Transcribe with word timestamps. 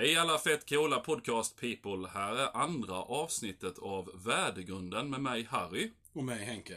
Hej 0.00 0.16
alla 0.16 0.38
fett 0.38 0.68
coola 0.68 1.00
podcast 1.00 1.60
people. 1.60 2.08
Här 2.14 2.36
är 2.36 2.56
andra 2.56 2.94
avsnittet 2.94 3.78
av 3.78 4.10
Värdegrunden 4.24 5.10
med 5.10 5.20
mig 5.20 5.46
Harry. 5.50 5.90
Och 6.12 6.24
mig 6.24 6.44
Henke. 6.44 6.74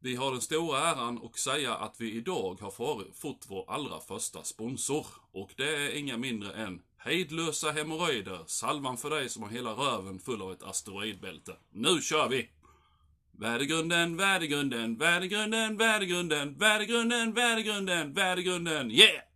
Vi 0.00 0.14
har 0.16 0.32
den 0.32 0.40
stora 0.40 0.78
äran 0.78 1.20
att 1.24 1.38
säga 1.38 1.74
att 1.74 2.00
vi 2.00 2.12
idag 2.12 2.60
har 2.60 2.70
fått 3.12 3.46
vår 3.48 3.70
allra 3.70 4.00
första 4.00 4.42
sponsor. 4.42 5.06
Och 5.32 5.50
det 5.56 5.76
är 5.76 5.96
inga 5.96 6.16
mindre 6.16 6.52
än 6.52 6.82
Hejdlösa 6.96 7.70
hemorrojder. 7.70 8.38
Salvan 8.46 8.96
för 8.96 9.10
dig 9.10 9.28
som 9.28 9.42
har 9.42 9.50
hela 9.50 9.70
röven 9.70 10.18
full 10.18 10.42
av 10.42 10.52
ett 10.52 10.62
asteroidbälte. 10.62 11.52
Nu 11.72 12.00
kör 12.00 12.28
vi! 12.28 12.50
Värdegrunden, 13.32 14.16
värdegrunden, 14.16 14.96
värdegrunden, 14.98 15.76
värdegrunden, 15.76 16.58
värdegrunden, 16.58 17.34
värdegrunden, 17.34 18.12
värdegrunden, 18.12 18.90
yeah! 18.90 19.33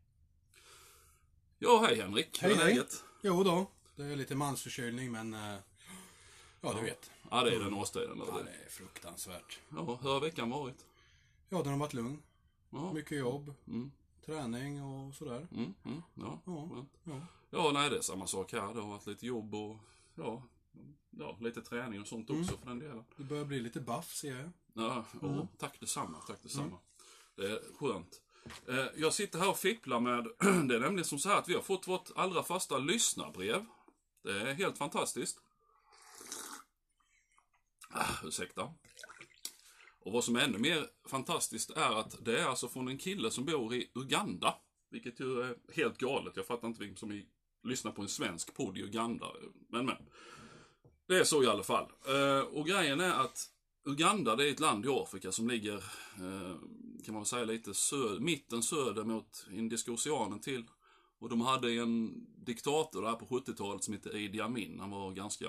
Ja, 1.59 1.85
hej 1.87 1.97
Henrik. 2.01 2.43
Hur 2.43 2.51
är 2.51 2.55
Hej, 2.55 2.65
hej. 2.65 2.75
läget? 2.75 3.05
Jo 3.23 3.45
då, 3.45 3.67
det 3.97 4.03
är 4.05 4.17
lite 4.17 4.35
mansförkylning 4.35 5.13
men... 5.13 5.35
eh, 5.35 5.57
Ja, 6.61 6.73
du 6.73 6.81
vet. 6.83 7.11
Ja, 7.31 7.45
det 7.45 7.55
är 7.55 7.59
den 7.61 7.75
årstiden. 7.75 8.19
Ja, 8.19 8.25
Ja, 8.29 8.43
det 8.45 8.51
är 8.65 8.69
fruktansvärt. 8.71 9.59
ja, 9.69 9.99
hur 10.03 10.11
har 10.11 10.21
veckan 10.21 10.51
varit? 10.51 10.87
Ja, 11.49 11.63
den 11.63 11.73
har 11.73 11.79
varit 11.79 11.95
lugn. 11.95 12.23
Ja. 12.71 12.93
Mycket 12.93 13.19
jobb, 13.19 13.55
Mm, 13.67 13.91
träning 14.27 14.83
och 14.83 15.15
sådär. 15.15 15.47
mm, 15.53 15.75
mm, 15.85 16.03
ja. 16.15 16.41
Ja, 16.45 16.69
Ja. 16.73 16.87
ja. 17.05 17.21
ja, 17.51 17.71
nej 17.73 17.91
det 17.91 17.97
är 17.97 18.01
samma 18.01 18.27
sak 18.27 18.53
här. 18.53 18.75
Det 18.75 18.81
har 18.81 18.89
varit 18.89 19.07
lite 19.07 19.27
jobb 19.27 19.55
och 19.55 19.77
ja, 20.15 20.43
ja 21.11 21.37
lite 21.41 21.63
träning 21.63 22.01
och 22.01 22.07
sånt 22.07 22.31
också 22.31 22.57
för 22.57 22.67
den 22.67 22.79
delen. 22.79 23.05
Det 23.17 23.25
börjar 23.25 23.45
bli 23.45 23.61
lite 23.61 23.81
buff 23.81 24.15
ser 24.15 24.37
jag. 24.37 24.51
Ja, 24.73 25.05
åh, 25.23 25.45
tack 25.59 25.81
detsamma, 25.81 26.19
tack 26.27 26.43
detsamma. 26.43 26.79
Det 27.35 27.43
är 27.47 27.61
skönt. 27.79 28.21
Eh, 28.69 28.87
jag 28.97 29.15
sitter 29.15 29.39
här 29.39 29.51
och 29.51 29.59
fipplar 29.59 30.01
med, 30.01 30.25
det 30.69 30.75
är 30.75 30.81
nämligen 30.81 31.05
som 31.05 31.19
så 31.19 31.29
här 31.29 31.39
att 31.39 31.49
vi 31.49 31.55
har 31.55 31.63
fått 31.63 31.89
vårt 31.89 32.11
allra 32.17 32.43
första 32.43 32.79
lyssnarbrev. 32.79 33.67
Det 34.25 34.41
är 34.41 34.55
helt 34.55 34.79
fantastiskt. 34.79 35.39
Ah, 37.91 38.15
ursäkta. 38.25 38.75
Och 40.01 40.13
vad 40.13 40.25
som 40.25 40.37
är 40.37 40.41
ännu 40.41 40.59
mer 40.59 40.87
fantastiskt 41.09 41.71
är 41.71 42.01
att 42.01 42.25
det 42.25 42.41
är 42.41 42.47
alltså 42.47 42.69
från 42.69 42.89
en 42.89 42.99
kille 42.99 43.31
som 43.31 43.45
bor 43.45 43.75
i 43.75 43.91
Uganda. 43.95 44.55
Vilket 44.91 45.21
ju 45.21 45.43
är 45.43 45.57
helt 45.75 45.99
galet. 45.99 46.37
Jag 46.37 46.47
fattar 46.47 46.69
inte 46.69 46.85
vem 46.85 46.97
som 46.97 47.23
lyssnar 47.63 47.93
på 47.93 48.03
en 48.03 48.09
svensk 48.09 48.55
podd 48.55 48.79
i 48.79 48.83
Uganda. 48.83 49.27
Men 49.69 49.87
men. 49.87 49.97
Det 51.07 51.17
är 51.17 51.25
så 51.25 51.43
i 51.43 51.47
alla 51.47 51.63
fall. 51.63 51.87
Eh, 52.09 52.41
och 52.41 52.67
grejen 52.67 53.01
är 53.01 53.11
att 53.11 53.49
Uganda 53.85 54.37
det 54.37 54.49
är 54.49 54.53
ett 54.53 54.61
land 54.61 54.87
i 54.87 54.89
Afrika 54.89 55.33
som 55.33 55.49
ligger, 55.49 55.77
eh, 56.17 56.57
kan 57.05 57.15
man 57.15 57.27
säga 57.27 57.45
lite 57.45 57.71
sö- 57.73 58.21
mitten 58.21 58.63
söder 58.63 59.05
mot 59.05 59.47
Indiska 59.53 59.93
oceanen 59.93 60.41
till. 60.41 60.65
Och 61.19 61.29
de 61.29 61.41
hade 61.41 61.73
en 61.73 62.27
diktator 62.45 63.03
där 63.03 63.13
på 63.13 63.27
70-talet 63.27 63.85
som 63.85 63.95
hette 63.95 64.09
Idi 64.11 64.41
Amin. 64.41 64.81
Han 64.81 64.91
var 64.91 65.13
ganska 65.13 65.47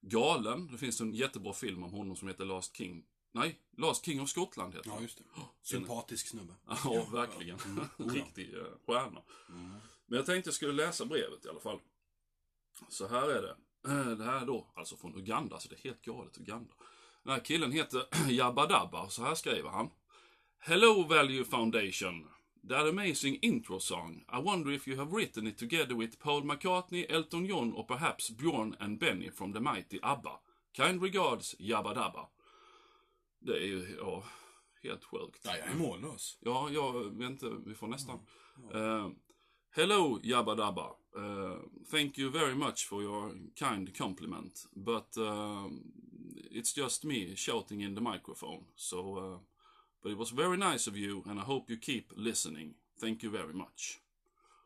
galen. 0.00 0.68
Det 0.72 0.78
finns 0.78 1.00
en 1.00 1.12
jättebra 1.14 1.52
film 1.52 1.82
om 1.82 1.92
honom 1.92 2.16
som 2.16 2.28
heter 2.28 2.44
Last 2.44 2.76
King. 2.76 3.04
Nej, 3.32 3.60
Last 3.76 4.04
King 4.04 4.20
of 4.20 4.28
Scotland 4.28 4.74
heter 4.74 4.90
Ja, 4.90 5.00
just 5.00 5.18
det. 5.18 5.24
Sympatisk 5.62 6.28
snubbe. 6.28 6.54
Ja, 6.84 7.06
verkligen. 7.12 7.58
Riktig 7.96 8.54
eh, 8.54 8.64
stjärna. 8.86 9.22
Men 10.06 10.16
jag 10.16 10.26
tänkte 10.26 10.48
jag 10.48 10.54
skulle 10.54 10.72
läsa 10.72 11.04
brevet 11.04 11.44
i 11.46 11.48
alla 11.48 11.60
fall. 11.60 11.80
Så 12.88 13.06
här 13.08 13.28
är 13.28 13.42
det. 13.42 13.56
Eh, 13.92 14.06
Det 14.18 14.24
här 14.24 14.40
är 14.40 14.46
då 14.46 14.66
alltså 14.74 14.96
från 14.96 15.16
Uganda, 15.16 15.60
så 15.60 15.68
det 15.68 15.74
är 15.74 15.80
helt 15.84 16.02
galet 16.02 16.38
Uganda. 16.38 16.74
Den 17.22 17.32
här 17.32 17.44
killen 17.44 17.72
heter 17.72 18.04
Jabba 18.30 18.66
Dabba, 18.66 19.08
så 19.08 19.22
här 19.22 19.34
skriver 19.34 19.70
han. 19.70 19.90
Hello 20.60 21.02
Value 21.04 21.44
Foundation. 21.44 22.24
That 22.64 22.86
amazing 22.86 23.36
intro 23.36 23.78
song. 23.78 24.22
I 24.28 24.38
wonder 24.38 24.70
if 24.70 24.86
you 24.86 24.96
have 24.98 25.12
written 25.12 25.46
it 25.46 25.56
together 25.56 25.94
with 25.96 26.18
Paul 26.18 26.42
McCartney, 26.42 27.06
Elton 27.08 27.46
John 27.46 27.72
or 27.74 27.84
perhaps 27.84 28.28
Bjorn 28.28 28.76
and 28.80 28.98
Benny 28.98 29.30
from 29.30 29.52
the 29.52 29.60
mighty 29.60 29.98
ABBA. 30.02 30.40
Kind 30.74 31.00
regards, 31.00 31.54
Jabba 31.58 31.94
Dabba. 31.94 32.26
Det 33.40 33.52
är 33.52 33.66
ju, 33.66 33.96
ja, 33.98 34.22
helt 34.82 35.04
sjukt. 35.04 35.40
Ja, 35.44 35.56
jag 35.56 35.68
är 35.68 35.74
mållös. 35.74 36.38
Ja, 36.40 36.70
jag 36.70 37.22
inte, 37.22 37.50
vi 37.66 37.74
får 37.74 37.88
nästan. 37.88 38.18
Eh, 38.74 39.08
hello 39.70 40.20
Jabba 40.22 40.54
Dabba. 40.54 40.90
Eh, 41.16 41.56
thank 41.90 42.18
you 42.18 42.30
very 42.30 42.54
much 42.54 42.88
for 42.88 43.02
your 43.02 43.32
kind 43.54 43.96
compliment. 43.96 44.66
But 44.72 45.16
uh, 45.16 45.68
it's 46.50 46.76
just 46.76 47.04
me 47.04 47.36
shouting 47.36 47.82
in 47.82 47.94
the 47.94 48.00
microphone. 48.00 48.64
So, 48.76 49.16
uh, 49.16 49.38
but 50.02 50.12
it 50.12 50.18
was 50.18 50.32
very 50.32 50.56
nice 50.56 50.90
of 50.90 50.96
you 50.96 51.22
and 51.26 51.40
I 51.40 51.42
hope 51.42 51.72
you 51.72 51.80
keep 51.80 52.04
listening. 52.16 52.74
Thank 53.00 53.24
you 53.24 53.32
very 53.32 53.52
much. 53.52 54.00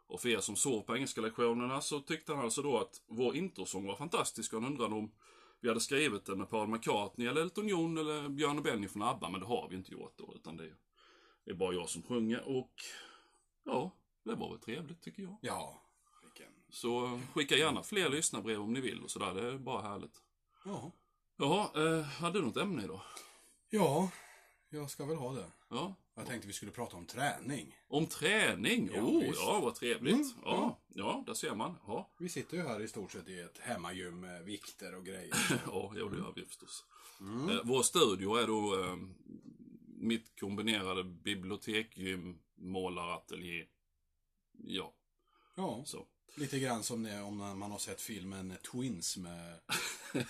Och 0.07 0.21
för 0.21 0.29
er 0.29 0.41
som 0.41 0.57
sov 0.57 0.81
på 0.81 0.97
engelska 0.97 1.21
lektionerna 1.21 1.81
så 1.81 2.01
tyckte 2.01 2.33
han 2.33 2.45
alltså 2.45 2.63
då 2.63 2.79
att 2.79 3.01
vår 3.07 3.37
introsång 3.37 3.87
var 3.87 3.97
fantastisk 3.97 4.53
och 4.53 4.63
han 4.63 4.73
undrade 4.73 4.95
om 4.95 5.13
vi 5.61 5.69
hade 5.69 5.81
skrivit 5.81 6.25
den 6.25 6.39
med 6.39 6.51
Paul 6.51 6.69
McCartney 6.69 7.27
eller 7.27 7.41
Elton 7.41 7.69
John 7.69 7.99
eller 7.99 8.29
Björn 8.29 8.59
och 8.59 8.65
Benny 8.65 8.89
från 8.89 9.03
ABBA, 9.03 9.29
men 9.29 9.41
det 9.41 9.47
har 9.47 9.69
vi 9.69 9.77
inte 9.77 9.93
gjort 9.93 10.15
då, 10.17 10.33
utan 10.37 10.57
det 10.57 10.71
är 11.45 11.55
bara 11.55 11.75
jag 11.75 11.89
som 11.89 12.03
sjunger 12.03 12.49
och 12.49 12.73
ja, 13.65 13.91
det 14.25 14.35
var 14.35 14.51
väl 14.51 14.61
trevligt 14.61 15.03
tycker 15.03 15.23
jag. 15.23 15.39
Ja, 15.41 15.83
vilken... 16.23 16.53
Så 16.71 17.21
skicka 17.35 17.57
gärna 17.57 17.83
fler 17.83 18.09
lyssnarbrev 18.09 18.61
om 18.61 18.73
ni 18.73 18.81
vill 18.81 19.03
och 19.03 19.11
sådär, 19.11 19.35
det 19.35 19.49
är 19.49 19.59
bara 19.59 19.83
härligt. 19.83 20.23
Ja. 20.65 20.93
Jaha, 21.37 21.69
eh, 21.75 22.03
hade 22.03 22.39
du 22.39 22.45
något 22.45 22.57
ämne 22.57 22.85
idag? 22.85 23.01
Ja, 23.71 24.11
jag 24.73 24.91
ska 24.91 25.05
väl 25.05 25.17
ha 25.17 25.33
det. 25.33 25.47
Ja. 25.69 25.95
Jag 26.15 26.27
tänkte 26.27 26.47
vi 26.47 26.53
skulle 26.53 26.73
prata 26.73 26.97
om 26.97 27.07
träning. 27.07 27.77
Om 27.89 28.07
träning? 28.07 28.91
Ja, 28.95 29.03
oh, 29.03 29.21
visst. 29.21 29.41
ja, 29.41 29.61
vad 29.63 29.75
trevligt. 29.75 30.15
Mm, 30.15 30.33
ja, 30.45 30.81
ja, 30.89 31.25
där 31.27 31.35
ser 31.35 31.55
man. 31.55 31.75
Ja, 31.87 32.11
Vi 32.19 32.29
sitter 32.29 32.57
ju 32.57 32.63
här 32.63 32.81
i 32.81 32.89
stort 32.89 33.13
sett 33.13 33.29
i 33.29 33.41
ett 33.41 33.59
hemmagym 33.59 34.21
med 34.21 34.45
vikter 34.45 34.95
och 34.95 35.07
grejer. 35.07 35.35
ja 35.67 35.93
jo, 35.97 36.09
det 36.09 36.17
gör 36.17 36.33
vi 36.37 36.45
förstås. 36.45 36.85
Eh, 37.21 37.61
vår 37.65 37.83
studio 37.83 38.37
är 38.37 38.47
då 38.47 38.85
eh, 38.85 38.97
mitt 39.87 40.41
kombinerade 40.41 41.05
bibliotekgym, 41.05 42.39
målarateljé. 42.55 43.67
Ja, 44.53 44.95
Ja, 45.57 45.83
så. 45.87 46.07
Lite 46.35 46.59
grann 46.59 46.83
som 46.83 47.03
det, 47.03 47.21
om 47.23 47.37
man 47.37 47.71
har 47.71 47.79
sett 47.79 48.01
filmen 48.01 48.57
Twins 48.73 49.17
med 49.17 49.59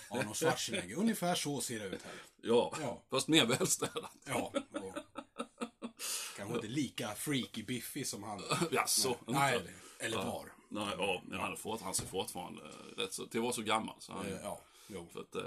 Arnold 0.09 0.35
Schwarzenegger. 0.35 0.95
Ungefär 0.95 1.35
så 1.35 1.61
ser 1.61 1.79
det 1.79 1.85
ut 1.95 2.01
här. 2.03 2.13
Ja, 2.41 2.73
Ja. 2.81 3.01
fast 3.09 3.27
mer 3.27 3.45
välstädat. 3.45 4.11
Ja, 4.25 4.53
och 4.71 4.95
kanske 6.37 6.55
inte 6.55 6.67
lika 6.67 7.15
freaky 7.15 7.63
biffy 7.63 8.03
som 8.05 8.23
han. 8.23 8.41
Jaså? 8.71 9.15
Nej, 9.27 9.55
eller, 9.55 9.73
eller 9.99 10.17
var. 10.17 10.51
Nej, 10.69 10.95
ja, 10.97 11.21
men 11.25 11.39
han, 11.39 11.57
fort, 11.57 11.81
han 11.81 11.93
ser 11.93 12.05
fortfarande 12.05 12.61
rätt 12.97 13.13
så, 13.13 13.23
att 13.23 13.35
vara 13.35 13.53
så 13.53 13.61
gammal. 13.61 13.95
Så 13.99 14.13
han, 14.13 14.25
Eh, 14.25 14.37
Ja, 14.43 14.61
jo. 14.87 15.07
för 15.13 15.19
att, 15.21 15.35
eh, 15.35 15.43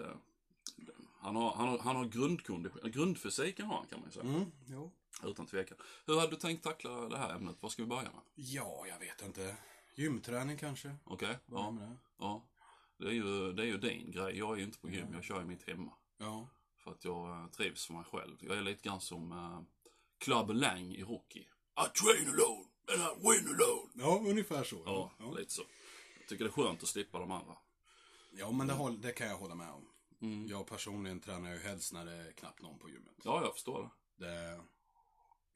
han 1.20 1.36
har, 1.36 1.52
han 1.54 1.68
har, 1.68 1.78
han 1.78 1.96
har 1.96 2.04
grundkondition, 2.04 2.90
grundfysiken 2.90 3.66
har 3.66 3.76
han 3.76 3.86
kan 3.86 4.00
man 4.00 4.08
ju 4.08 4.12
säga. 4.12 4.24
Mm, 4.24 4.52
jo. 4.66 4.92
Utan 5.24 5.46
tvekan. 5.46 5.78
Hur 6.06 6.20
hade 6.20 6.30
du 6.30 6.36
tänkt 6.36 6.64
tackla 6.64 6.90
det 7.08 7.18
här 7.18 7.34
ämnet? 7.34 7.56
Vad 7.60 7.72
ska 7.72 7.82
vi 7.82 7.88
börja 7.88 8.02
med? 8.02 8.20
Ja, 8.34 8.84
jag 8.88 8.98
vet 8.98 9.22
inte. 9.22 9.56
Gymträning 9.96 10.56
kanske? 10.56 10.96
Okej? 11.04 11.38
Börja 11.46 11.64
Ja. 11.64 11.70
det. 11.80 11.96
ja. 12.18 12.48
Det 12.98 13.06
är, 13.06 13.12
ju, 13.12 13.52
det 13.52 13.62
är 13.62 13.66
ju 13.66 13.78
din 13.78 14.10
grej. 14.10 14.38
Jag 14.38 14.52
är 14.52 14.56
ju 14.56 14.62
inte 14.64 14.78
på 14.78 14.88
gym, 14.90 15.12
jag 15.12 15.24
kör 15.24 15.40
ju 15.40 15.46
mitt 15.46 15.68
hemma. 15.68 15.92
Ja. 16.18 16.48
För 16.76 16.90
att 16.90 17.04
jag 17.04 17.28
eh, 17.30 17.46
trivs 17.46 17.86
för 17.86 17.94
mig 17.94 18.04
själv. 18.04 18.36
Jag 18.40 18.56
är 18.56 18.62
lite 18.62 18.82
grann 18.88 19.00
som 19.00 19.32
uh, 19.32 19.60
Club 20.18 20.50
Lang 20.50 20.94
i 20.94 21.02
hockey. 21.02 21.40
I 21.40 21.98
train 22.02 22.28
alone 22.28 22.64
and 22.92 23.00
I 23.02 23.28
win 23.28 23.46
alone. 23.54 23.90
Ja, 23.94 24.30
ungefär 24.30 24.64
så. 24.64 24.82
Ja, 24.86 25.12
ja. 25.18 25.30
lite 25.32 25.52
så. 25.52 25.62
Jag 26.20 26.28
tycker 26.28 26.44
det 26.44 26.50
är 26.50 26.52
skönt 26.52 26.82
att 26.82 26.88
slippa 26.88 27.18
de 27.18 27.30
andra. 27.30 27.56
ja 28.32 28.52
men 28.52 28.66
det, 28.66 28.72
håll, 28.72 29.00
det 29.00 29.12
kan 29.12 29.26
jag 29.28 29.36
hålla 29.36 29.54
med 29.54 29.70
om. 29.70 29.88
Mm. 30.20 30.46
Jag 30.46 30.66
personligen 30.66 31.20
tränar 31.20 31.52
ju 31.52 31.58
helst 31.58 31.92
när 31.92 32.04
det 32.04 32.12
är 32.12 32.32
knappt 32.32 32.62
någon 32.62 32.78
på 32.78 32.88
gymmet. 32.88 33.14
Ja, 33.24 33.42
jag 33.42 33.52
förstår 33.52 33.90
det. 34.16 34.26
Det... 34.26 34.60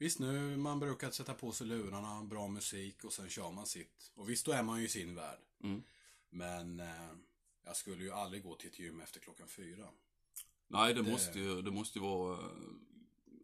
Visst 0.01 0.19
nu, 0.19 0.57
man 0.57 0.79
brukar 0.79 1.11
sätta 1.11 1.33
på 1.33 1.51
sig 1.51 1.67
lurarna, 1.67 2.23
bra 2.23 2.47
musik 2.47 3.03
och 3.03 3.13
sen 3.13 3.29
kör 3.29 3.51
man 3.51 3.65
sitt. 3.65 4.11
Och 4.15 4.29
visst, 4.29 4.45
då 4.45 4.51
är 4.51 4.63
man 4.63 4.79
ju 4.79 4.85
i 4.85 4.89
sin 4.89 5.15
värld. 5.15 5.39
Mm. 5.63 5.83
Men 6.29 6.79
eh, 6.79 7.09
jag 7.65 7.75
skulle 7.75 8.03
ju 8.03 8.11
aldrig 8.11 8.43
gå 8.43 8.55
till 8.55 8.69
ett 8.69 8.79
gym 8.79 9.01
efter 9.01 9.19
klockan 9.19 9.47
fyra. 9.47 9.87
Nej, 10.67 10.93
det, 10.93 11.01
Det- 11.01 11.11
måste 11.11 11.39
ju, 11.39 11.61
det 11.61 11.71
måste 11.71 11.99
ju 11.99 12.03
vara, 12.05 12.39
eh, 12.39 12.45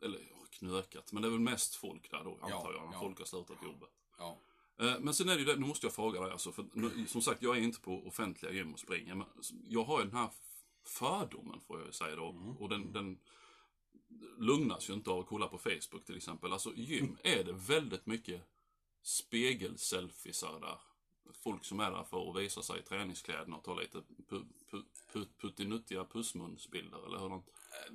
eller 0.01 0.19
ja, 0.19 0.45
knökat, 0.49 1.11
men 1.11 1.21
det 1.21 1.27
är 1.27 1.29
väl 1.31 1.39
mest 1.39 1.75
folk 1.75 2.11
där 2.11 2.23
då, 2.23 2.31
antar 2.41 2.73
jag, 2.73 2.85
när 2.85 2.93
ja. 2.93 2.99
folk 2.99 3.19
har 3.19 3.25
slutat 3.25 3.57
jobbet. 3.63 3.89
Ja. 4.17 4.37
Eh, 4.79 4.99
Men 4.99 5.13
sen 5.13 5.29
är 5.29 5.33
det 5.33 5.39
ju 5.39 5.45
det, 5.45 5.55
nu 5.55 5.65
måste 5.67 5.85
jag 5.85 5.93
fråga 5.93 6.21
dig 6.21 6.31
alltså, 6.31 6.51
för 6.51 6.65
nu, 6.73 7.07
som 7.07 7.21
sagt, 7.21 7.41
jag 7.41 7.57
är 7.57 7.61
inte 7.61 7.79
på 7.79 8.07
offentliga 8.07 8.51
gym 8.51 8.73
och 8.73 8.79
springer, 8.79 9.15
men 9.15 9.27
jag 9.67 9.83
har 9.83 9.99
ju 9.99 10.05
den 10.05 10.17
här 10.17 10.29
fördomen, 10.83 11.59
får 11.59 11.77
jag 11.79 11.87
ju 11.87 11.93
säga 11.93 12.15
då, 12.15 12.29
Mm. 12.29 12.57
och 12.57 12.69
den, 12.69 12.91
den 12.93 13.19
lugnas 14.37 14.89
ju 14.89 14.93
inte 14.93 15.09
av 15.09 15.19
att 15.19 15.27
kolla 15.27 15.47
på 15.47 15.57
Facebook 15.57 16.05
till 16.05 16.17
exempel. 16.17 16.53
Alltså 16.53 16.73
gym, 16.75 17.17
är 17.23 17.43
det 17.43 17.53
väldigt 17.53 18.05
mycket 18.05 18.41
spegelselfiesar 19.01 20.59
där? 20.59 20.79
Folk 21.33 21.65
som 21.65 21.79
är 21.79 21.91
där 21.91 22.03
för 22.03 22.29
att 22.29 22.37
visa 22.43 22.61
sig 22.61 22.79
i 22.79 22.83
träningskläderna 22.83 23.55
och 23.57 23.63
ta 23.63 23.73
lite 23.79 24.01
pu, 24.29 24.43
pu, 24.71 24.81
pu, 25.13 25.25
puttinuttiga 25.41 26.05
pussmunsbilder, 26.05 27.05
eller 27.07 27.19
hur? 27.19 27.41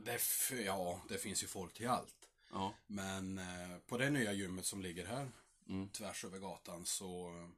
Det, 0.05 0.15
f- 0.15 0.53
ja, 0.67 1.01
det 1.09 1.19
finns 1.19 1.43
ju 1.43 1.47
folk 1.47 1.73
till 1.75 1.89
allt. 1.89 2.29
Ja. 2.51 2.75
Men 2.87 3.39
eh, 3.39 3.79
på 3.87 3.99
det 3.99 4.11
nya 4.11 4.33
gymmet 4.33 4.67
som 4.67 4.83
ligger 4.83 5.07
här, 5.07 5.29
Mm. 5.69 5.89
tvärs 5.89 6.25
över 6.25 6.39
gatan, 6.39 6.85
så 6.87 7.29
eh, 7.29 7.49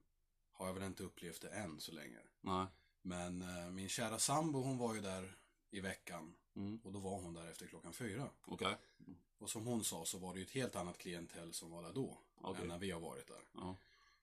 har 0.53 0.67
jag 0.67 0.75
väl 0.75 0.83
inte 0.83 1.03
upplevt 1.05 1.41
det 1.41 1.49
än 1.49 1.81
så 1.81 1.93
länge. 1.93 2.19
Nej. 2.41 2.67
Men 3.03 3.43
eh, 3.43 3.71
min 3.71 3.89
kära 3.89 4.19
sambo 4.19 4.63
hon 4.63 4.79
var 4.79 4.95
ju 4.95 5.01
där 5.01 5.37
i 5.71 5.81
veckan. 5.81 6.35
Mm. 6.57 6.81
Och 6.85 6.93
då 6.93 6.99
var 6.99 7.21
hon 7.21 7.35
där 7.35 7.51
efter 7.51 7.67
klockan 7.67 7.93
fyra. 7.93 8.31
Okej. 8.45 8.77
Och 9.39 9.51
som 9.51 9.67
hon 9.67 9.85
sa 9.85 10.05
så 10.05 10.19
var 10.19 10.33
det 10.35 10.39
ju 10.41 10.45
ett 10.45 10.51
helt 10.51 10.77
annat 10.77 10.99
klientel 10.99 11.53
som 11.53 11.71
var 11.71 11.83
där 11.83 11.93
då. 11.93 12.19
Okej. 12.41 12.63
Än 12.63 12.69
när 12.69 12.79
vi 12.79 12.91
har 12.91 13.01
varit 13.01 13.27
där. 13.27 13.41
Ja. 13.55 13.77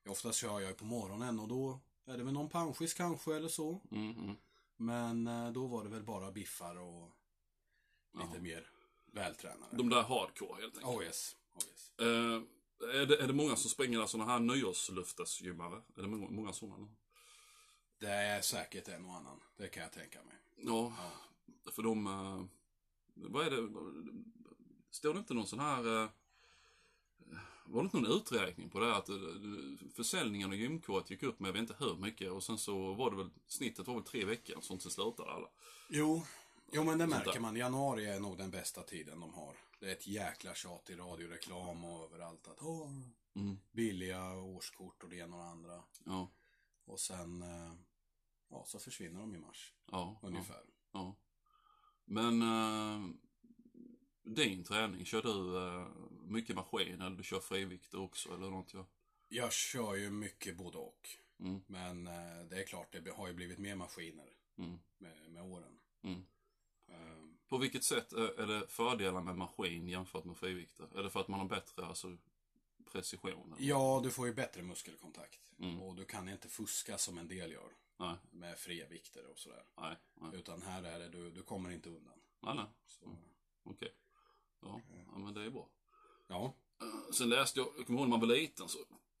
Oftast 0.08 0.38
kör 0.38 0.60
jag 0.60 0.68
ju 0.70 0.74
på 0.74 0.84
morgonen 0.84 1.40
och 1.40 1.48
då 1.48 1.80
är 2.04 2.16
det 2.18 2.24
väl 2.24 2.34
någon 2.34 2.48
panschis 2.48 2.94
kanske 2.94 3.36
eller 3.36 3.48
så. 3.48 3.80
Mm, 3.90 4.10
mm. 4.18 4.36
Men 4.76 5.26
eh, 5.26 5.52
då 5.52 5.66
var 5.66 5.84
det 5.84 5.90
väl 5.90 6.02
bara 6.02 6.32
biffar 6.32 6.76
och 6.78 7.10
lite 8.14 8.28
Jaha. 8.32 8.40
mer 8.42 8.66
vältränade. 9.12 9.76
De 9.76 9.88
där 9.88 10.02
hardcore 10.02 10.60
helt 10.62 10.76
enkelt. 10.76 10.96
Oh 10.96 11.04
yes. 11.04 11.36
Oh 11.54 11.62
yes. 11.68 11.92
Eh, 12.00 12.42
är, 13.00 13.06
det, 13.06 13.16
är 13.16 13.26
det 13.26 13.32
många 13.32 13.56
som 13.56 13.70
springer 13.70 14.06
sådana 14.06 14.32
här 14.32 14.40
nyårslöftesgymmare? 14.40 15.82
Är 15.96 16.02
det 16.02 16.08
många, 16.08 16.30
många 16.30 16.52
sådana? 16.52 16.88
Det 17.98 18.10
är 18.10 18.40
säkert 18.40 18.88
en 18.88 19.06
och 19.06 19.14
annan. 19.14 19.40
Det 19.56 19.68
kan 19.68 19.82
jag 19.82 19.92
tänka 19.92 20.18
mig. 20.22 20.34
Ja, 20.56 20.92
Ja. 20.98 21.10
För 21.72 21.82
de... 21.82 22.06
eh, 22.06 22.44
vad 23.14 23.46
är 23.46 23.50
det? 23.50 23.68
Står 24.90 25.14
det 25.14 25.18
inte 25.20 25.34
någon 25.34 25.46
sån 25.46 25.60
här... 25.60 26.02
eh, 26.02 26.08
var 27.64 27.80
det 27.82 27.84
inte 27.84 27.96
någon 27.96 28.16
uträkning 28.16 28.70
på 28.70 28.80
det? 28.80 28.96
Att 28.96 29.08
eh, 29.08 29.16
försäljningen 29.94 30.48
av 30.48 30.54
gymkort 30.56 31.10
gick 31.10 31.22
upp 31.22 31.40
med 31.40 31.48
jag 31.48 31.52
vet 31.52 31.60
inte 31.60 31.76
hur 31.78 31.96
mycket 31.96 32.30
och 32.30 32.42
sen 32.42 32.58
så 32.58 32.94
var 32.94 33.10
det 33.10 33.16
väl 33.16 33.30
snittet 33.46 33.86
var 33.86 33.94
väl 33.94 34.02
tre 34.02 34.24
veckor 34.24 34.60
sånt 34.60 34.82
så 34.82 34.90
slutade 34.90 35.30
alla. 35.32 35.48
Jo, 35.88 36.22
jo 36.72 36.84
men 36.84 36.98
det 36.98 37.06
märker 37.06 37.40
man. 37.40 37.56
Januari 37.56 38.06
är 38.06 38.20
nog 38.20 38.38
den 38.38 38.50
bästa 38.50 38.82
tiden 38.82 39.20
de 39.20 39.34
har. 39.34 39.56
Det 39.80 39.88
är 39.88 39.92
ett 39.92 40.06
jäkla 40.06 40.54
tjat 40.54 40.90
i 40.90 40.94
radioreklam 40.96 41.84
och 41.84 42.04
överallt 42.04 42.48
att 42.48 42.62
åh, 42.62 42.90
Mm. 43.34 43.58
billiga 43.70 44.34
årskort 44.34 45.02
och 45.02 45.08
det 45.08 45.16
ena 45.16 45.36
och 45.36 45.42
det 45.42 45.48
andra. 45.50 45.82
Ja, 46.04 46.30
Och 46.84 47.00
sen, 47.00 47.44
ja, 48.48 48.64
så 48.66 48.78
försvinner 48.78 49.20
de 49.20 49.34
i 49.34 49.38
mars. 49.38 49.74
ja, 49.90 50.18
ja, 50.22 50.28
Ungefär. 50.28 50.62
ja. 50.92 51.16
Men 52.04 52.42
eh, 52.42 53.08
din 54.22 54.64
träning, 54.64 55.04
kör 55.04 55.22
du 55.22 55.56
eh, 55.66 55.86
mycket 56.24 56.56
maskin 56.56 57.00
eller 57.00 57.16
du 57.16 57.22
kör 57.22 57.40
frivikter 57.40 58.00
också 58.00 58.34
eller 58.34 58.50
något? 58.50 58.74
Ja. 58.74 58.86
Jag 59.28 59.52
kör 59.52 59.94
ju 59.94 60.10
mycket 60.10 60.56
både 60.56 60.78
och. 60.78 61.08
Mm. 61.40 61.60
Men 61.66 62.06
eh, 62.06 62.44
det 62.50 62.62
är 62.62 62.66
klart, 62.66 62.96
det 63.04 63.10
har 63.10 63.28
ju 63.28 63.34
blivit 63.34 63.58
mer 63.58 63.74
maskiner 63.76 64.28
Mm. 64.58 64.78
med, 64.98 65.30
med 65.30 65.42
åren. 65.42 65.78
Mm. 66.02 66.24
Eh, 66.88 67.24
På 67.48 67.58
vilket 67.58 67.84
sätt 67.84 68.12
är 68.12 68.40
är 68.40 68.46
det 68.46 68.66
fördelar 68.68 69.20
med 69.22 69.36
maskin 69.36 69.88
jämfört 69.88 70.24
med 70.24 70.36
frivikter? 70.36 70.98
Är 70.98 71.02
det 71.02 71.10
för 71.10 71.20
att 71.20 71.28
man 71.28 71.40
har 71.40 71.48
bättre 71.48 71.86
alltså, 71.86 72.16
precision? 72.92 73.52
eller? 73.52 73.68
ja, 73.68 74.00
du 74.04 74.10
får 74.10 74.26
ju 74.26 74.34
bättre 74.34 74.62
muskelkontakt. 74.62 75.40
Mm. 75.58 75.80
Och 75.82 75.94
du 75.94 76.04
kan 76.04 76.28
inte 76.28 76.48
fuska 76.48 76.98
som 76.98 77.18
en 77.18 77.28
del 77.28 77.52
gör. 77.52 77.72
Nej, 78.06 78.16
Med 78.30 78.58
fria 78.58 78.86
vikter 78.88 79.26
och 79.30 79.38
sådär. 79.38 79.62
nej, 79.80 79.96
nej. 80.20 80.30
Utan 80.34 80.62
här 80.62 80.82
är 80.82 80.98
det, 80.98 81.08
du, 81.08 81.30
du 81.30 81.42
kommer 81.42 81.70
inte 81.70 81.88
undan. 81.88 82.18
nej, 82.42 82.54
nej. 82.54 82.66
Så, 82.86 83.16
Okej. 83.64 83.92
Ja, 84.62 84.80
ja, 85.12 85.18
men 85.18 85.34
det 85.34 85.44
är 85.44 85.50
bra. 85.50 85.68
ja. 86.28 86.56
Eh, 86.80 87.12
Sen 87.12 87.28
läste 87.28 87.60
jag, 87.60 87.68
jag 87.78 87.86
kommer 87.86 87.98
ihåg 88.00 88.08
när 88.08 88.16
man 88.18 88.28
var 88.28 88.36
liten, 88.36 88.68
så, 88.68 88.78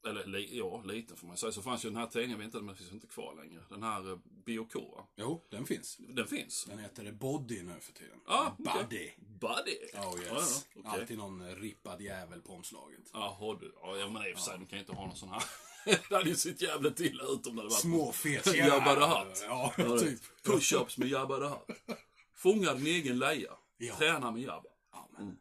eller 0.08 0.26
li, 0.26 0.58
ja, 0.58 0.82
liten 0.82 1.16
får 1.16 1.26
man 1.26 1.36
säga, 1.36 1.52
så 1.52 1.62
fanns 1.62 1.84
ju 1.84 1.88
den 1.88 1.96
här 1.98 2.06
tidningen, 2.06 2.30
jag 2.30 2.38
vet 2.38 2.44
inte, 2.54 2.58
den 2.66 2.76
finns 2.76 2.92
inte 2.92 3.06
kvar 3.06 3.34
längre. 3.34 3.64
Den 3.68 3.82
här 3.82 4.10
eh, 4.10 4.16
BOK, 4.24 4.74
va? 4.74 5.06
Jo, 5.16 5.46
den 5.50 5.66
finns. 5.66 5.96
Den 5.98 6.26
finns. 6.26 6.64
Den 6.64 6.78
heter 6.78 7.12
Body 7.12 7.62
nu 7.62 7.80
för 7.80 7.92
tiden. 7.92 8.20
Ah, 8.26 8.50
okej. 8.58 8.82
Body. 8.82 9.10
Buddy! 9.18 9.78
Oh 9.94 10.20
yes. 10.22 10.32
Ja, 10.34 10.72
ja, 10.74 10.80
okej. 10.90 11.00
Alltid 11.00 11.18
någon 11.18 11.54
rippad 11.56 12.00
jävel 12.00 12.42
på 12.42 12.52
omslaget. 12.52 13.10
Jaha 13.12 13.56
du, 13.60 13.72
ja 13.82 13.96
ja, 13.96 14.08
men 14.10 14.26
i 14.26 14.32
och 14.32 14.36
för 14.36 14.44
sig, 14.44 14.58
de 14.58 14.66
kan 14.66 14.78
ju 14.78 14.80
inte 14.80 14.92
ha 14.92 15.06
någon 15.06 15.16
sån 15.16 15.28
här. 15.28 15.42
det 16.08 16.14
hade 16.14 16.28
ju 16.28 16.36
sett 16.36 16.62
jävligt 16.62 17.00
illa 17.00 17.24
ut 17.24 17.46
om 17.46 17.56
det 17.56 17.62
hade 17.62 17.68
varit 17.68 17.72
Småfet 17.80 18.46
Jabba 18.54 18.94
the 18.94 19.00
Hutt. 19.00 19.44
Ja, 19.48 19.72
typ. 19.98 20.20
Push-ups 20.44 20.98
med 20.98 21.08
Jabba 21.08 21.38
the 21.38 21.44
Hutt. 21.44 21.98
Fånga 22.34 22.74
din 22.74 22.86
egen 22.86 23.18
leja. 23.18 23.52
Ja. 23.78 23.96
Träna 23.96 24.30
med 24.30 24.42
Jabba. 24.42 24.68
Ja, 24.92 25.08
men. 25.18 25.38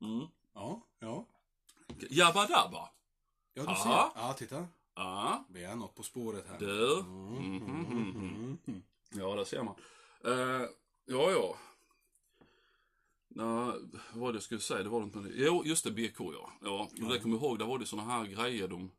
Mm. 0.00 0.26
Ja, 0.54 0.80
ja. 0.98 1.26
Jabba 2.10 2.46
Dabba. 2.46 2.88
Ja, 3.54 3.62
du 3.62 3.74
ser. 3.74 3.90
Ja, 3.90 4.34
titta. 4.38 4.66
Ja, 4.94 5.44
Vi 5.48 5.64
är 5.64 5.74
något 5.74 5.94
på 5.94 6.02
spåret 6.02 6.44
här. 6.48 6.58
du. 6.58 6.98
Mm, 7.00 7.36
mm, 7.36 7.86
mm, 7.86 8.58
mm. 8.66 8.82
Ja, 9.14 9.34
där 9.34 9.44
ser 9.44 9.62
man. 9.62 9.74
Eh, 10.24 10.66
ja, 11.06 11.30
ja. 11.30 11.56
Nå, 13.28 13.74
vad 14.12 14.34
det 14.34 14.36
jag 14.36 14.42
skulle 14.42 14.60
säga? 14.60 14.82
Det 14.82 14.88
var 14.88 15.00
något 15.00 15.14
med 15.14 15.24
det. 15.24 15.30
Jo, 15.34 15.62
just 15.64 15.84
det, 15.84 15.90
BK 15.90 16.20
ja. 16.20 16.52
Ja, 16.62 16.88
det 16.92 17.18
kommer 17.18 17.36
jag 17.36 17.44
ihåg, 17.44 17.58
där 17.58 17.66
var 17.66 17.78
det 17.78 17.86
såna 17.86 18.04
här 18.04 18.24
grejer 18.24 18.68
de 18.68 18.90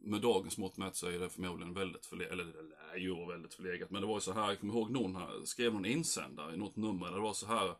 med 0.00 0.20
dagens 0.20 0.58
mått 0.58 0.76
mätt 0.76 0.96
så 0.96 1.06
är 1.06 1.18
det 1.18 1.30
förmodligen 1.30 1.74
väldigt 1.74 2.06
förlegat, 2.06 2.32
eller 2.32 2.44
det 2.94 2.98
ju 2.98 3.26
väldigt 3.26 3.54
förlegat, 3.54 3.90
men 3.90 4.02
det 4.02 4.08
var 4.08 4.14
ju 4.14 4.20
så 4.20 4.32
här, 4.32 4.48
jag 4.48 4.60
kommer 4.60 4.74
ihåg 4.74 4.90
någon 4.90 5.16
här, 5.16 5.44
skrev 5.44 5.72
någon 5.72 5.86
insändare 5.86 6.54
i 6.54 6.56
något 6.56 6.76
nummer, 6.76 7.06
där 7.06 7.14
det 7.14 7.20
var 7.20 7.32
så 7.32 7.46
här, 7.46 7.74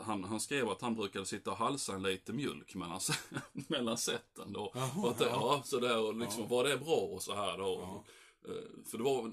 han, 0.00 0.24
han 0.24 0.40
skrev 0.40 0.68
att 0.68 0.82
han 0.82 0.94
brukade 0.94 1.26
sitta 1.26 1.50
och 1.50 1.56
halsa 1.56 1.94
en 1.94 2.02
lite 2.02 2.32
mjölk 2.32 2.74
mellan, 2.74 3.00
mellan 3.52 3.98
sätten 3.98 4.52
då. 4.52 4.74
Och 4.96 5.10
att 5.10 5.18
det, 5.18 5.24
ja. 5.24 5.30
ja, 5.30 5.62
så 5.64 5.80
där 5.80 6.00
och 6.00 6.14
liksom, 6.14 6.48
var 6.48 6.64
det 6.64 6.76
bra 6.76 6.96
och 6.96 7.22
så 7.22 7.34
här 7.34 7.58
då. 7.58 7.80
Ja. 7.80 8.04
Eh, 8.50 8.84
För 8.90 8.98
det 8.98 9.04
var, 9.04 9.32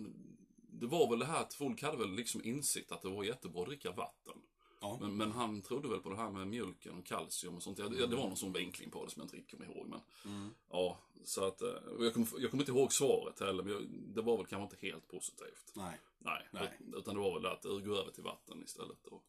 det 0.57 0.87
var 0.87 1.09
väl 1.09 1.19
det 1.19 1.25
här 1.25 1.41
att 1.41 1.53
folk 1.53 1.83
hade 1.83 1.97
väl 1.97 2.11
liksom 2.11 2.41
insikt 2.43 2.91
att 2.91 3.01
det 3.01 3.09
var 3.09 3.23
jättebra 3.23 3.61
att 3.61 3.67
dricka 3.67 3.91
vatten. 3.91 4.33
Ja. 4.79 4.97
Men, 5.01 5.17
men 5.17 5.31
han 5.31 5.61
trodde 5.61 5.87
väl 5.87 5.99
på 5.99 6.09
det 6.09 6.15
här 6.15 6.29
med 6.31 6.47
mjölken 6.47 6.97
och 6.97 7.05
kalcium 7.05 7.55
och 7.55 7.63
sånt. 7.63 7.79
Ja, 7.79 7.87
det, 7.89 8.07
var 8.15 8.27
någon 8.27 8.37
sån 8.37 8.53
vinkling 8.53 8.91
på 8.91 9.05
det 9.05 9.11
som 9.11 9.19
jag 9.19 9.25
inte 9.25 9.35
riktigt 9.37 9.59
kommer 9.59 9.75
ihåg. 9.75 9.87
Men, 9.87 9.99
Mm. 10.25 10.49
ja, 10.69 10.97
så 11.23 11.43
att, 11.47 11.61
eh, 11.61 11.67
jag 11.99 12.13
kommer 12.13 12.27
jag 12.37 12.51
kommer 12.51 12.63
inte 12.63 12.71
ihåg 12.71 12.93
svaret 12.93 13.39
heller, 13.39 13.63
men 13.63 13.73
jag, 13.73 13.83
det 13.89 14.21
var 14.21 14.37
väl 14.37 14.45
kanske 14.45 14.63
inte 14.75 14.87
helt 14.87 15.07
positivt. 15.07 15.71
Nej. 15.75 15.99
Nej, 16.19 16.47
Nej. 16.51 16.77
ut- 16.79 16.95
utan 16.95 17.15
det 17.15 17.21
var 17.21 17.33
väl 17.39 17.45
att 17.45 17.63
gå 17.63 17.95
över 17.95 18.11
till 18.11 18.23
vatten 18.23 18.63
istället. 18.63 19.05
Och, 19.07 19.23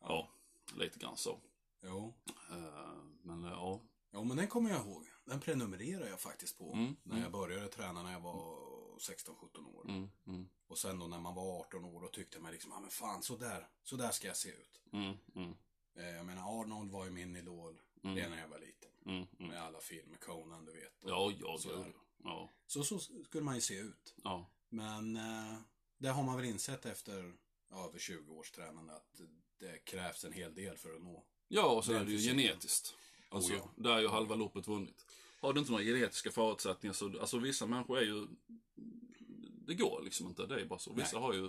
ja, 0.00 0.28
lite 0.78 0.98
grann 0.98 1.16
så. 1.16 1.38
Jo. 1.82 2.14
Eh, 2.50 3.02
Men 3.22 3.42
ja, 3.44 3.80
Jo, 4.12 4.24
men 4.24 4.36
den 4.36 4.46
kommer 4.48 4.70
jag 4.70 4.86
ihåg. 4.86 5.04
Den 5.24 5.40
prenumererar 5.40 6.06
jag 6.06 6.20
faktiskt 6.20 6.58
på. 6.58 6.72
Mm, 6.72 6.96
När 7.02 7.22
jag 7.22 7.32
började 7.32 7.68
träna 7.68 8.02
när 8.02 8.12
jag 8.12 8.20
var 8.20 8.58
16-17 8.98 9.66
år. 9.76 9.88
mm, 9.90 10.10
mm, 10.26 10.48
Och 10.66 10.78
sen 10.78 10.98
då 10.98 11.06
när 11.06 11.20
man 11.20 11.34
var 11.34 11.60
18 11.60 11.84
år, 11.84 12.00
då 12.00 12.08
tyckte 12.08 12.40
man 12.40 12.52
liksom, 12.52 12.70
ja 12.70 12.80
men 12.80 12.90
fan, 12.90 13.22
så 13.22 13.36
där, 13.36 13.68
så 13.82 13.96
där 13.96 14.10
ska 14.10 14.26
jag 14.26 14.36
se 14.36 14.48
ut. 14.48 14.82
mm, 14.92 15.16
mm, 15.34 15.54
Eh, 15.96 16.08
Jag 16.10 16.26
menar, 16.26 16.60
Arnold 16.60 16.90
var 16.90 17.04
ju 17.04 17.10
min 17.10 17.36
idol 17.36 17.80
Mm. 18.02 18.16
redan 18.16 18.30
när 18.30 18.38
jag 18.40 18.48
var 18.48 18.58
liten. 18.58 18.90
mm, 19.06 19.26
mm. 19.38 19.48
Med 19.50 19.62
alla 19.62 19.80
filmer, 19.80 20.16
Conan, 20.16 20.64
du 20.64 20.72
vet. 20.72 20.92
Ja, 21.00 21.32
ja, 21.40 21.58
gud. 21.62 21.94
Ja, 22.24 22.50
Så, 22.66 22.84
så 22.84 22.98
skulle 22.98 23.44
man 23.44 23.54
ju 23.54 23.60
se 23.60 23.74
ut. 23.78 24.14
ja. 24.24 24.46
Men 24.68 25.16
eh, 25.16 25.58
det 25.98 26.08
har 26.08 26.22
man 26.22 26.36
väl 26.36 26.44
insett 26.44 26.86
efter 26.86 27.34
ja, 27.70 27.86
över 27.88 27.98
20 27.98 28.34
års 28.34 28.50
tränande 28.50 28.94
att 28.96 29.20
det 29.58 29.78
krävs 29.78 30.24
en 30.24 30.32
hel 30.32 30.54
del 30.54 30.76
för 30.76 30.94
att 30.94 31.02
nå. 31.02 31.24
Ja, 31.48 31.66
och 31.70 31.84
så 31.84 31.92
är 31.92 32.04
det 32.04 32.10
ju 32.12 32.18
genetiskt. 32.18 32.94
Alltså, 33.28 33.52
Oh, 33.52 33.58
ja. 33.58 33.70
där 33.76 33.96
är 33.96 34.00
ju 34.00 34.08
halva 34.08 34.34
loppet 34.34 34.68
vunnit. 34.68 35.06
Har 35.44 35.52
du 35.52 35.60
inte 35.60 35.72
några 35.72 35.84
genetiska 35.84 36.30
förutsättningar 36.30 36.92
så, 36.94 37.20
alltså 37.20 37.38
vissa 37.38 37.66
människor 37.66 37.98
är 37.98 38.02
ju, 38.02 38.26
det 39.66 39.74
går 39.74 40.02
liksom 40.04 40.26
inte, 40.28 40.46
det 40.46 40.60
är 40.60 40.64
bara 40.66 40.78
så. 40.78 40.92
Vissa 40.92 41.16
Nej, 41.18 41.26
har 41.26 41.32
ju, 41.34 41.44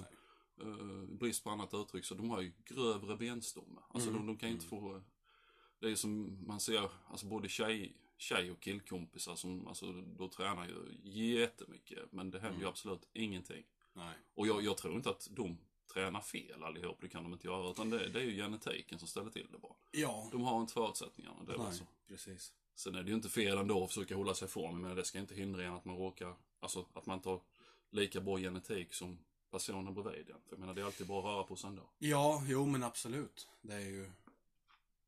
eh, 0.61 1.03
brist 1.09 1.43
på 1.43 1.49
annat 1.49 1.73
uttryck, 1.73 2.05
så 2.05 2.15
de 2.15 2.29
har 2.29 2.41
ju 2.41 2.51
grövre 2.65 3.17
benstomme. 3.17 3.81
Alltså 3.89 4.09
Mm, 4.09 4.21
de, 4.21 4.27
de 4.27 4.37
kan 4.37 4.49
inte 4.49 4.65
få, 4.65 5.01
det 5.79 5.91
är 5.91 5.95
som 5.95 6.37
man 6.47 6.59
ser, 6.59 6.89
alltså 7.07 7.25
både 7.25 7.49
tjej, 7.49 7.95
tjej 8.17 8.51
och 8.51 8.59
killkompisar 8.59 9.35
som, 9.35 9.67
alltså 9.67 9.91
då 9.91 10.27
tränar 10.29 10.67
ju 10.67 10.97
jättemycket, 11.39 12.11
men 12.11 12.31
det 12.31 12.39
händer 12.39 12.55
ju 12.57 12.61
Mm. 12.63 12.69
absolut 12.69 13.07
ingenting. 13.13 13.63
Nej. 13.93 14.13
Och 14.33 14.47
jag, 14.47 14.63
jag 14.63 14.77
tror 14.77 14.95
inte 14.95 15.09
att 15.09 15.27
de 15.31 15.57
tränar 15.93 16.21
fel 16.21 16.63
allihop, 16.63 16.97
det 17.01 17.09
kan 17.09 17.23
de 17.23 17.33
inte 17.33 17.47
göra, 17.47 17.71
utan 17.71 17.89
det, 17.89 18.09
det 18.09 18.19
är 18.19 18.23
ju 18.23 18.35
genetiken 18.35 18.99
som 18.99 19.07
ställer 19.07 19.29
till 19.29 19.47
det 19.51 19.57
bara. 19.57 19.73
Ja, 19.91 20.29
De 20.31 20.41
har 20.41 20.61
inte 20.61 20.73
förutsättningarna, 20.73 21.43
det 21.43 21.53
är 21.53 21.57
nej, 21.57 21.73
så. 21.73 21.83
precis. 22.07 22.53
Sen 22.75 22.95
är 22.95 23.03
det 23.03 23.09
ju 23.09 23.15
inte 23.15 23.29
fel 23.29 23.57
ändå 23.57 23.83
att 23.83 23.89
försöka 23.89 24.15
hålla 24.15 24.33
sig 24.33 24.45
ifrån, 24.45 24.81
men 24.81 24.95
det 24.95 25.05
ska 25.05 25.19
inte 25.19 25.35
hindra 25.35 25.63
en 25.63 25.73
att 25.73 25.85
man 25.85 25.97
råkar, 25.97 26.35
alltså 26.59 26.85
att 26.93 27.05
man 27.05 27.17
inte 27.17 27.29
har 27.29 27.41
lika 27.89 28.21
bra 28.21 28.37
genetik 28.37 28.93
som 28.93 29.17
personen 29.51 29.93
bredvid 29.93 30.29
en. 30.29 30.41
För 30.41 30.51
jag 30.51 30.59
menar, 30.59 30.73
det 30.73 30.81
är 30.81 30.85
alltid 30.85 31.07
bra 31.07 31.19
att 31.19 31.25
röra 31.25 31.43
på 31.43 31.55
sig 31.55 31.67
ändå. 31.67 31.89
Ja, 31.97 32.43
jo 32.47 32.65
men 32.65 32.83
absolut. 32.83 33.47
Det 33.61 33.73
är 33.73 33.79
ju... 33.79 34.11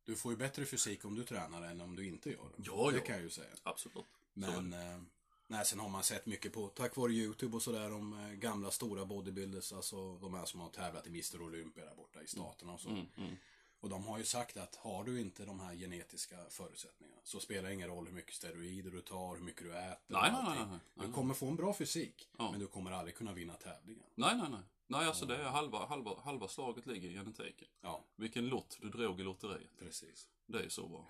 Du 0.05 0.15
får 0.15 0.31
ju 0.31 0.37
bättre 0.37 0.65
fysik 0.65 1.05
om 1.05 1.15
du 1.15 1.23
tränar 1.23 1.61
än 1.61 1.81
om 1.81 1.95
du 1.95 2.07
inte 2.07 2.29
gör 2.29 2.43
det. 2.57 2.63
Ja, 2.65 2.91
det 2.91 2.97
ja. 2.97 3.03
kan 3.03 3.15
jag 3.15 3.23
ju 3.23 3.29
säga. 3.29 3.47
Absolut. 3.63 4.05
Men, 4.33 4.73
eh, 4.73 5.01
nej, 5.47 5.65
sen 5.65 5.79
har 5.79 5.89
man 5.89 6.03
sett 6.03 6.25
mycket 6.25 6.53
på, 6.53 6.67
tack 6.67 6.95
vare 6.95 7.11
YouTube 7.11 7.55
och 7.55 7.61
sådär, 7.61 7.93
om 7.93 8.13
eh, 8.13 8.33
gamla 8.33 8.71
stora 8.71 9.05
bodybuilders, 9.05 9.73
alltså 9.73 10.17
de 10.17 10.33
här 10.33 10.45
som 10.45 10.59
har 10.59 10.69
tävlat 10.69 11.07
i 11.07 11.09
Mr. 11.09 11.41
Olympia 11.41 11.85
där 11.85 11.95
borta 11.95 12.21
i 12.23 12.27
staterna 12.27 12.73
och 12.73 12.79
så. 12.79 12.89
Mm, 12.89 13.05
mm. 13.17 13.35
Och 13.79 13.89
de 13.89 14.05
har 14.05 14.17
ju 14.17 14.23
sagt 14.23 14.57
att 14.57 14.75
har 14.75 15.03
du 15.03 15.21
inte 15.21 15.45
de 15.45 15.59
här 15.59 15.75
genetiska 15.75 16.35
förutsättningarna 16.49 17.21
så 17.23 17.39
spelar 17.39 17.69
det 17.69 17.73
ingen 17.73 17.87
roll 17.89 18.05
hur 18.05 18.13
mycket 18.13 18.33
steroider 18.35 18.91
du 18.91 19.01
tar, 19.01 19.35
hur 19.35 19.43
mycket 19.43 19.63
du 19.63 19.77
äter. 19.77 19.97
Nej, 20.07 20.31
nej, 20.31 20.43
nej, 20.57 20.65
nej. 20.93 21.07
Du 21.07 21.13
kommer 21.13 21.33
få 21.33 21.47
en 21.47 21.55
bra 21.55 21.73
fysik, 21.73 22.29
Ja. 22.37 22.51
men 22.51 22.59
du 22.59 22.67
kommer 22.67 22.91
aldrig 22.91 23.15
kunna 23.15 23.33
vinna 23.33 23.53
tävlingen. 23.53 24.03
Nej, 24.15 24.37
nej, 24.37 24.49
nej. 24.51 24.59
Nej, 24.87 25.05
alltså 25.07 25.25
det 25.25 25.35
är 25.37 25.43
halva, 25.43 25.85
halva, 25.85 26.11
halva 26.23 26.47
slaget 26.47 26.85
ligger 26.85 27.09
i 27.09 27.13
genetiken. 27.13 27.67
Ja, 27.81 28.03
Vilken 28.15 28.47
lott 28.49 28.77
du 28.81 28.89
drog 28.89 29.19
i 29.19 29.23
lotteriet. 29.23 29.77
precis. 29.79 30.27
Det 30.45 30.57
är 30.59 30.63
ju 30.63 30.69
så 30.69 30.87
bra. 30.87 31.07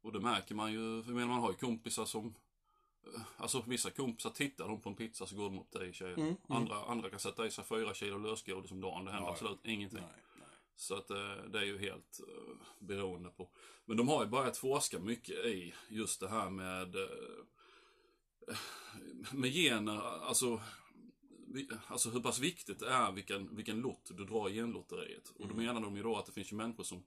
Och 0.00 0.12
det 0.12 0.20
märker 0.20 0.54
man 0.54 0.72
ju, 0.72 1.02
för 1.02 1.12
menar, 1.12 1.26
man 1.28 1.40
har 1.40 1.50
ju 1.50 1.56
kompisar 1.56 2.04
som 2.04 2.34
eh, 3.14 3.20
Alltså 3.36 3.62
vissa 3.66 3.90
kompisar 3.90 4.30
tittar 4.30 4.68
de 4.68 4.80
på 4.80 4.88
en 4.88 4.94
pizza 4.94 5.26
så 5.26 5.36
går 5.36 5.44
de 5.44 5.58
upp 5.58 5.70
till 5.70 5.80
10 5.80 5.92
kilo. 5.92 6.08
Mm, 6.14 6.20
mm. 6.26 6.36
Andra, 6.48 6.84
andra 6.84 7.10
kan 7.10 7.18
sätta 7.20 7.46
i 7.46 7.50
sig 7.50 7.64
4 7.64 7.94
kilo 7.94 8.18
lösgodis 8.18 8.70
om 8.70 8.80
dagen. 8.80 9.04
Det 9.04 9.10
händer 9.12 9.28
Ja, 9.28 9.32
absolut 9.32 9.64
ingenting. 9.66 10.00
Nej. 10.00 10.21
Så 10.76 10.94
att 10.94 11.10
eh, 11.10 11.36
det 11.52 11.58
är 11.58 11.64
ju 11.64 11.78
helt 11.78 12.20
eh, 12.28 12.54
beroende 12.78 13.28
på. 13.28 13.50
Men 13.84 13.96
de 13.96 14.08
har 14.08 14.24
ju 14.24 14.30
börjat 14.30 14.56
forska 14.56 14.98
mycket 14.98 15.46
i 15.46 15.74
just 15.88 16.20
det 16.20 16.28
här 16.28 16.50
med 16.50 16.94
eh, 16.94 17.44
med 19.32 19.52
gener, 19.52 20.00
alltså, 20.00 20.60
alltså 21.86 22.10
hur 22.10 22.20
pass 22.20 22.38
viktigt 22.38 22.78
det 22.78 22.88
är 22.88 23.12
vilken, 23.12 23.56
vilken 23.56 23.80
lott 23.80 24.10
du 24.16 24.24
drar 24.24 24.48
i 24.48 24.54
genlotteriet. 24.54 25.32
Och 25.38 25.48
då 25.48 25.54
menar 25.54 25.80
de 25.80 25.96
ju 25.96 26.02
då 26.02 26.16
att 26.16 26.26
det 26.26 26.32
finns 26.32 26.52
ju 26.52 26.56
människor 26.56 26.84
som 26.84 27.04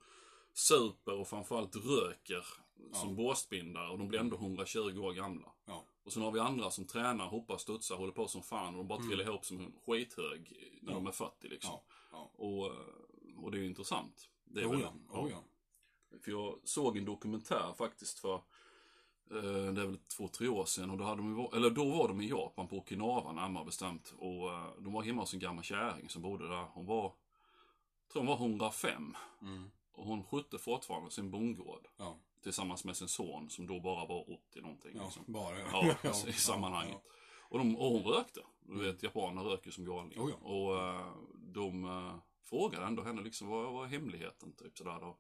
super 0.54 1.14
och 1.14 1.28
framförallt 1.28 1.76
röker 1.76 2.46
som 2.94 3.16
båsbindare 3.16 3.90
och 3.90 3.98
de 3.98 4.08
blir 4.08 4.20
ändå 4.20 4.36
120 4.36 5.00
år 5.00 5.14
gamla. 5.14 5.52
Ja. 5.66 5.86
Och 6.04 6.14
sen 6.14 6.22
har 6.22 6.32
vi 6.32 6.40
andra 6.40 6.72
som 6.72 6.86
tränar, 6.86 7.28
hoppar, 7.28 7.58
studsar, 7.58 7.96
håller 7.96 8.14
på 8.14 8.28
som 8.28 8.44
fan 8.44 8.74
och 8.74 8.78
de 8.78 8.88
bara 8.88 9.00
trillar 9.00 9.24
ihop 9.24 9.46
som 9.46 9.60
en 9.60 9.74
skithög 9.86 10.54
när 10.82 10.94
de 10.94 11.08
är 11.08 11.12
40 11.12 11.48
liksom. 11.48 11.72
Ja. 11.72 11.84
Ja. 12.12 12.32
Och, 12.34 12.72
och 13.38 13.52
det 13.52 13.58
är 13.58 13.60
ju 13.60 13.66
intressant. 13.66 14.30
Det 14.46 14.62
är 14.62 14.66
Oh 14.66 14.82
ja. 14.82 14.94
Oh 15.10 15.32
ja. 15.32 15.44
För 16.24 16.32
jag 16.32 16.60
såg 16.64 16.98
en 16.98 17.06
dokumentär 17.06 17.74
faktiskt 17.78 18.20
för, 18.20 18.36
eh, 19.32 19.74
det 19.74 19.82
är 19.82 19.86
väl 19.86 19.98
två, 19.98 20.28
tre 20.28 20.48
år 20.48 20.66
sedan. 20.66 20.90
Och 20.90 20.98
då, 20.98 21.04
hade 21.04 21.22
de, 21.22 21.50
eller 21.54 21.70
då 21.70 21.92
var 21.92 22.08
de 22.08 22.22
i 22.22 22.30
Japan, 22.30 22.68
på 22.68 22.78
Okinawa 22.78 23.32
närmare 23.32 23.66
bestämt. 23.66 24.14
Och 24.18 24.52
eh, 24.52 24.70
de 24.80 24.94
var 24.94 25.04
hemma 25.04 25.22
hos 25.22 25.34
en 25.34 25.40
gammal 25.40 25.64
kärring 25.64 26.10
som 26.10 26.22
bodde 26.22 26.48
där. 26.48 26.66
Hon 26.74 26.86
var, 26.86 27.14
tror 28.12 28.22
hon 28.22 28.28
var 28.28 28.36
105. 28.36 29.16
Mm. 29.42 29.72
Och 29.92 30.06
hon 30.06 30.24
skötte 30.24 30.58
fortfarande 30.58 31.12
sin 31.12 31.32
bondgård. 31.32 31.88
Ja. 31.98 32.18
Tillsammans 32.44 32.84
med 32.84 32.98
sin 32.98 33.08
son 33.08 33.50
som 33.50 33.68
då 33.68 33.80
bara 33.80 34.06
var 34.06 34.22
80 34.22 34.62
någonting. 34.62 34.92
Ja, 34.96 35.04
liksom. 35.04 35.24
bara. 35.28 35.60
Ja, 35.60 35.96
i 36.28 36.34
sammanhanget. 36.34 37.02
Och, 37.50 37.58
de, 37.58 37.76
och 37.76 37.92
hon 37.92 38.04
rökte. 38.04 38.42
Du 38.60 38.84
vet, 38.84 39.04
japaner 39.04 39.42
röker 39.44 39.72
som 39.72 39.86
galningar. 39.86 40.24
Oh 40.24 40.30
ja. 40.30 40.50
Och 40.50 40.80
eh, 40.80 41.08
de 41.34 41.86
eh, 41.86 42.16
frågade 42.46 42.86
ändå 42.86 43.04
henne 43.04 43.22
liksom, 43.22 43.48
vad, 43.48 43.86
är 43.86 43.90
hemligheten? 43.90 44.54
Typ 44.54 44.78
sådär 44.78 45.00
då. 45.00 45.18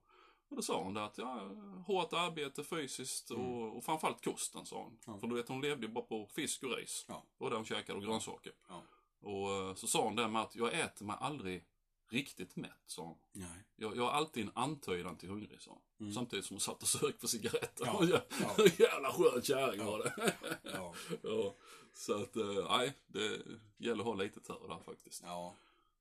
Och 0.49 0.55
då 0.55 0.61
sa 0.61 0.83
hon 0.83 0.93
det 0.93 1.03
att, 1.03 1.17
ja, 1.17 1.49
hårt 1.85 2.13
arbete 2.13 2.63
fysiskt 2.63 3.31
och, 3.31 3.77
och 3.77 3.83
framförallt 3.83 4.23
kosten, 4.23 4.65
sa 4.65 4.77
hon. 4.77 4.87
Mm. 4.87 4.99
Ja. 5.05 5.17
För 5.17 5.27
du 5.27 5.35
vet, 5.35 5.49
hon 5.49 5.61
levde 5.61 5.85
ju 5.85 5.91
bara 5.91 6.05
på 6.05 6.27
fisk 6.27 6.63
och 6.63 6.77
ris. 6.77 7.05
Ja. 7.07 7.23
Var 7.37 7.49
det 7.49 7.55
hon 7.55 7.65
käkade, 7.65 7.97
och 7.97 8.03
grönsaker. 8.05 8.53
Ja. 8.67 8.83
Och 9.21 9.51
eh, 9.51 9.75
så 9.75 9.87
sa 9.87 10.03
hon 10.03 10.15
det 10.15 10.27
med 10.27 10.41
att, 10.41 10.55
jag 10.55 10.79
äter 10.79 11.05
mig 11.05 11.15
aldrig 11.19 11.65
riktigt 12.09 12.55
mätt, 12.55 12.83
sa 12.85 13.01
hon. 13.03 13.17
Nej. 13.31 13.63
Jag, 13.75 13.97
jag 13.97 14.03
har 14.03 14.11
alltid 14.11 14.43
en 14.43 14.51
antydan 14.55 15.17
till 15.17 15.29
hungrig, 15.29 15.61
sa 15.61 15.71
hon. 15.71 15.81
Mm. 15.99 16.13
Samtidigt 16.13 16.45
som 16.45 16.55
hon 16.55 16.61
satt 16.61 16.81
och 16.81 16.87
sög 16.87 17.19
på 17.19 17.27
cigaretter. 17.27 17.85
Ja, 17.85 17.99
Ja. 18.03 18.21
ja. 18.57 18.65
Jävla 18.77 19.11
skön 19.11 19.41
kärring 19.41 19.85
var 19.85 19.99
det. 19.99 20.33
Ja. 20.63 20.93
ja. 21.21 21.55
Så 21.93 22.21
att, 22.21 22.35
eh, 22.35 22.65
nej, 22.69 22.93
det 23.07 23.41
gäller 23.77 23.99
att 23.99 24.05
ha 24.05 24.13
lite 24.13 24.41
tur 24.41 24.67
där 24.67 24.79
faktiskt. 24.85 25.23
Ja. 25.23 25.55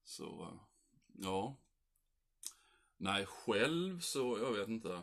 Så, 0.05 0.25
eh, 0.25 0.49
ja. 1.19 1.57
Nej, 2.97 3.27
själv 3.27 4.01
så, 4.01 4.39
jag 4.39 4.53
vet 4.53 4.69
inte. 4.69 5.03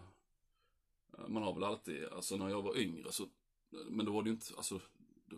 Man 1.27 1.43
har 1.43 1.53
väl 1.53 1.63
alltid, 1.63 2.05
alltså 2.05 2.35
när 2.37 2.49
jag 2.49 2.61
var 2.61 2.77
yngre 2.77 3.11
så, 3.11 3.27
men 3.69 4.05
då 4.05 4.11
var 4.11 4.23
det 4.23 4.29
ju 4.29 4.33
inte, 4.33 4.53
alltså, 4.57 4.79
då, 5.25 5.37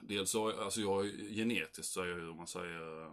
dels 0.00 0.30
så, 0.30 0.62
alltså 0.62 0.80
jag 0.80 1.06
genetiskt 1.06 1.92
så 1.92 2.00
är 2.02 2.06
jag 2.06 2.18
ju, 2.18 2.28
om 2.28 2.36
man 2.36 2.46
säger, 2.46 3.10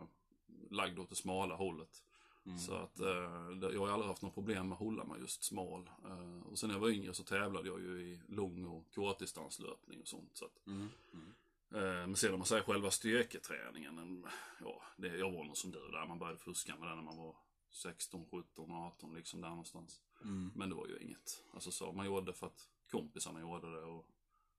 lagd 0.69 0.99
åt 0.99 1.09
det 1.09 1.15
smala 1.15 1.55
hållet. 1.55 2.03
Mm. 2.45 2.59
Så 2.59 2.73
att 2.73 2.99
eh, 2.99 3.71
jag 3.73 3.79
har 3.79 3.89
aldrig 3.89 4.07
haft 4.07 4.21
något 4.21 4.33
problem 4.33 4.67
med 4.67 4.75
att 4.75 4.79
hålla 4.79 5.03
mig 5.03 5.19
just 5.19 5.43
smal. 5.43 5.89
Eh, 6.05 6.47
och 6.51 6.59
sen 6.59 6.67
när 6.67 6.75
jag 6.75 6.81
var 6.81 6.89
yngre 6.89 7.13
så 7.13 7.23
tävlade 7.23 7.67
jag 7.67 7.79
ju 7.79 8.01
i 8.01 8.19
lång 8.27 8.65
och 8.65 8.83
kortdistanslöpning 8.95 10.01
och 10.01 10.07
sånt. 10.07 10.29
Så 10.33 10.45
att, 10.45 10.67
Mm. 10.67 10.89
Mm. 11.13 11.33
Eh, 11.71 11.81
Men 12.07 12.15
sen 12.15 12.33
om 12.33 12.39
man 12.39 12.45
säger 12.47 12.63
själva 12.63 12.91
styrketräningen, 12.91 13.97
en- 13.99 14.27
ja, 14.61 14.81
det, 14.97 15.07
jag 15.17 15.31
var 15.31 15.43
nog 15.43 15.57
som 15.57 15.71
du 15.71 15.79
där, 15.91 16.05
man 16.07 16.19
började 16.19 16.39
fuska 16.39 16.75
med 16.75 16.89
det 16.89 16.95
när 16.95 17.01
man 17.03 17.17
var 17.17 17.35
16, 17.71 18.25
17, 18.31 18.71
18 18.71 19.13
liksom 19.15 19.41
där 19.41 19.49
någonstans. 19.49 20.01
Mm. 20.23 20.51
Men 20.55 20.69
det 20.69 20.75
var 20.75 20.87
ju 20.87 20.97
inget. 20.99 21.43
Alltså 21.53 21.71
så, 21.71 21.91
man 21.91 22.05
gjorde 22.05 22.25
det 22.25 22.33
för 22.33 22.47
att 22.47 22.69
kompisarna 22.91 23.41
gjorde 23.41 23.71
det 23.71 23.81
och 23.83 24.05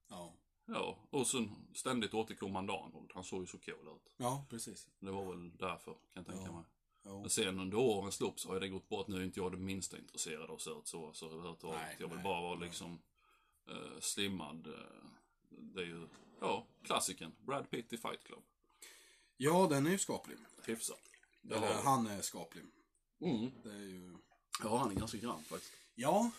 Ja. 0.08 0.32
ja, 0.66 0.98
och 1.10 1.26
sen 1.26 1.50
ständigt 1.74 2.14
återkommande 2.14 2.72
Arnold, 2.72 3.10
han 3.14 3.24
såg 3.24 3.40
ju 3.40 3.46
så 3.46 3.58
cool 3.58 3.96
ut. 3.96 4.12
ja, 4.16 4.46
precis. 4.50 4.88
Det 4.98 5.10
var 5.10 5.24
väl 5.34 5.56
därför, 5.56 5.92
kan 5.92 5.98
jag 6.14 6.26
tänka 6.26 6.42
Ja. 6.46 6.52
mig. 6.52 6.64
Ja. 7.02 7.20
Men 7.20 7.30
sen 7.30 7.60
under 7.60 7.78
årens 7.78 8.20
lopp 8.20 8.40
så 8.40 8.48
har 8.52 8.60
det 8.60 8.68
gått 8.68 8.88
bort, 8.88 9.08
nu 9.08 9.16
är 9.16 9.24
inte 9.24 9.40
jag 9.40 9.52
det 9.52 9.58
minsta 9.58 9.98
intresserad 9.98 10.50
av 10.50 10.54
att 10.56 10.60
se 10.60 10.70
ut 10.70 10.86
så, 10.86 11.12
så 11.12 11.26
överhuvudtaget. 11.26 11.80
Nej, 11.82 11.96
Jag 12.00 12.06
vill 12.08 12.16
nej, 12.16 12.24
bara 12.24 12.40
vara 12.40 12.58
nej. 12.58 12.68
liksom 12.68 12.98
eh, 13.68 14.00
slimmad. 14.00 14.66
eh, 14.66 15.06
det 15.48 15.80
är 15.80 15.86
ju, 15.86 16.06
ja, 16.40 16.66
klassiken. 16.82 17.32
Brad 17.46 17.70
Pitt 17.70 17.92
i 17.92 17.96
Fight 17.96 18.24
Club. 18.24 18.42
ja, 19.36 19.66
den 19.70 19.86
är 19.86 19.90
ju 19.90 19.98
skaplig. 19.98 20.36
Hyfsat. 20.64 21.00
Det 21.42 21.54
Eller, 21.54 21.66
har- 21.74 21.82
han 21.82 22.06
är 22.06 22.22
skaplig. 22.22 22.64
Mm. 23.20 23.50
Det 23.64 23.70
är 23.70 23.78
ju... 23.78 24.16
Ja, 24.62 24.76
han 24.78 24.90
är 24.90 24.94
ganska 24.94 25.18
grann 25.18 25.44
faktiskt. 25.44 25.72
Ja, 25.94 26.30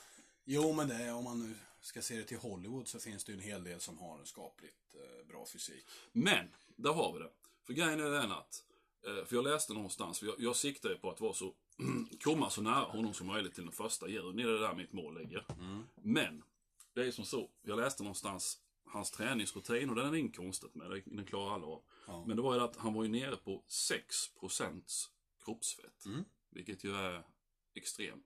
jo 0.46 0.74
men 0.74 0.88
det 0.88 0.96
är, 0.96 1.14
om 1.14 1.24
man 1.24 1.40
nu 1.40 1.56
ska 1.82 2.02
se 2.02 2.16
det 2.18 2.24
till 2.24 2.38
Hollywood 2.38 2.88
så 2.88 3.00
finns 3.00 3.24
det 3.24 3.32
ju 3.32 3.38
en 3.38 3.44
hel 3.44 3.64
del 3.64 3.80
som 3.80 3.98
har 3.98 4.20
en 4.20 4.26
skapligt 4.26 4.76
eh, 4.94 5.28
bra 5.28 5.46
fysik. 5.46 5.86
Men, 6.12 6.48
där 6.76 6.94
har 6.94 7.14
vi 7.14 7.20
det. 7.20 7.32
För 7.64 7.74
grejen 7.74 8.00
är 8.00 8.10
den 8.10 8.32
att, 8.32 8.64
eh, 9.06 9.26
för 9.26 9.36
jag 9.36 9.44
läste 9.44 9.74
någonstans, 9.74 10.20
för 10.20 10.26
jag, 10.26 10.36
jag 10.40 10.56
siktar 10.56 10.90
ju 10.90 10.98
på 10.98 11.12
att 11.12 11.22
vara 11.22 11.34
så, 11.34 11.54
komma 12.24 12.50
så 12.50 12.62
nära 12.62 12.86
honom 12.86 13.14
som 13.14 13.28
möjligt 13.28 13.56
till 13.56 13.64
den 13.64 13.74
första 13.74 14.08
juni. 14.08 14.44
Det 14.44 14.50
är 14.50 14.60
där 14.60 14.74
mitt 14.76 14.94
mål 14.94 15.18
ligger. 15.20 15.46
Men, 15.96 16.44
det 16.94 17.02
är 17.08 17.12
som 17.12 17.26
så, 17.26 17.50
jag 17.62 17.80
läste 17.80 18.04
någonstans 18.04 18.60
hans 18.88 19.12
träningsrutin 19.12 19.90
och 19.90 19.96
den 19.96 20.08
är 20.08 20.12
det 20.12 20.20
inget 20.20 20.36
konstigt 20.36 20.76
med, 20.76 21.04
den 21.06 21.26
klarar 21.26 21.54
alla 21.54 21.68
av. 21.68 21.84
Ja. 22.08 22.26
Men 22.28 22.36
det 22.38 22.42
var 22.44 22.56
ju 22.56 22.62
att 22.62 22.76
han 22.76 22.94
var 22.94 23.04
ju 23.04 23.10
nere 23.10 23.36
på 23.36 23.64
6% 23.68 25.08
kroppsfett. 25.46 26.06
Mm. 26.06 26.26
Vilket 26.50 26.84
ju 26.84 26.96
är 26.96 27.24
extremt. 27.74 28.26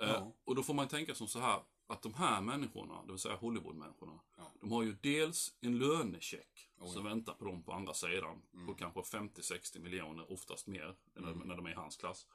Eh, 0.00 0.08
Ja. 0.08 0.32
Och 0.44 0.54
då 0.54 0.62
får 0.62 0.74
man 0.74 0.88
tänka 0.88 1.14
som 1.14 1.28
så 1.28 1.38
här, 1.38 1.62
att 1.86 2.02
de 2.02 2.14
här 2.14 2.40
människorna, 2.40 3.02
det 3.06 3.12
vill 3.12 3.18
säga 3.18 3.36
Hollywood-människorna, 3.36 4.20
Ja. 4.36 4.52
de 4.60 4.72
har 4.72 4.82
ju 4.82 4.96
dels 5.02 5.54
en 5.60 5.78
lönecheck 5.78 6.68
Oh, 6.78 6.92
som 6.92 7.04
väntar 7.04 7.34
på 7.34 7.44
dem 7.44 7.62
på 7.62 7.72
andra 7.72 7.94
sidan. 7.94 8.42
Mm. 8.54 8.66
På 8.66 8.74
kanske 8.74 9.00
50-60 9.00 9.78
miljoner, 9.80 10.32
oftast 10.32 10.66
mer, 10.66 10.96
när, 11.14 11.34
när 11.34 11.56
de 11.56 11.66
är 11.66 11.70
i 11.70 11.74
hans 11.74 11.96
klass. 11.96 12.26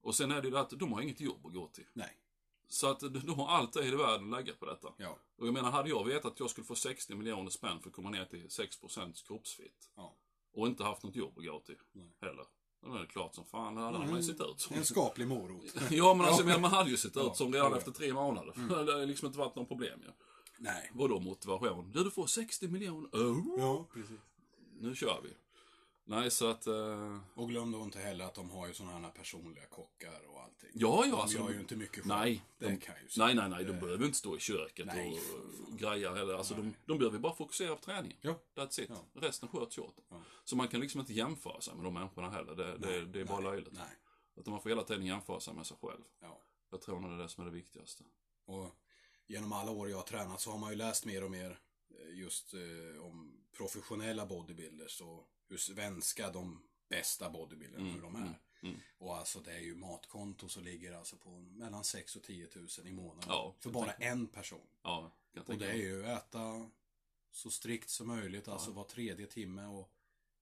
Och 0.00 0.14
sen 0.14 0.30
är 0.30 0.42
det 0.42 0.48
ju 0.48 0.56
att 0.56 0.70
de 0.70 0.92
har 0.92 1.00
inget 1.00 1.20
jobb 1.20 1.46
att 1.46 1.52
gå 1.52 1.68
till. 1.68 1.86
Nej. 1.92 2.18
Så 2.72 2.90
att 2.90 3.00
de, 3.00 3.28
har 3.28 3.48
allt 3.48 3.76
i 3.76 3.90
världen 3.90 4.30
lägga 4.30 4.52
på 4.54 4.66
detta. 4.66 4.88
Ja. 4.96 5.18
Och 5.38 5.46
jag 5.46 5.54
menar, 5.54 5.70
hade 5.70 5.88
jag 5.88 6.04
vetat 6.04 6.32
att 6.32 6.40
jag 6.40 6.50
skulle 6.50 6.64
få 6.66 6.74
60 6.74 7.14
miljoner 7.14 7.50
spänn 7.50 7.80
för 7.80 7.88
att 7.88 7.94
komma 7.96 8.10
ner 8.10 8.24
till 8.24 8.46
6% 8.46 9.26
kroppsfett. 9.26 9.88
Ja. 9.96 10.14
Och 10.54 10.66
inte 10.66 10.84
haft 10.84 11.02
något 11.02 11.16
jobb 11.16 11.38
att 11.38 11.44
gå 11.46 11.60
till 11.60 11.76
Nej. 11.92 12.16
heller. 12.20 12.44
Då 12.82 12.94
är 12.94 12.98
det 13.00 13.06
klart 13.06 13.34
som 13.34 13.44
fan, 13.44 13.74
det 13.74 13.80
hade 13.80 13.98
man 13.98 14.16
ju 14.16 14.22
sett 14.22 14.40
ut 14.40 14.60
som. 14.60 14.76
En 14.76 14.84
skaplig 14.84 15.26
morot. 15.28 15.64
Ja 15.90 16.14
men 16.14 16.26
alltså, 16.26 16.48
Ja. 16.48 16.58
man 16.58 16.70
hade 16.70 16.90
ju 16.90 16.96
sett 16.96 17.16
ut 17.16 17.22
Ja, 17.26 17.34
som 17.34 17.52
redan 17.52 17.66
ja, 17.66 17.72
ja. 17.74 17.78
efter 17.78 17.90
tre 17.92 18.12
månader. 18.12 18.54
Det 18.86 18.92
har 18.92 19.06
liksom 19.06 19.26
inte 19.26 19.38
varit 19.38 19.54
någon 19.56 19.66
problem 19.66 20.00
ju. 20.02 20.10
Nej. 20.58 20.90
Vadå 20.94 21.20
motivation? 21.20 21.90
Du, 21.92 22.04
du 22.04 22.10
får 22.10 22.26
60 22.26 22.68
miljoner. 22.68 23.08
Oh, 23.12 23.44
Ja, 23.58 23.86
precis. 23.94 24.20
nu 24.80 24.94
kör 24.94 25.20
vi. 25.24 25.30
Nej, 26.10 26.30
så 26.30 26.46
att... 26.46 26.66
eh, 26.66 27.18
Och 27.34 27.48
glöm 27.48 27.72
då 27.72 27.82
inte 27.82 27.98
heller 27.98 28.24
att 28.24 28.34
de 28.34 28.50
har 28.50 28.66
ju 28.68 28.74
sådana 28.74 28.98
här 29.06 29.10
personliga 29.10 29.66
kockar 29.66 30.20
och 30.28 30.40
allting. 30.42 30.70
ja, 30.74 31.04
ja. 31.04 31.10
De 31.10 31.20
alltså, 31.20 31.38
gör 31.38 31.50
ju 31.50 31.60
inte 31.60 31.76
mycket 31.76 31.96
själv. 31.96 32.06
Nej, 32.06 32.42
Det 32.58 32.66
de, 32.66 32.76
kan 32.76 32.94
ju 32.94 33.08
nej, 33.18 33.34
nej, 33.34 33.48
nej. 33.48 33.64
De 33.64 33.72
Eh, 33.72 33.80
behöver 33.80 34.04
inte 34.06 34.18
stå 34.18 34.36
i 34.36 34.40
köket 34.40 34.86
nej, 34.86 35.20
och 35.34 35.70
uh, 35.70 35.76
greja 35.76 36.14
heller. 36.14 36.34
Alltså, 36.34 36.54
de, 36.54 36.74
de 36.86 36.98
behöver 36.98 37.18
bara 37.18 37.34
fokusera 37.34 37.76
på 37.76 37.82
träningen. 37.82 38.18
Ja. 38.20 38.38
That's 38.54 38.80
it. 38.80 38.90
Ja. 38.90 39.04
Resten 39.20 39.48
sköts 39.48 39.78
åt. 39.78 40.04
Ja. 40.08 40.22
Så 40.44 40.56
man 40.56 40.68
kan 40.68 40.80
liksom 40.80 41.00
inte 41.00 41.12
jämföra 41.12 41.60
sig 41.60 41.74
med 41.74 41.84
de 41.84 41.94
människorna 41.94 42.30
heller. 42.30 42.54
Det, 42.54 42.64
det, 42.78 42.86
Nej, 42.90 43.06
det 43.06 43.20
är 43.20 43.24
bara 43.24 43.40
nej, 43.40 43.50
löjligt. 43.50 43.72
Nej. 43.72 43.96
Utan 44.36 44.50
man 44.52 44.60
får 44.62 44.68
hela 44.70 44.82
tiden 44.82 45.06
jämföra 45.06 45.40
sig 45.40 45.54
med 45.54 45.66
sig 45.66 45.76
själv. 45.82 46.02
Ja. 46.20 46.42
Jag 46.70 46.80
tror 46.80 47.00
nog 47.00 47.10
det 47.10 47.14
är 47.14 47.18
det 47.22 47.28
som 47.28 47.42
är 47.42 47.50
det 47.50 47.56
viktigaste. 47.56 48.04
Och 48.46 48.70
genom 49.26 49.52
alla 49.52 49.70
år 49.70 49.88
jag 49.90 49.96
har 49.96 50.02
tränat 50.04 50.40
så 50.40 50.50
har 50.50 50.58
man 50.58 50.70
ju 50.70 50.76
läst 50.76 51.04
mer 51.06 51.24
och 51.24 51.30
mer 51.30 51.58
eh, 51.90 52.18
just 52.18 52.54
eh, 52.54 53.02
om 53.06 53.36
professionella 53.56 54.26
bodybuilders 54.26 55.00
och 55.00 55.26
hur 55.50 55.56
svenska 55.56 56.30
de 56.30 56.62
bästa 56.88 57.30
bodybuildarna, 57.30 57.82
Mm, 57.84 57.94
hur 57.94 58.02
de 58.02 58.14
är. 58.14 58.20
mm, 58.20 58.34
mm. 58.62 58.76
Och 58.98 59.16
alltså 59.16 59.40
det 59.40 59.52
är 59.52 59.60
ju 59.60 59.74
matkonto 59.74 60.48
så 60.48 60.60
ligger 60.60 60.92
alltså 60.92 61.16
på 61.16 61.30
mellan 61.40 61.84
6 61.84 62.16
och 62.16 62.22
10 62.22 62.48
000 62.54 62.66
i 62.84 62.92
månaden. 62.92 63.24
Ja, 63.28 63.54
för 63.58 63.70
bara 63.70 63.92
en 63.92 64.26
person. 64.26 64.66
Ja, 64.82 65.12
Och 65.46 65.58
det 65.58 65.70
är 65.70 65.74
ju 65.74 66.04
äta 66.04 66.70
så 67.30 67.50
strikt 67.50 67.90
som 67.90 68.06
möjligt, 68.08 68.48
alltså 68.48 68.70
var 68.70 68.84
tredje 68.84 69.26
timme 69.26 69.66
och 69.66 69.92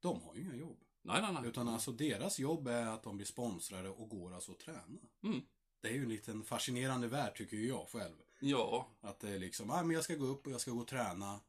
de 0.00 0.23
har 0.23 0.35
ju 0.35 0.41
inga 0.43 0.55
jobb. 0.55 0.85
Nej, 1.03 1.23
nej, 1.23 1.33
nej. 1.33 1.47
Utan 1.49 1.69
alltså 1.69 1.93
deras 1.93 2.38
jobb 2.38 2.69
är 2.69 2.87
att 2.87 3.03
de 3.03 3.17
blir 3.17 3.27
sponsrade 3.27 3.88
och 3.88 4.09
går 4.09 4.35
alltså 4.35 4.53
att 4.53 4.59
träna. 4.59 4.99
Mm. 5.23 5.41
Det 5.81 5.88
är 5.88 5.93
ju 5.93 6.03
en 6.03 6.09
liten 6.09 6.45
fascinerande 6.45 7.09
värld 7.09 7.37
tycker 7.37 7.57
jag 7.57 7.88
själv. 7.88 8.15
Ja, 8.41 8.88
Att 9.00 9.21
det 9.21 9.31
är 9.31 9.38
liksom, 9.38 9.71
ah, 9.71 9.83
men 9.83 9.91
jag 9.95 10.05
ska 10.05 10.15
gå 10.15 10.27
upp 10.27 10.47
och 10.47 10.53
jag 10.53 10.61
ska 10.61 10.71
gå 10.71 10.81
och 10.81 10.87
träna. 10.88 11.41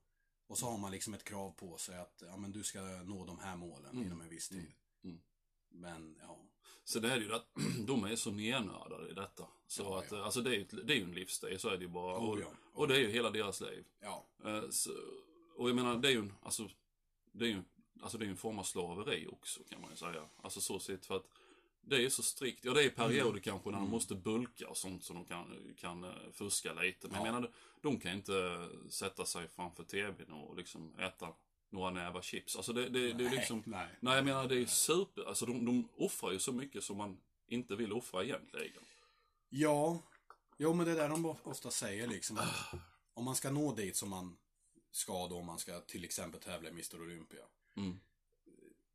Och 0.50 0.58
så 0.58 0.66
har 0.66 0.78
man 0.78 0.92
liksom 0.92 1.14
ett 1.14 1.24
krav 1.24 1.52
på 1.52 1.78
sig 1.78 1.98
att 2.00 2.24
ja, 2.28 2.38
men 2.38 2.52
du 2.52 2.64
ska 2.64 2.82
nå 2.82 3.26
de 3.26 3.40
här 3.40 3.56
målen 3.56 3.92
Mm. 3.92 4.06
inom 4.06 4.22
en 4.22 4.30
viss 4.30 4.50
tid. 4.50 4.72
Mm. 5.04 5.22
Men, 5.70 6.18
ja. 6.22 6.40
Är 6.96 7.02
det 7.02 7.18
ju 7.18 7.34
att 7.34 7.48
de 7.88 8.04
är 8.04 8.16
så 8.16 8.32
nernördade 8.32 9.10
i 9.10 9.14
detta. 9.14 9.48
Så 9.68 9.84
Ja, 9.84 10.00
att, 10.00 10.12
ja. 10.12 10.18
eh, 10.18 10.24
alltså 10.26 10.42
det 10.42 10.50
är 10.50 10.54
ju 10.54 10.64
det 10.84 10.94
är 10.98 11.04
en 11.04 11.12
livsstil, 11.12 11.60
så 11.60 11.70
är 11.70 11.78
det 11.78 11.84
ju 11.84 11.88
bara. 11.90 12.18
Oh, 12.18 12.30
och, 12.30 12.40
ja. 12.40 12.48
och 12.74 12.88
det 12.88 12.96
är 12.96 13.00
ju 13.00 13.08
hela 13.10 13.30
deras 13.32 13.62
liv. 13.62 13.86
Ja. 14.00 14.26
Eh, 14.46 14.70
så, 14.70 14.92
och 15.56 15.70
jag 15.70 15.76
menar, 15.76 15.98
det 15.98 16.08
är 16.08 16.12
ju 16.12 16.20
en, 16.20 16.34
alltså, 16.42 16.70
det 17.32 17.46
är 17.46 17.50
ju, 17.50 17.64
alltså 18.02 18.18
det 18.18 18.26
är 18.26 18.30
en 18.30 18.38
form 18.38 18.60
av 18.60 18.64
slaveri 18.64 19.28
också 19.28 19.64
kan 19.70 19.82
man 19.82 19.90
ju 19.90 19.96
säga. 19.96 20.30
Alltså 20.42 20.62
så 20.62 20.80
sett 20.80 21.06
för 21.06 21.16
att 21.16 21.30
det 21.90 22.06
är 22.06 22.10
så 22.10 22.24
strikt. 22.24 22.66
Ja, 22.66 22.74
det 22.74 22.84
är 22.84 22.90
perioder 22.90 23.30
Mm. 23.30 23.42
kanske 23.42 23.70
när 23.72 23.78
de 23.80 23.90
måste 23.90 24.16
bulka 24.16 24.68
och 24.70 24.78
sånt 24.78 25.04
så 25.04 25.14
de 25.14 25.26
kan, 25.26 25.74
kan 25.78 26.04
eh, 26.04 26.12
fuska 26.34 26.74
lite. 26.74 27.08
Men 27.08 27.20
Ja. 27.20 27.26
jag 27.26 27.34
menar, 27.34 27.52
de 27.82 28.00
kan 28.00 28.12
inte 28.12 28.68
sätta 28.90 29.26
sig 29.26 29.48
framför 29.48 29.84
tvn 29.84 30.32
och 30.32 30.56
liksom 30.58 31.00
äta 31.00 31.34
några 31.70 31.90
nävar 31.92 32.22
chips. 32.22 32.56
Alltså 32.56 32.74
det, 32.74 32.90
det, 32.90 33.14
det 33.14 33.26
är 33.26 33.30
liksom... 33.30 33.64
nej. 33.66 33.88
Nej, 34.00 34.16
jag 34.16 34.26
menar 34.26 34.48
det 34.48 34.56
är 34.62 34.66
super... 34.66 35.24
Alltså 35.24 35.46
de, 35.46 35.66
de 35.66 35.90
offrar 35.98 36.32
ju 36.32 36.40
så 36.40 36.52
mycket 36.52 36.84
som 36.84 36.98
man 36.98 37.18
inte 37.48 37.76
vill 37.76 37.94
offra 37.94 38.24
egentligen. 38.24 38.84
Ja, 39.50 40.00
jo 40.58 40.74
men 40.74 40.86
det 40.86 40.92
är 40.92 40.96
där 40.96 41.10
de 41.10 41.26
ofta 41.44 41.72
säger 41.72 42.08
liksom 42.08 42.38
att 42.38 42.80
om 43.14 43.26
man 43.26 43.36
ska 43.36 43.52
nå 43.52 43.76
dit 43.76 43.96
som 43.96 44.10
man 44.10 44.38
ska 44.92 45.28
då 45.28 45.36
om 45.38 45.46
man 45.46 45.60
ska 45.60 45.80
till 45.80 46.04
exempel 46.04 46.42
tävla 46.42 46.70
i 46.70 46.72
Mr 46.72 47.02
Olympia. 47.02 47.44
Mm. 47.76 48.00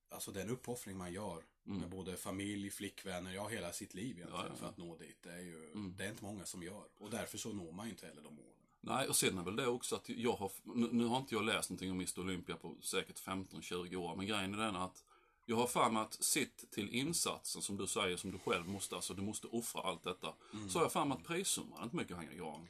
Alltså 0.08 0.30
den 0.32 0.50
uppoffring 0.50 0.96
man 0.96 1.12
gör 1.12 1.42
Mm. 1.66 1.78
med 1.80 1.90
både 1.90 2.16
familj, 2.16 2.71
flickvänner, 2.71 3.33
ja 3.35 3.49
hela 3.49 3.73
sitt 3.73 3.94
liv 3.94 4.04
egentligen 4.16 4.30
Ja, 4.33 4.42
ja, 4.47 4.49
ja. 4.50 4.56
för 4.56 4.66
att 4.68 4.76
nå 4.76 4.97
dit. 4.97 5.18
Det 5.23 5.33
är 5.33 5.40
ju, 5.40 5.71
Mm. 5.75 5.94
det 5.97 6.04
är 6.04 6.11
inte 6.11 6.25
många 6.25 6.47
som 6.47 6.62
gör. 6.62 6.85
Och 6.99 7.11
därför 7.11 7.38
så 7.38 7.52
når 7.52 7.73
man 7.73 7.87
ju 7.87 7.90
inte 7.92 8.06
heller 8.06 8.23
de 8.23 8.35
målen. 8.35 8.50
Nej, 8.80 9.09
och 9.09 9.16
sen 9.16 9.38
är 9.38 9.42
väl 9.42 9.56
det 9.56 9.66
också 9.66 9.97
att 9.97 10.09
jag 10.09 10.33
har, 10.33 10.52
nu, 10.62 10.88
nu 10.92 11.04
har 11.04 11.16
inte 11.18 11.35
jag 11.35 11.44
läst 11.44 11.71
någonting 11.71 11.90
om 11.90 11.97
Mr 11.97 12.21
Olympia 12.21 12.56
på 12.56 12.76
säkert 12.83 13.21
15-20 13.21 13.97
år, 13.97 14.16
men 14.16 14.26
grejen 14.26 14.54
är 14.54 14.59
den 14.59 14.76
att 14.76 15.04
jag 15.47 15.56
har 15.56 15.66
för 15.66 15.90
mig 15.90 16.02
att 16.02 16.25
sitt 16.25 16.71
till 16.71 16.88
insatsen 16.90 17.62
som 17.62 17.76
du 17.76 17.87
säger, 17.87 18.16
som 18.16 18.30
du 18.30 18.38
själv 18.38 18.68
måste, 18.68 18.94
alltså 18.97 19.14
du 19.14 19.23
måste 19.23 19.47
offra 19.47 19.80
allt 19.80 20.02
detta. 20.02 20.35
Mm. 20.54 20.71
Så 20.71 20.78
har 20.78 20.85
jag 20.85 20.92
för 20.92 21.04
mig 21.04 21.16
att 21.18 21.25
prissumman 21.25 21.78
är 21.80 21.85
inte 21.85 21.97
mycket 21.97 22.12
att 22.12 22.18
hänga 22.18 22.33
i 22.33 22.37
gran. 22.37 22.68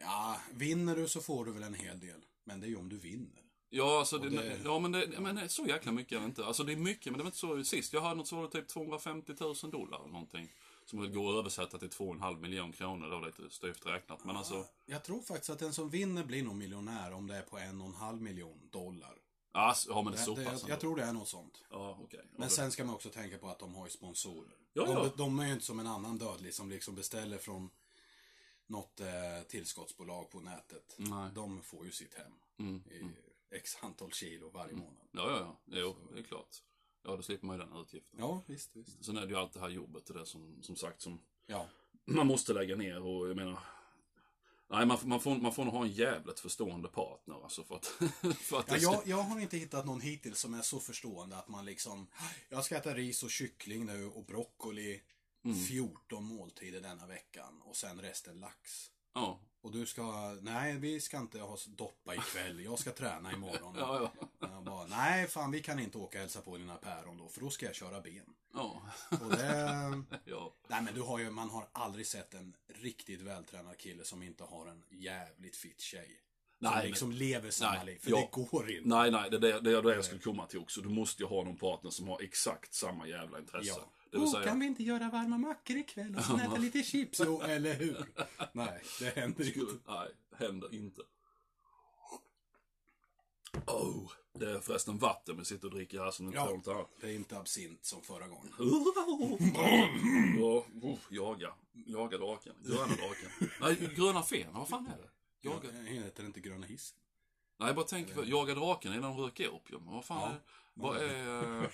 Ja, 0.00 0.40
vinner 0.54 0.96
du 0.96 1.08
så 1.08 1.20
får 1.20 1.44
du 1.44 1.52
väl 1.52 1.62
en 1.62 1.74
hel 1.74 2.00
del. 2.00 2.20
Men 2.44 2.60
det 2.60 2.66
är 2.66 2.68
ju 2.68 2.76
om 2.76 2.88
du 2.88 2.96
vinner. 2.98 3.42
Ja, 3.70 3.98
alltså 3.98 4.18
det, 4.18 4.28
det- 4.30 4.58
ja 4.64 4.78
men, 4.78 4.92
det, 4.92 5.20
men 5.20 5.36
det 5.36 5.48
så 5.48 5.66
jäkla 5.66 5.92
mycket 5.92 6.12
är 6.12 6.20
det 6.20 6.26
inte. 6.26 6.44
Alltså 6.44 6.64
det 6.64 6.72
är 6.72 6.76
mycket, 6.76 7.06
men 7.12 7.18
det 7.18 7.22
var 7.24 7.28
inte 7.28 7.38
så 7.38 7.64
sist. 7.64 7.92
Jag 7.92 8.00
hörde 8.00 8.14
något 8.14 8.28
så 8.28 8.36
var 8.36 8.42
det 8.42 8.48
typ 8.50 8.68
250 8.68 9.32
000 9.40 9.54
dollar 9.70 9.98
eller 10.00 10.12
någonting. 10.12 10.52
Som 10.84 11.00
väl 11.00 11.10
går 11.12 11.32
att 11.32 11.38
översätta 11.38 11.78
till 11.78 11.88
2,5 11.88 12.40
miljoner 12.40 12.72
kronor 12.72 13.10
då, 13.10 13.20
lite 13.26 13.50
styvt 13.54 13.86
räknat. 13.86 14.24
Men 14.24 14.36
alltså, 14.36 14.66
Jag 14.86 15.04
tror 15.04 15.22
faktiskt 15.22 15.50
att 15.50 15.58
den 15.58 15.72
som 15.72 15.90
vinner 15.90 16.24
blir 16.24 16.42
nog 16.42 16.54
miljonär 16.56 17.12
om 17.12 17.26
det 17.26 17.36
är 17.36 17.42
på 17.42 17.58
en 17.58 17.80
och 17.80 17.86
en 17.86 17.94
halv 17.94 18.22
miljon 18.22 18.68
dollar. 18.70 19.14
ja, 19.52 19.72
s- 19.72 19.86
ja 19.88 20.02
men 20.02 20.12
det 20.12 20.18
är 20.18 20.22
så 20.24 20.36
pass 20.36 20.46
ändå. 20.46 20.68
jag 20.68 20.80
tror 20.80 20.96
det 20.96 21.02
är 21.02 21.12
något 21.12 21.28
sånt. 21.28 21.62
Ja. 21.70 21.98
Ja, 22.10 22.18
Men 22.36 22.50
sen 22.50 22.72
ska 22.72 22.84
man 22.84 22.94
också 22.94 23.10
tänka 23.10 23.38
på 23.38 23.48
att 23.48 23.58
de 23.58 23.74
har 23.74 23.86
ju 23.86 23.90
sponsorer. 23.90 24.52
Ja, 24.72 24.84
de, 24.84 24.92
ja. 24.92 25.10
de 25.16 25.38
är 25.38 25.46
ju 25.46 25.52
inte 25.52 25.64
som 25.64 25.80
en 25.80 25.86
annan 25.86 26.18
dödlig 26.18 26.54
som 26.54 26.70
liksom 26.70 26.94
beställer 26.94 27.38
från 27.38 27.70
något 28.66 29.00
eh, 29.00 29.06
tillskottsbolag 29.48 30.30
på 30.30 30.40
nätet. 30.40 30.94
Nej. 30.98 31.30
De 31.34 31.62
får 31.62 31.84
ju 31.84 31.92
sitt 31.92 32.14
hem 32.14 32.32
Mm, 32.58 32.82
i 32.90 32.98
mm. 32.98 33.12
X 33.50 33.78
antal 33.80 34.12
kilo 34.12 34.50
varje 34.50 34.74
månad. 34.74 35.06
Ja, 35.12 35.30
ja, 35.30 35.38
ja. 35.38 35.78
Jo, 35.78 35.96
det 36.12 36.18
är 36.18 36.22
klart. 36.22 36.56
Ja, 37.02 37.16
då 37.16 37.22
slipper 37.22 37.46
man 37.46 37.58
ju 37.58 37.64
den 37.64 37.76
utgiften. 37.76 38.20
Ja, 38.20 38.42
visst, 38.46 38.76
visst. 38.76 39.04
Sen 39.04 39.16
är 39.16 39.20
det 39.20 39.28
ju 39.28 39.36
allt 39.36 39.52
det 39.52 39.60
här 39.60 39.68
jobbet 39.68 40.06
det 40.06 40.26
som, 40.26 40.62
som 40.62 40.76
sagt 40.76 41.00
som 41.00 41.20
Ja, 41.46 41.68
man 42.04 42.26
måste 42.26 42.52
lägga 42.52 42.76
ner 42.76 43.02
och 43.02 43.28
jag 43.28 43.36
menar 43.36 43.58
Nej, 44.68 44.86
man, 44.86 44.98
man, 45.04 45.20
får, 45.20 45.36
man 45.36 45.54
får 45.54 45.64
nog 45.64 45.74
ha 45.74 45.84
en 45.84 45.92
jävligt 45.92 46.40
förstående 46.40 46.88
partner 46.88 47.42
alltså 47.42 47.64
för 47.64 47.74
att... 47.74 47.86
för 48.36 48.58
att 48.58 48.70
ja 48.70 48.76
jag, 48.76 49.02
jag 49.06 49.22
har 49.22 49.40
inte 49.40 49.56
hittat 49.56 49.86
någon 49.86 50.00
hittills 50.00 50.40
som 50.40 50.54
är 50.54 50.62
så 50.62 50.80
förstående 50.80 51.36
att 51.36 51.48
man 51.48 51.64
liksom 51.64 52.06
Jag 52.48 52.64
ska 52.64 52.76
äta 52.76 52.94
ris 52.94 53.22
och 53.22 53.30
kyckling 53.30 53.86
nu 53.86 54.06
och 54.06 54.24
broccoli 54.24 55.00
Mm. 55.46 55.58
14 55.58 56.24
måltider 56.24 56.80
denna 56.80 57.06
veckan 57.06 57.62
och 57.62 57.76
sen 57.76 58.00
resten 58.00 58.40
lax. 58.40 58.90
Ja, 59.14 59.40
Och 59.66 59.72
du 59.72 59.86
ska, 59.86 60.36
nej 60.40 60.76
vi 60.76 61.00
ska 61.00 61.18
inte 61.18 61.40
ha 61.40 61.58
doppa 61.66 62.14
ikväll, 62.14 62.60
jag 62.64 62.78
ska 62.78 62.92
träna 62.92 63.32
imorgon. 63.32 63.74
ja, 63.78 64.12
ja. 64.40 64.48
Jag 64.52 64.64
bara, 64.64 64.86
nej 64.86 65.28
fan 65.28 65.50
vi 65.50 65.62
kan 65.62 65.78
inte 65.78 65.98
åka 65.98 66.18
och 66.18 66.20
hälsa 66.20 66.40
på 66.40 66.56
dina 66.56 66.76
päron 66.76 67.18
då, 67.18 67.28
för 67.28 67.40
då 67.40 67.50
ska 67.50 67.66
jag 67.66 67.74
köra 67.74 68.00
ben. 68.00 68.34
Ja, 68.54 68.82
Och 69.10 69.30
det, 69.30 70.02
ja. 70.24 70.52
nej 70.68 70.82
men 70.82 70.94
du 70.94 71.02
har 71.02 71.18
ju, 71.18 71.30
man 71.30 71.50
har 71.50 71.68
aldrig 71.72 72.06
sett 72.06 72.34
en 72.34 72.56
riktigt 72.66 73.20
vältränad 73.20 73.78
kille 73.78 74.04
som 74.04 74.22
inte 74.22 74.44
har 74.44 74.66
en 74.66 74.84
jävligt 74.90 75.56
fit 75.56 75.80
tjej. 75.80 76.20
Nej, 76.58 76.70
som 76.70 76.78
men- 76.78 76.86
liksom 76.88 77.12
lever 77.12 77.50
samma 77.50 77.74
nej, 77.74 77.86
liv, 77.86 77.98
för 78.02 78.10
ja. 78.10 78.16
det 78.16 78.28
går 78.30 78.70
inte. 78.70 78.88
Nej, 78.88 79.10
nej, 79.10 79.30
det 79.30 79.36
är 79.36 79.40
det, 79.40 79.60
det, 79.60 79.82
det 79.82 79.94
jag 79.94 80.04
skulle 80.04 80.20
komma 80.20 80.46
till 80.46 80.58
också. 80.58 80.80
Du 80.80 80.88
måste 80.88 81.22
ju 81.22 81.28
ha 81.28 81.44
någon 81.44 81.56
partner 81.56 81.90
som 81.90 82.08
har 82.08 82.22
exakt 82.22 82.74
samma 82.74 83.06
jävla 83.08 83.38
intresse. 83.38 83.74
Ja. 83.76 83.90
Det 84.18 84.24
oh, 84.24 84.32
säga, 84.32 84.44
kan 84.44 84.60
vi 84.60 84.66
inte 84.66 84.82
göra 84.82 85.10
varma 85.10 85.38
mackor 85.38 85.76
ikväll 85.76 86.16
och 86.16 86.24
sen 86.24 86.40
äta 86.40 86.56
lite 86.56 86.82
chips? 86.82 87.20
Jo, 87.24 87.40
eller 87.42 87.74
hur? 87.74 88.04
Nej, 88.52 88.82
det 89.00 89.16
händer 89.16 89.44
skulle, 89.44 89.70
inte. 89.70 89.92
nej, 89.92 90.08
händer 90.38 90.74
inte. 90.74 91.02
Oh, 93.66 94.10
det 94.32 94.50
är 94.50 94.60
förresten 94.60 94.98
vatten 94.98 95.36
vi 95.38 95.44
sitter 95.44 95.68
och 95.68 95.74
dricker 95.74 96.00
här 96.00 96.10
som 96.10 96.26
inte 96.26 96.38
Ja. 96.38 96.44
något 96.44 96.68
annat. 96.68 96.90
Det 97.00 97.06
är 97.06 97.14
inte 97.14 97.38
absint 97.38 97.84
som 97.84 98.02
förra 98.02 98.28
gången. 98.28 98.52
Ja, 100.38 100.64
oh, 100.82 100.98
jaga. 101.10 101.54
Jaga 101.86 102.18
draken. 102.18 102.54
Gröna 102.64 102.86
draken. 102.86 103.30
Nej, 103.60 103.94
gröna 103.96 104.22
fen. 104.22 104.52
Vad 104.52 104.68
fan 104.68 104.86
är 104.86 105.02
det? 105.02 105.10
Jaga. 105.48 105.68
Jag 105.72 105.82
heter 105.92 106.24
inte 106.24 106.40
gröna 106.40 106.66
hissen. 106.66 106.98
Nej, 107.58 107.68
jag 107.68 107.76
bara 107.76 107.86
tänker 107.86 108.14
på, 108.14 108.24
jaga 108.24 108.54
draken 108.54 108.92
när 108.92 109.00
de 109.00 109.16
röker 109.16 109.48
opium. 109.48 109.82
Vad 109.86 110.04
fan 110.04 110.20
Ja. 110.20 110.28
är 110.28 110.32
det? 110.34 110.40
Vad 110.74 110.96
är... 110.96 111.70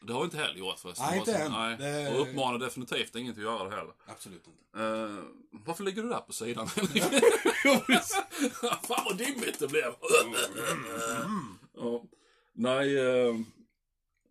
eh, 0.00 0.06
Det 0.06 0.12
har 0.12 0.20
vi 0.20 0.24
inte 0.24 0.36
heller 0.36 0.58
gjort 0.58 0.78
förresten. 0.78 1.06
Nej, 1.10 1.18
inte 1.18 1.34
än. 1.36 1.52
Nej. 1.52 1.76
Det- 1.76 2.14
Och 2.14 2.20
uppmanar 2.28 2.58
definitivt 2.58 3.16
inget 3.16 3.36
att 3.36 3.42
göra 3.42 3.64
det 3.68 3.76
heller. 3.76 3.94
Absolut 4.06 4.46
inte. 4.46 4.78
Uh, 4.82 5.20
varför 5.50 5.84
ligger 5.84 6.02
du 6.02 6.08
där 6.08 6.20
på 6.20 6.32
sidan? 6.32 6.68
Fan 8.82 9.04
vad 9.04 9.18
dimmigt 9.18 9.58
det 9.58 9.68
blev. 9.68 9.94
ja. 11.74 12.02
Nej, 12.52 12.96
uh, 12.96 13.40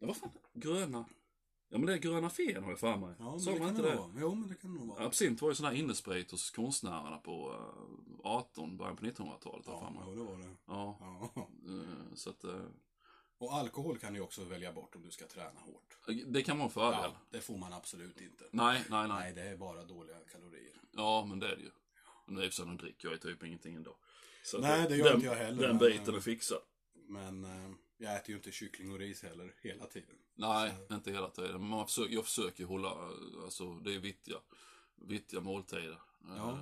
vad 0.01 0.17
fan? 0.17 0.29
Gröna? 0.53 1.05
Ja 1.71 1.77
men 1.77 1.85
det 1.87 1.93
är 1.93 1.97
gröna 1.97 2.29
fen 2.29 2.63
har 2.63 2.69
jag 2.71 2.79
för 2.79 2.97
mig. 2.97 3.15
Ja, 3.19 3.37
men 3.45 3.53
det 3.53 3.59
man 3.59 3.69
inte 3.69 3.81
det 3.81 3.95
vara. 3.95 4.11
Jo, 4.17 4.35
men 4.35 4.49
det 4.49 4.55
kan 4.55 4.73
det 4.73 4.79
nog 4.79 4.87
vara. 4.97 5.05
Absint 5.05 5.41
var 5.41 5.49
ju 5.49 5.55
sån 5.55 5.65
här 5.65 5.73
innesprit 5.73 6.31
hos 6.31 6.51
konstnärerna 6.51 7.17
på 7.17 7.55
eh, 8.23 8.31
18, 8.31 8.77
början 8.77 8.95
på 8.95 9.05
1900-talet 9.05 9.65
har 9.67 9.73
jag 9.73 9.83
Ja, 9.83 9.93
ja, 10.07 10.11
det 10.15 10.23
var 10.23 10.37
det. 10.37 10.49
Ja, 10.67 10.97
Ja. 11.35 11.47
eh, 11.67 12.15
så 12.15 12.29
att 12.29 12.43
eh, 12.43 12.51
Och 13.39 13.53
alkohol 13.53 13.97
kan 13.97 14.13
du 14.13 14.19
också 14.19 14.43
välja 14.43 14.73
bort 14.73 14.95
om 14.95 15.03
du 15.03 15.11
ska 15.11 15.27
träna 15.27 15.59
hårt. 15.59 15.97
det 16.27 16.41
kan 16.43 16.61
en 16.61 16.69
fördel. 16.69 16.99
Ja, 17.03 17.15
det 17.29 17.41
får 17.41 17.57
man 17.57 17.73
absolut 17.73 18.21
inte. 18.21 18.45
Nej, 18.51 18.83
nej, 18.89 19.07
nej. 19.07 19.07
Nej, 19.07 19.33
det 19.33 19.41
är 19.41 19.57
bara 19.57 19.83
dåliga 19.83 20.17
kalorier. 20.31 20.81
Ja, 20.91 21.25
men 21.25 21.39
det 21.39 21.47
är 21.47 21.55
det 21.55 21.61
ju. 21.61 21.71
Nu 22.27 22.43
i 22.43 22.47
och 22.47 22.53
för 22.53 22.55
sig, 22.55 22.65
nu 22.65 22.77
dricker 22.77 23.07
jag 23.07 23.13
ju 23.13 23.19
typ 23.19 23.43
ingenting 23.43 23.75
ändå. 23.75 23.97
Så 24.43 24.57
Nej, 24.57 24.87
det 24.89 24.95
gör 24.95 25.05
den, 25.05 25.15
inte 25.15 25.27
jag 25.27 25.35
heller, 25.35 25.61
Den 25.67 25.77
men, 25.77 25.89
biten 25.89 26.13
är 26.13 26.17
eh, 26.17 26.21
fixad. 26.21 26.61
Men 26.93 27.43
eh, 27.43 27.71
jag 27.97 28.15
äter 28.15 28.29
ju 28.29 28.35
inte 28.35 28.51
kyckling 28.51 28.91
och 28.91 28.99
ris 28.99 29.23
heller 29.23 29.53
hela 29.61 29.85
tiden. 29.85 30.15
Nej, 30.35 30.73
inte 30.91 31.11
hela 31.11 31.29
tiden. 31.29 31.51
Men 31.51 31.69
man 31.69 31.87
försöker, 31.87 32.13
jag 32.13 32.25
försöker 32.25 32.65
hålla, 32.65 32.89
eh, 32.89 33.43
alltså 33.43 33.73
det 33.73 33.95
är 33.95 33.99
vittiga, 33.99 34.37
vittiga 34.95 35.41
måltider. 35.41 36.01
Ja. 36.37 36.59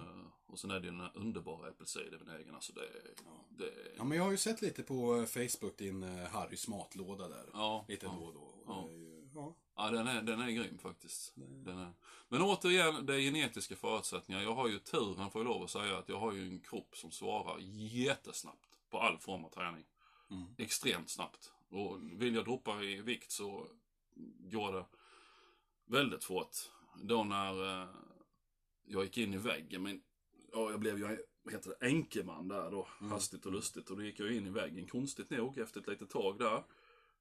Och 0.48 0.60
sen 0.60 0.72
är 0.72 0.80
det 0.80 0.86
ju 0.86 0.92
den 0.92 1.02
här 1.02 1.12
underbara 1.16 1.70
äppelcidervinägern. 1.70 2.56
Alltså 2.56 2.74
det, 2.74 2.90
Ja. 3.26 3.46
det 3.50 3.66
är- 3.66 3.94
Ja, 3.98 4.04
men 4.04 4.18
jag 4.18 4.26
har 4.26 4.32
ju 4.32 4.38
sett 4.38 4.62
lite 4.62 4.84
på 4.84 5.16
eh, 5.16 5.26
Facebook 5.26 5.78
din 5.78 6.04
eh, 6.04 6.28
Harrys 6.30 6.68
matlåda 6.68 7.28
där. 7.28 7.46
Ja, 7.54 7.86
Lite 7.88 8.06
ja. 8.06 8.12
då 8.20 8.26
och 8.26 8.34
då. 8.34 8.40
Och 8.40 8.64
Ja. 8.68 8.90
ju, 8.92 9.30
ja. 9.36 9.56
Ja, 9.76 9.90
den 9.92 10.08
är, 10.08 10.22
den 10.22 10.42
är 10.42 10.50
grym 10.52 10.78
faktiskt. 10.78 11.32
Den 11.36 11.78
är. 11.78 11.94
Men 12.30 12.42
återigen, 12.42 13.06
det 13.06 13.16
är 13.16 13.20
genetiska 13.20 13.76
förutsättningar. 13.76 14.42
Jag 14.42 14.56
har 14.56 14.68
ju 14.68 14.80
turen, 14.80 15.32
får 15.32 15.42
jag 15.42 15.46
lov 15.48 15.64
att 15.64 15.70
säga, 15.70 15.98
att 15.98 16.10
jag 16.10 16.20
har 16.20 16.34
ju 16.34 16.48
en 16.48 16.60
kropp 16.60 16.98
som 16.98 17.12
svarar 17.12 17.58
jättesnabbt 17.92 18.80
på 18.90 19.00
all 19.00 19.18
form 19.18 19.46
av 19.46 19.50
träning. 19.50 19.86
Mm. 20.30 20.46
Extremt 20.58 21.10
snabbt. 21.10 21.52
Och 21.70 21.98
vill 22.22 22.36
jag 22.36 22.46
droppa 22.46 22.84
i 22.84 23.02
vikt 23.02 23.32
så 23.32 23.68
går 24.40 24.74
det 24.74 24.86
väldigt 25.86 26.24
fort. 26.24 26.56
Då 27.04 27.24
när 27.24 27.82
eh, 27.84 27.90
jag 28.86 29.04
gick 29.04 29.18
in 29.18 29.34
i 29.34 29.38
väggen, 29.38 29.84
men 29.84 30.02
ja, 30.54 30.72
jag 30.72 30.80
blev 30.80 30.98
ju 30.98 31.18
vad 31.44 31.54
heter 31.54 31.74
det, 31.80 31.86
enkeman 31.88 32.48
där 32.48 32.72
då, 32.72 32.88
hastigt 33.00 33.46
och 33.46 33.52
lustigt. 33.52 33.90
Och 33.90 33.98
då 33.98 34.04
gick 34.04 34.20
jag 34.20 34.32
in 34.32 34.48
i 34.48 34.50
väggen, 34.50 34.88
konstigt 34.88 35.30
nog, 35.30 35.58
efter 35.58 35.80
ett 35.80 35.88
litet 35.88 36.10
tag 36.10 36.38
där. 36.40 36.64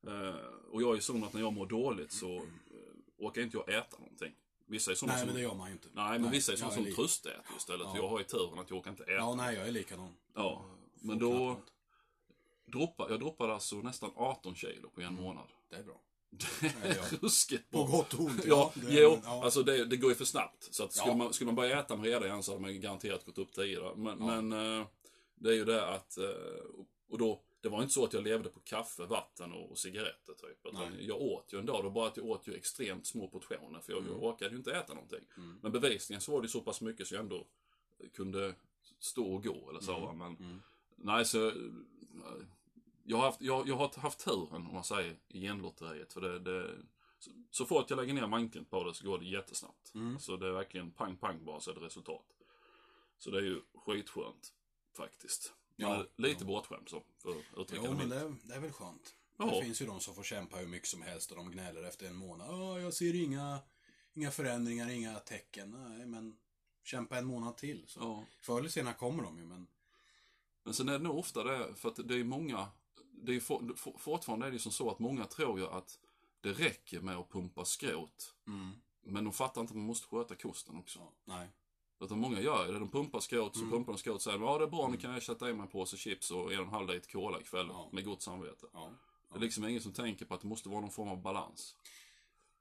Eh, 0.06 0.36
och 0.70 0.82
jag 0.82 0.90
är 0.90 0.94
ju 0.94 1.00
sån 1.00 1.24
att 1.24 1.32
när 1.32 1.40
jag 1.40 1.52
mår 1.52 1.66
dåligt 1.66 2.12
så 2.12 2.36
eh, 2.36 2.42
orkar 3.18 3.42
inte 3.42 3.56
jag 3.56 3.68
äta 3.68 3.98
någonting. 3.98 4.34
Vissa 4.66 4.90
är 4.90 4.94
såna 4.94 5.12
Nej, 5.12 5.20
som... 5.20 5.26
men 5.26 5.36
det 5.36 5.42
gör 5.42 5.54
man 5.54 5.66
ju 5.68 5.72
inte. 5.72 5.88
Nej, 5.92 6.18
men 6.18 6.30
vissa 6.30 6.52
är 6.52 6.56
såna 6.56 6.72
jag 6.74 6.84
som 6.84 6.94
tröstäter 6.94 7.56
istället. 7.56 7.86
Ja. 7.86 7.96
jag 7.96 8.08
har 8.08 8.18
ju 8.18 8.24
turen 8.24 8.58
att 8.58 8.70
jag 8.70 8.78
orkar 8.78 8.90
inte 8.90 9.02
äta. 9.02 9.12
Ja, 9.12 9.34
nej, 9.34 9.56
jag 9.56 9.68
är 9.68 9.72
likadan. 9.72 10.14
Ja, 10.34 10.64
men 10.94 11.18
då 11.18 11.60
droppade, 12.64 13.12
jag 13.12 13.20
droppade 13.20 13.54
alltså 13.54 13.76
nästan 13.76 14.10
18 14.16 14.54
kilo 14.54 14.90
på 14.90 15.00
en 15.00 15.06
Mm. 15.06 15.22
månad. 15.22 15.48
Det 15.68 15.76
är 15.76 15.82
bra. 15.82 16.00
Det 16.38 16.66
Ja, 16.82 16.88
är 16.88 16.96
ja. 16.96 17.02
ruskigt 17.22 17.70
På 17.70 17.84
bra. 17.84 17.96
gott 17.96 18.14
och 18.14 18.20
ont. 18.20 18.44
Ja, 18.44 18.72
det, 18.74 19.00
jo, 19.00 19.20
ja. 19.24 19.44
alltså 19.44 19.62
det, 19.62 19.84
det 19.84 19.96
går 19.96 20.10
ju 20.10 20.14
för 20.16 20.24
snabbt. 20.24 20.68
Så 20.74 20.84
att 20.84 20.92
skulle, 20.92 21.10
Ja. 21.10 21.16
man, 21.16 21.32
skulle 21.32 21.46
man 21.46 21.54
börja 21.54 21.80
äta 21.80 21.96
med 21.96 22.04
reda 22.04 22.26
igen 22.26 22.42
så 22.42 22.52
hade 22.52 22.62
man 22.62 22.80
garanterat 22.80 23.24
gått 23.24 23.38
upp 23.38 23.52
10 23.52 23.78
då. 23.80 23.94
Men, 23.96 24.18
Ja. 24.20 24.40
men 24.42 24.52
eh, 24.80 24.86
det 25.34 25.48
är 25.50 25.54
ju 25.54 25.64
det 25.64 25.86
att, 25.88 26.18
eh, 26.18 26.24
och 27.08 27.18
då 27.18 27.42
det 27.60 27.68
var 27.70 27.82
inte 27.82 27.94
så 27.94 28.04
att 28.04 28.12
jag 28.12 28.24
levde 28.24 28.48
på 28.48 28.60
kaffe, 28.60 29.06
vatten 29.06 29.52
och, 29.52 29.70
och 29.70 29.78
cigaretter 29.78 30.32
typ. 30.32 30.66
Utan 30.66 30.92
jag 31.00 31.20
åt 31.20 31.52
ju 31.52 31.58
en 31.58 31.66
dag, 31.66 31.82
var 31.82 31.90
bara 31.90 32.08
att 32.08 32.16
jag 32.16 32.26
åt 32.26 32.48
ju 32.48 32.54
extremt 32.54 33.06
små 33.06 33.28
portioner 33.28 33.80
för 33.80 33.92
jag, 33.92 34.02
Mm. 34.02 34.14
orkade 34.14 34.50
ju 34.50 34.56
inte 34.56 34.72
äta 34.72 34.94
någonting. 34.94 35.24
Mm. 35.36 35.58
Men 35.62 35.72
bevisligen 35.72 36.20
så 36.20 36.32
var 36.32 36.42
det 36.42 36.48
så 36.48 36.60
pass 36.60 36.80
mycket 36.80 37.06
så 37.08 37.14
jag 37.14 37.22
ändå 37.22 37.46
kunde 38.14 38.54
stå 39.00 39.34
och 39.34 39.44
gå 39.44 39.70
eller 39.70 39.80
så. 39.80 40.00
va. 40.00 40.12
Men 40.12 40.36
Mm. 40.36 40.62
nej, 40.96 41.24
så... 41.24 41.52
Jag 43.08 43.16
har 43.16 43.24
haft, 43.24 43.40
jag, 43.40 43.68
jag 43.68 43.76
har 43.76 44.00
haft 44.00 44.24
turen, 44.24 44.66
om 44.66 44.74
man 44.74 44.84
säger, 44.84 45.16
i 45.28 45.40
genlotteriet. 45.40 46.12
För 46.12 46.20
det, 46.20 46.38
det, 46.38 46.74
så, 47.18 47.30
så 47.50 47.66
fort 47.66 47.90
jag 47.90 47.96
lägger 47.96 48.14
ner 48.14 48.26
manken 48.26 48.64
på 48.64 48.84
det 48.84 48.94
så 48.94 49.04
går 49.04 49.18
det 49.18 49.24
jättesnabbt. 49.24 49.94
Mm. 49.94 50.18
Så 50.18 50.36
det 50.36 50.46
är 50.46 50.52
verkligen 50.52 50.90
pang, 50.90 51.16
pang 51.16 51.44
bara 51.44 51.60
så 51.60 51.70
är 51.70 51.74
det 51.74 51.80
resultat. 51.80 52.26
Så 53.18 53.30
det 53.30 53.38
är 53.38 53.42
ju 53.42 53.60
skitskönt, 53.74 54.52
faktiskt. 54.96 55.52
Ja, 55.76 56.06
lite 56.16 56.44
ja. 56.44 56.46
bortskämd 56.46 56.88
så, 56.88 57.02
för 57.18 57.30
att 57.30 57.36
uttrycka 57.56 57.82
Jo, 57.84 57.90
det 57.92 57.96
men 57.96 58.08
det, 58.08 58.34
det 58.42 58.54
är 58.54 58.60
väl 58.60 58.72
skönt. 58.72 59.14
Ja. 59.36 59.44
Det 59.44 59.62
finns 59.62 59.82
ju 59.82 59.86
de 59.86 60.00
som 60.00 60.14
får 60.14 60.22
kämpa 60.22 60.56
hur 60.56 60.66
mycket 60.66 60.88
som 60.88 61.02
helst 61.02 61.30
och 61.30 61.36
de 61.36 61.50
gnäller 61.50 61.82
efter 61.82 62.06
en 62.06 62.16
månad. 62.16 62.48
Ja, 62.50 62.80
jag 62.80 62.94
ser 62.94 63.14
inga, 63.14 63.58
inga 64.14 64.30
förändringar, 64.30 64.88
inga 64.88 65.14
tecken. 65.18 65.70
Nej, 65.70 66.06
men 66.06 66.36
kämpa 66.84 67.18
en 67.18 67.26
månad 67.26 67.56
till. 67.56 67.84
Så. 67.86 68.00
Ja. 68.00 68.24
Förr 68.40 68.58
eller 68.58 68.68
senare 68.68 68.94
kommer 68.94 69.22
de 69.22 69.38
ju, 69.38 69.44
men 69.44 69.66
Men 70.64 70.74
sen 70.74 70.88
är 70.88 70.92
det 70.92 71.04
nog 71.04 71.18
ofta 71.18 71.44
det, 71.44 71.74
för 71.74 71.88
att 71.88 72.08
det 72.08 72.14
är 72.14 72.24
många, 72.24 72.68
det 73.22 73.36
är 73.36 73.40
for, 73.40 73.74
for, 73.76 73.94
fortfarande 73.98 74.46
är 74.46 74.50
det 74.50 74.58
som 74.58 74.72
så 74.72 74.90
att 74.90 74.98
många 74.98 75.24
tror 75.24 75.58
ju 75.58 75.66
att 75.66 75.98
det 76.40 76.52
räcker 76.52 77.00
med 77.00 77.16
att 77.16 77.30
pumpa 77.30 77.64
skrot. 77.64 78.34
mm. 78.46 78.72
Men 79.08 79.24
de 79.24 79.32
fattar 79.32 79.60
inte 79.60 79.70
att 79.70 79.76
man 79.76 79.86
måste 79.86 80.06
sköta 80.08 80.34
kosten 80.34 80.76
också. 80.76 80.98
så, 80.98 81.12
nej. 81.24 81.48
Utan 82.00 82.18
många 82.18 82.40
gör 82.40 82.72
det. 82.72 82.78
De 82.78 82.90
pumpar 82.90 83.20
skrot, 83.20 83.54
så 83.54 83.60
Mm. 83.60 83.70
pumpar 83.72 83.92
de 83.92 83.98
skrot 83.98 84.14
och 84.14 84.22
säger 84.22 84.38
ja 84.38 84.58
det 84.58 84.64
är 84.64 84.68
bra, 84.68 84.88
nu 84.88 84.96
kan 84.96 85.12
jag 85.12 85.22
sätta 85.22 85.50
i 85.50 85.52
mig 85.52 85.62
en 85.62 85.68
påse 85.68 85.96
chips 85.96 86.30
och 86.30 86.52
en 86.52 86.58
och 86.58 86.64
en 86.66 86.70
halv 86.72 86.88
liter 86.88 87.10
cola 87.10 87.40
ikväll 87.40 87.66
Ja. 87.70 87.88
med 87.92 88.04
gott 88.04 88.22
samvete. 88.22 88.66
Ja. 88.72 88.90
Det 89.30 89.36
är 89.36 89.40
liksom 89.40 89.64
ingen 89.68 89.80
som 89.82 89.92
tänker 89.92 90.24
på 90.26 90.34
att 90.34 90.40
det 90.40 90.46
måste 90.46 90.68
vara 90.68 90.80
någon 90.80 90.90
form 90.90 91.08
av 91.08 91.22
balans. 91.22 91.76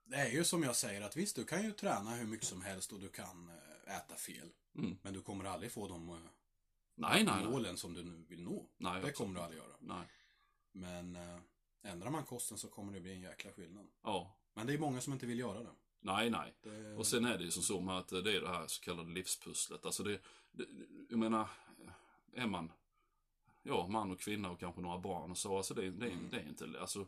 Det 0.04 0.16
är 0.16 0.30
ju 0.30 0.44
som 0.44 0.62
jag 0.62 0.76
säger 0.76 1.02
att 1.02 1.16
visst, 1.16 1.36
du 1.36 1.44
kan 1.44 1.62
ju 1.64 1.72
träna 1.72 2.10
hur 2.10 2.26
mycket 2.26 2.46
som 2.46 2.62
helst 2.62 2.92
och 2.92 3.00
du 3.00 3.08
kan 3.08 3.48
eh, 3.88 3.96
äta 3.96 4.14
fel. 4.16 4.48
Mm. 4.74 4.98
Men 5.02 5.12
du 5.14 5.20
kommer 5.22 5.44
aldrig 5.44 5.72
få 5.72 5.88
de 5.88 6.08
eh, 6.08 6.14
Nej, 6.94 7.24
nej, 7.24 7.34
nej. 7.42 7.44
målen 7.44 7.76
som 7.76 7.94
du 7.94 8.04
nu 8.04 8.24
vill 8.28 8.42
nå. 8.42 8.66
nej 8.76 9.02
Det 9.02 9.12
kommer 9.12 9.34
du 9.34 9.40
aldrig 9.40 9.62
göra. 9.62 9.76
Men 10.76 11.16
eh, 11.16 11.38
ändrar 11.82 12.10
man 12.10 12.24
kosten 12.24 12.58
så 12.58 12.68
kommer 12.68 12.92
det 12.92 13.00
bli 13.00 13.12
en 13.12 13.20
jäkla 13.20 13.52
skillnad. 13.52 13.86
Ja. 14.02 14.36
Men 14.54 14.66
det 14.66 14.74
är 14.74 14.78
många 14.78 15.00
som 15.00 15.12
inte 15.12 15.26
vill 15.26 15.38
göra 15.38 15.62
det. 15.62 15.70
Nej, 16.00 16.30
nej. 16.30 16.54
det 16.62 16.94
Och 16.94 17.06
sen 17.06 17.24
är 17.24 17.38
det 17.38 17.44
ju 17.44 17.50
som 17.50 17.62
så 17.62 17.80
med 17.80 17.98
att 17.98 18.08
det 18.08 18.18
är 18.36 18.40
det 18.40 18.48
här 18.48 18.66
så 18.66 18.82
kallade 18.82 19.10
livspusslet. 19.12 19.86
Alltså 19.86 20.02
det, 20.02 20.20
det 20.52 20.64
jag 21.08 21.18
menar, 21.18 21.48
är 22.32 22.46
man, 22.46 22.72
ja, 23.62 23.86
man 23.88 24.10
och 24.10 24.20
kvinna 24.20 24.50
och 24.50 24.60
kanske 24.60 24.80
några 24.80 24.98
barn 24.98 25.30
och 25.30 25.38
så, 25.38 25.56
alltså 25.56 25.74
det, 25.74 25.90
det, 25.90 26.06
Mm. 26.06 26.28
det 26.30 26.36
är 26.36 26.48
inte, 26.48 26.80
alltså, 26.80 27.06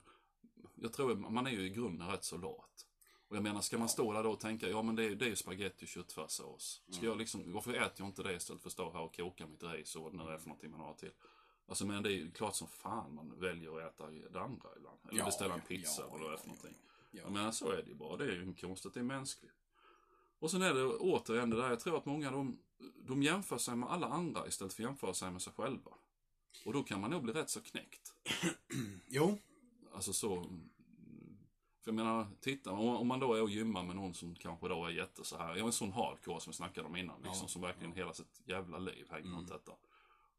jag 0.75 0.93
tror 0.93 1.15
man 1.17 1.47
är 1.47 1.51
ju 1.51 1.61
i 1.67 1.71
grunden 1.71 2.09
rätt 2.09 2.25
så 2.25 2.37
lat. 2.37 2.87
Och 3.29 3.37
jag 3.37 3.43
menar, 3.43 3.61
ska 3.61 3.79
man 3.79 3.89
stå 3.89 4.13
där 4.13 4.23
då 4.23 4.31
och 4.31 4.41
tänka, 4.41 4.69
ja 4.69 4.83
men 4.83 4.97
det 4.97 5.05
är, 5.05 5.15
det 5.15 5.25
är 5.25 5.29
ju 5.29 5.37
spagetti 5.37 5.85
och 5.85 5.89
köttfärssås. 5.89 6.83
Ska 6.89 6.97
Mm. 6.99 7.09
jag 7.11 7.19
liksom, 7.19 7.53
varför 7.53 7.75
äter 7.75 7.93
jag 7.97 8.09
inte 8.09 8.23
det 8.23 8.35
istället 8.35 8.63
för 8.63 8.69
att 8.69 8.73
stå 8.73 8.93
här 8.93 9.01
och 9.01 9.17
koka 9.17 9.47
mitt 9.47 9.63
ris 9.63 9.97
och 9.97 10.03
vad 10.03 10.13
det 10.13 10.25
nu 10.25 10.31
är 10.31 10.39
för 10.39 10.49
någonting 10.49 10.71
man 10.71 10.81
har 10.81 10.95
till. 10.95 11.13
Alltså 11.69 11.87
men 11.87 12.03
det 12.03 12.09
är 12.09 12.15
ju 12.15 12.31
klart 12.31 12.55
som 12.55 12.69
fan 12.69 13.15
man 13.15 13.41
väljer 13.41 13.79
att 13.81 13.95
äta 13.95 14.11
det 14.11 14.41
andra 14.41 14.69
ibland. 14.77 14.99
Eller 15.11 15.25
beställa 15.25 15.55
en 15.55 15.61
pizza 15.61 16.03
eller 16.03 16.11
vad 16.19 16.21
det 16.31 16.35
är 16.35 16.37
för 16.37 16.47
någonting. 16.49 16.75
Ja, 17.11 17.21
Jag 17.23 17.33
menar 17.33 17.51
så 17.51 17.71
är 17.71 17.77
det 17.83 17.89
ju 17.89 17.95
bara. 17.95 18.17
Det 18.17 18.25
är 18.25 18.33
ju 18.33 18.43
inte 18.43 18.61
konstigt, 18.67 18.95
det 18.95 19.01
är 19.01 19.05
mänskligt. 19.05 19.53
Och 20.39 20.51
sen 20.51 20.63
är 20.63 20.75
det 20.75 20.85
återigen 20.85 21.51
det 21.51 21.57
där, 21.57 21.69
jag 21.69 21.81
tror 21.81 21.97
att 21.99 22.05
många 22.07 22.31
de, 22.31 22.59
de 23.07 23.23
jämför 23.23 23.59
sig 23.59 23.77
med 23.77 23.89
alla 23.91 24.07
andra 24.07 24.47
istället 24.47 24.73
för 24.75 24.83
att 24.83 24.89
jämföra 24.89 25.15
sig 25.15 25.31
med 25.31 25.43
sig 25.43 25.53
själva. 25.53 25.91
Och 26.65 26.73
då 26.73 26.83
kan 26.83 27.01
man 27.01 27.11
nog 27.11 27.23
bli 27.23 27.33
rätt 27.33 27.51
så 27.51 27.61
knäckt. 27.61 28.15
Jo, 29.07 29.39
Alltså 29.95 30.13
så... 30.13 30.37
mm, 30.37 30.69
För 31.81 31.91
jag 31.91 31.95
menar, 31.95 32.27
titta, 32.41 32.73
om, 32.73 33.07
man 33.09 33.21
då 33.21 33.35
är 33.35 33.43
och 33.43 33.51
gymmar 33.51 33.83
med 33.83 33.97
någon 33.97 34.15
som 34.15 34.35
kanske 34.35 34.69
då 34.69 34.87
är 34.87 34.91
jätte 34.91 35.25
så 35.25 35.37
här, 35.39 35.49
jag 35.49 35.59
är 35.59 35.65
en 35.65 35.73
sån 35.73 35.93
hardcore 35.93 36.41
som 36.41 36.51
vi 36.51 36.57
snackade 36.57 36.87
om 36.89 36.97
innan, 36.97 37.23
liksom, 37.23 37.43
Ja, 37.43 37.49
som 37.49 37.63
verkligen 37.63 37.93
hela 37.93 38.15
sitt 38.15 38.41
jävla 38.45 38.79
liv 38.79 39.07
hänger 39.11 39.27
Mm. 39.27 39.39
runt 39.39 39.49
detta. 39.49 39.73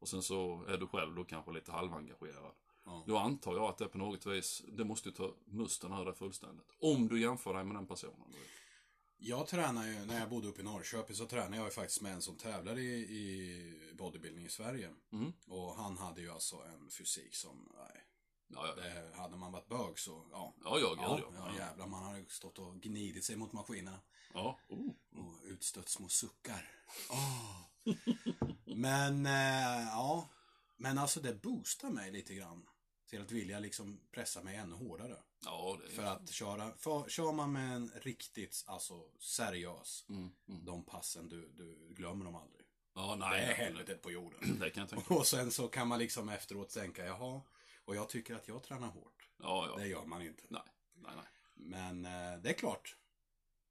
Och 0.00 0.08
sen 0.08 0.22
så 0.22 0.64
är 0.68 0.78
du 0.78 0.86
själv 0.86 1.14
då 1.14 1.24
kanske 1.24 1.52
lite 1.52 1.72
halvengagerad. 1.72 2.52
Ja. 2.84 3.04
Då 3.06 3.18
antar 3.18 3.54
jag 3.54 3.64
att 3.64 3.78
det 3.78 3.88
på 3.88 3.98
något 3.98 4.26
vis, 4.26 4.62
det 4.68 4.84
måste 4.84 5.08
ju 5.08 5.14
ta 5.14 5.34
musten 5.44 5.92
ur 5.92 6.04
dig 6.04 6.14
fullständigt. 6.14 6.76
Om 6.80 7.08
du 7.08 7.20
jämför 7.20 7.54
dig 7.54 7.64
med 7.64 7.76
den 7.76 7.86
personen. 7.86 8.34
Jag 9.22 9.46
tränar 9.46 9.86
ju, 9.86 10.06
när 10.06 10.20
jag 10.20 10.28
bodde 10.28 10.48
uppe 10.48 10.60
i 10.60 10.64
Norrköping 10.64 11.16
så 11.16 11.26
tränade 11.26 11.56
jag 11.56 11.64
ju 11.64 11.70
faktiskt 11.70 12.00
med 12.00 12.12
en 12.12 12.22
som 12.22 12.36
tävlar 12.36 12.78
i, 12.78 12.90
i 12.90 13.94
bodybuilding 13.98 14.44
i 14.44 14.48
Sverige. 14.48 14.90
Mm. 15.12 15.32
Och 15.46 15.74
han 15.74 15.98
hade 15.98 16.20
ju 16.20 16.30
alltså 16.30 16.56
en 16.56 16.90
fysik 16.90 17.34
som, 17.34 17.72
nej, 17.76 18.04
Ja, 18.54 18.66
ja, 18.66 18.74
det, 18.82 19.16
hade 19.16 19.36
man 19.36 19.52
varit 19.52 19.68
bög 19.68 19.98
så, 19.98 20.26
ja. 20.30 20.54
ja, 20.64 20.78
ja, 20.78 20.94
Ja, 20.96 21.16
gud, 21.16 21.24
ja, 21.38 21.56
jävlar, 21.56 21.86
man 21.86 22.02
hade 22.02 22.24
stått 22.28 22.58
och 22.58 22.80
gnidit 22.80 23.24
sig 23.24 23.36
mot 23.36 23.52
maskinerna. 23.52 24.00
Ja, 24.34 24.58
oh. 24.68 24.88
Och 25.16 25.40
utstött 25.44 25.88
små 25.88 26.08
suckar. 26.08 26.70
Åh. 27.10 27.69
Men, 28.64 29.26
eh, 29.26 29.82
ja. 29.86 30.28
Men 30.76 30.98
alltså 30.98 31.20
det 31.20 31.42
boostar 31.42 31.90
mig 31.90 32.10
lite 32.12 32.34
grann. 32.34 32.66
Till 33.10 33.22
att 33.22 33.30
vilja 33.30 33.58
liksom 33.58 34.00
pressa 34.12 34.42
mig 34.42 34.56
ännu 34.56 34.74
hårdare. 34.74 35.16
ja 35.44 35.78
det 35.80 35.86
är... 35.86 35.96
För 35.96 36.02
att 36.02 36.30
köra, 36.30 36.72
för, 36.76 37.08
kör 37.08 37.32
man 37.32 37.52
med 37.52 37.76
en 37.76 37.92
riktigt, 38.02 38.64
alltså 38.66 39.04
seriös, 39.18 40.04
Mm, 40.08 40.32
mm. 40.48 40.64
de 40.64 40.84
passen, 40.84 41.28
du, 41.28 41.48
du 41.48 41.94
glömmer 41.94 42.24
dem 42.24 42.34
aldrig. 42.36 42.66
Ja, 42.94 43.10
Det 43.12 43.16
nej. 43.16 43.42
är 43.42 43.46
nej, 43.46 43.54
helvetet 43.56 44.02
på 44.02 44.10
jorden. 44.10 44.40
Det 44.60 44.70
kan 44.70 44.80
jag 44.80 44.88
tänka 44.90 45.14
Och 45.14 45.26
sen 45.26 45.50
så 45.52 45.68
kan 45.68 45.88
man 45.88 45.98
liksom 45.98 46.28
efteråt 46.28 46.70
tänka, 46.70 47.04
jaha, 47.04 47.40
och 47.84 47.96
jag 47.96 48.08
tycker 48.08 48.34
att 48.34 48.48
jag 48.48 48.62
tränar 48.62 48.88
hårt. 48.88 49.28
Ja, 49.38 49.66
ja. 49.68 49.76
Det 49.76 49.86
gör 49.88 50.04
man 50.04 50.22
inte. 50.22 50.42
Nej, 50.48 50.62
nej, 50.94 51.12
nej. 51.16 51.26
Men 51.54 52.04
eh, 52.04 52.38
det 52.42 52.48
är 52.50 52.54
klart. 52.54 52.96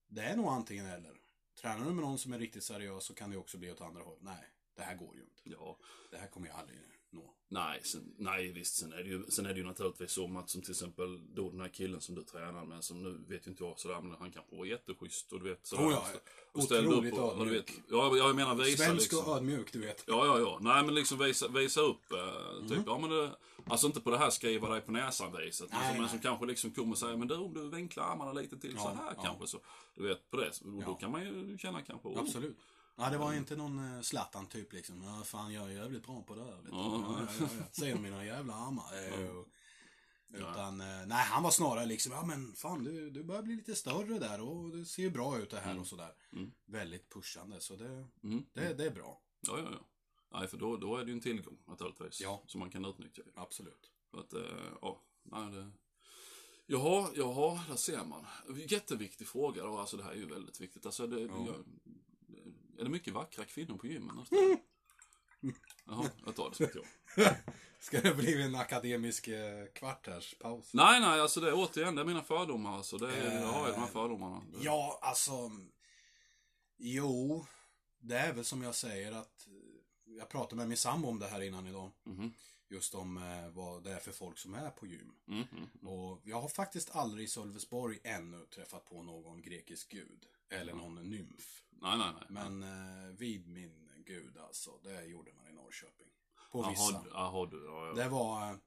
Det 0.07 0.21
är 0.21 0.35
nog 0.35 0.47
antingen 0.47 0.85
eller. 0.85 1.18
Tränar 1.61 1.85
du 1.85 1.93
med 1.93 2.03
någon 2.03 2.19
som 2.19 2.33
är 2.33 2.39
riktigt 2.39 2.63
seriös 2.63 3.03
så 3.03 3.13
kan 3.13 3.29
det 3.29 3.37
också 3.37 3.57
bli 3.57 3.71
åt 3.71 3.81
andra 3.81 4.03
håll. 4.03 4.17
Nej, 4.21 4.49
det 4.75 4.81
här 4.81 4.95
går 4.95 5.15
ju 5.15 5.21
inte. 5.21 5.41
Ja. 5.43 5.77
Det 6.11 6.17
här 6.17 6.27
kommer 6.27 6.47
jag 6.47 6.55
aldrig 6.55 6.79
nå. 7.11 7.33
Nej, 7.51 7.79
sen, 7.83 8.13
nej 8.17 8.51
visst. 8.51 8.75
Sen 8.75 8.93
är, 8.93 8.97
det 8.97 9.09
ju, 9.09 9.23
sen 9.29 9.45
är 9.45 9.49
det 9.53 9.59
ju 9.59 9.65
naturligtvis 9.65 10.11
så 10.11 10.37
att 10.37 10.49
som 10.49 10.61
till 10.61 10.71
exempel 10.71 11.35
då 11.35 11.49
den 11.49 11.61
här 11.61 11.69
killen 11.69 12.01
som 12.01 12.15
du 12.15 12.23
tränar 12.23 12.65
med, 12.65 12.83
som 12.83 13.03
nu 13.03 13.19
vet 13.27 13.47
ju 13.47 13.51
inte 13.51 13.63
jag 13.63 13.79
sådär, 13.79 14.01
men 14.01 14.15
han 14.19 14.31
kanske 14.31 14.55
var 14.55 14.65
jätteschysst 14.65 15.33
och 15.33 15.39
du 15.39 15.49
vet 15.49 15.65
sådär. 15.65 15.83
Oh 15.83 15.91
ja, 15.91 16.07
och 16.51 16.63
ställde 16.63 16.95
upp 16.95 17.13
och, 17.13 17.33
och 17.33 17.45
du 17.45 17.51
vet, 17.51 17.71
ja, 17.89 18.17
jag 18.17 18.35
menar 18.35 18.55
visa 18.55 18.83
Svensk 18.83 19.11
liksom. 19.11 19.31
och 19.31 19.37
ödmjuk, 19.37 19.73
du 19.73 19.79
vet. 19.79 20.03
Ja, 20.07 20.25
ja, 20.25 20.39
ja. 20.39 20.57
Nej, 20.61 20.83
men 20.85 20.95
liksom 20.95 21.17
visa, 21.19 21.47
visa 21.47 21.81
upp. 21.81 22.11
Eh, 22.11 22.61
typ, 22.61 22.71
Mm. 22.71 22.83
ja 22.87 22.97
men 22.97 23.09
det, 23.09 23.31
Alltså 23.67 23.87
inte 23.87 24.01
på 24.01 24.09
det 24.11 24.17
här 24.17 24.29
skriva 24.29 24.69
dig 24.69 24.81
på 24.81 24.91
näsan 24.91 25.35
viset. 25.37 25.69
Nej, 25.71 25.79
men, 25.81 25.91
som, 25.93 26.01
nej. 26.01 26.09
som 26.09 26.19
kanske 26.19 26.45
liksom 26.45 26.71
kommer 26.71 26.91
och 26.91 26.97
säger, 26.97 27.17
men 27.17 27.27
du 27.27 27.35
om 27.35 27.53
du 27.53 27.69
vinklar 27.69 28.03
armarna 28.03 28.33
lite 28.33 28.57
till 28.59 28.71
så 28.77 28.77
Ja, 28.83 28.97
här 29.03 29.13
ja. 29.17 29.23
kanske 29.23 29.47
så. 29.47 29.59
Du 29.95 30.07
vet, 30.07 30.31
på 30.31 30.37
det. 30.37 30.61
Och 30.65 30.83
då 30.85 30.95
kan 30.95 31.11
man 31.11 31.21
ju 31.21 31.57
känna 31.57 31.81
kanske, 31.81 32.07
oh, 32.07 32.19
Absolut. 32.19 32.57
Ja, 32.99 33.09
det 33.09 33.17
var 33.17 33.33
inte 33.33 33.55
någon 33.55 33.79
uh, 33.79 34.01
Zlatan-typ 34.01 34.73
liksom. 34.73 35.03
Ja, 35.03 35.23
fan, 35.23 35.53
jag 35.53 35.65
är 35.65 35.69
jävligt 35.75 36.05
bra 36.05 36.21
på 36.23 36.35
det 36.35 36.43
här. 36.43 36.55
Vet 36.55 36.65
du. 36.65 36.71
Ja. 36.71 37.03
Ja, 37.07 37.27
ja, 37.29 37.35
ja, 37.39 37.47
ja. 37.59 37.65
Ser 37.71 37.95
du 37.95 38.01
mina 38.01 38.25
jävla 38.25 38.53
armar? 38.53 39.23
Eh, 39.23 39.43
Utan, 40.33 40.81
eh, 40.81 41.05
nej, 41.07 41.25
han 41.25 41.43
var 41.43 41.51
snarare 41.51 41.85
liksom, 41.85 42.11
ja 42.11 42.25
men 42.25 42.53
fan 42.55 42.83
du, 42.83 43.09
du 43.09 43.23
börjar 43.23 43.41
bli 43.41 43.55
lite 43.55 43.75
större 43.75 44.19
där 44.19 44.41
och 44.41 44.69
det 44.77 44.85
ser 44.85 45.03
ju 45.03 45.09
bra 45.09 45.37
ut 45.37 45.49
det 45.49 45.59
här 45.59 45.79
och 45.79 45.87
sådär. 45.87 46.11
Mm. 46.33 46.51
Väldigt 46.65 47.09
pushande, 47.13 47.59
så 47.61 47.75
det, 47.75 48.07
Mm. 48.23 48.43
det, 48.53 48.73
det 48.73 48.85
är 48.85 48.91
bra. 48.91 49.21
Ja, 49.41 49.57
ja, 49.59 49.69
ja. 49.71 49.87
Nej, 50.39 50.47
för 50.47 50.57
då, 50.57 50.77
då 50.77 50.97
är 50.97 51.05
det 51.05 51.11
ju 51.11 51.13
en 51.15 51.21
tillgång 51.21 51.57
naturligtvis. 51.67 52.21
Ja. 52.21 52.43
Som 52.47 52.59
man 52.59 52.69
kan 52.69 52.85
utnyttja. 52.85 53.21
Absolut. 53.35 53.91
För 54.11 54.19
att, 54.19 54.33
eh, 54.33 54.41
ja, 54.81 55.01
nej 55.23 55.51
det... 55.51 55.71
Jaha, 56.65 57.09
jaha, 57.15 57.59
där 57.69 57.75
ser 57.75 58.05
man. 58.05 58.25
Jätteviktig 58.67 59.27
fråga 59.27 59.63
då, 59.63 59.77
alltså 59.77 59.97
det 59.97 60.03
här 60.03 60.11
är 60.11 60.15
ju 60.15 60.25
väldigt 60.25 60.61
viktigt. 60.61 60.85
Alltså 60.85 61.07
det, 61.07 61.19
Ja. 61.21 61.45
jag, 61.47 61.65
är 62.79 62.83
det 62.83 62.89
mycket 62.89 63.13
vackra 63.13 63.45
kvinnor 63.45 63.77
på 63.77 63.87
gymmen? 63.87 64.15
nästan? 64.15 64.57
Jaha, 65.85 66.09
jag 66.25 66.35
tar 66.35 66.49
det 66.49 66.55
som 66.55 66.65
ett 66.65 66.75
ja. 67.15 67.35
Ska 67.79 68.01
det 68.01 68.15
bli 68.15 68.41
en 68.41 68.55
akademisk 68.55 69.27
eh, 69.27 69.65
kvart 69.75 70.07
här, 70.07 70.25
paus? 70.39 70.73
Nej, 70.73 70.99
nej, 70.99 71.21
alltså 71.21 71.39
det 71.41 71.47
är 71.47 71.53
återigen, 71.55 71.95
det 71.95 72.01
är 72.01 72.05
mina 72.05 72.23
fördomar 72.23 72.77
alltså. 72.77 72.97
Det 72.97 73.13
är, 73.15 73.41
jag 73.41 73.47
har 73.47 73.67
ju 73.67 73.73
de 73.73 73.79
här 73.79 73.87
Eh, 73.87 73.91
fördomarna. 73.93 74.43
Det- 74.51 74.63
Ja, 74.63 74.99
alltså. 75.01 75.51
Jo, 76.77 77.45
det 77.99 78.17
är 78.17 78.33
väl 78.33 78.45
som 78.45 78.61
jag 78.63 78.75
säger 78.75 79.11
att 79.11 79.47
eh, 79.47 80.13
jag 80.17 80.29
pratade 80.29 80.55
med 80.55 80.67
min 80.67 80.77
sambo 80.77 81.07
om 81.07 81.19
det 81.19 81.27
här 81.27 81.41
innan 81.41 81.67
idag. 81.67 81.91
Mhm. 82.03 82.33
Just 82.69 82.95
om 82.95 83.17
eh, 83.17 83.49
vad 83.49 83.83
det 83.83 83.91
är 83.91 83.99
för 83.99 84.11
folk 84.11 84.37
som 84.37 84.53
är 84.53 84.69
på 84.69 84.85
gym. 84.87 85.11
Mm, 85.27 85.43
mm. 85.51 85.87
Och 85.87 86.21
jag 86.23 86.41
har 86.41 86.49
faktiskt 86.49 86.95
aldrig 86.95 87.25
i 87.25 87.27
Sölvesborg 87.29 87.99
ännu 88.03 88.45
träffat 88.45 88.85
på 88.85 89.03
någon 89.03 89.41
grekisk 89.41 89.91
gud. 89.91 90.25
Eller 90.49 90.73
någon 90.73 90.95
nymf. 91.09 91.63
Nej, 91.81 91.97
nej, 91.97 92.11
nej. 92.13 92.25
Men 92.29 92.63
eh, 92.63 93.09
vid 93.17 93.47
min 93.47 94.03
gud 94.05 94.37
alltså, 94.37 94.71
det 94.83 95.05
gjorde 95.05 95.33
man 95.33 95.47
i 95.47 95.51
Norrköping. 95.53 96.07
På 96.51 96.61
Jaha, 96.61 96.69
vissa. 96.71 97.05
Jaha, 97.13 97.45
du. 97.45 97.65
Ja, 97.65 97.87
ja. 97.87 97.93
Det 97.93 98.09
var... 98.09 98.59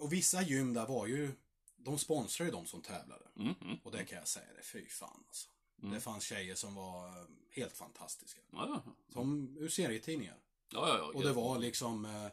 Och 0.00 0.12
vissa 0.12 0.42
gym 0.42 0.74
där 0.74 0.86
var 0.86 1.06
ju... 1.06 1.32
De 1.76 1.98
sponsrade 1.98 2.50
ju 2.50 2.56
de 2.56 2.66
som 2.66 2.82
tävlade. 2.82 3.24
Mm, 3.36 3.54
mm. 3.60 3.78
Och 3.84 3.92
det 3.92 4.04
kan 4.04 4.18
jag 4.18 4.28
säga, 4.28 4.46
det 4.56 4.62
fy 4.62 4.88
fan 4.88 5.24
alltså. 5.28 5.48
Mm. 5.82 5.94
Det 5.94 6.00
fanns 6.00 6.24
tjejer 6.24 6.54
som 6.54 6.74
var 6.74 7.06
eh, 7.08 7.24
helt 7.50 7.72
fantastiska. 7.76 8.40
Ja, 8.52 8.82
ja. 8.86 8.92
Som 9.12 9.56
ur 9.58 9.68
serietidningar. 9.68 10.36
Ja, 10.72 10.88
ja, 10.88 10.98
ja. 10.98 11.04
Och 11.14 11.22
det 11.22 11.32
var 11.32 11.58
liksom... 11.58 12.04
Eh, 12.04 12.28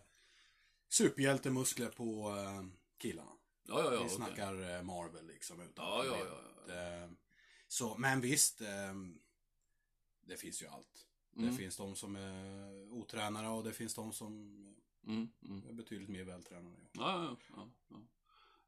superhjältemuskler 0.90 1.90
på 1.90 2.36
eh, 2.38 2.64
killarna. 2.98 3.32
Ja, 3.68 3.84
ja, 3.84 3.94
ja. 3.94 4.04
Vi 4.04 4.10
snackar 4.10 4.76
eh, 4.78 4.84
Marvel 4.84 5.28
liksom. 5.28 5.62
Utan 5.62 5.86
Ja, 5.86 6.06
ja, 6.06 6.12
problem. 6.12 6.34
ja, 6.68 6.74
Eh, 6.74 7.10
Så, 7.68 7.98
men 7.98 8.22
visst. 8.22 8.62
eh, 8.62 8.94
Det 10.30 10.38
finns 10.38 10.62
ju 10.62 10.68
allt. 10.68 11.06
Mm. 11.36 11.50
Det 11.50 11.58
finns 11.58 11.78
de 11.78 11.96
som 11.96 12.16
är 12.16 12.92
otränade 12.94 13.48
och 13.48 13.64
det 13.64 13.74
finns 13.74 13.96
de 13.96 14.14
som 14.14 14.56
Mm, 15.08 15.30
mm. 15.46 15.70
är 15.70 15.74
betydligt 15.74 16.10
mer 16.10 16.24
vältränade. 16.24 16.76
Ja, 16.92 17.24
ja, 17.24 17.38
ja, 17.56 17.70
ja. 17.90 17.98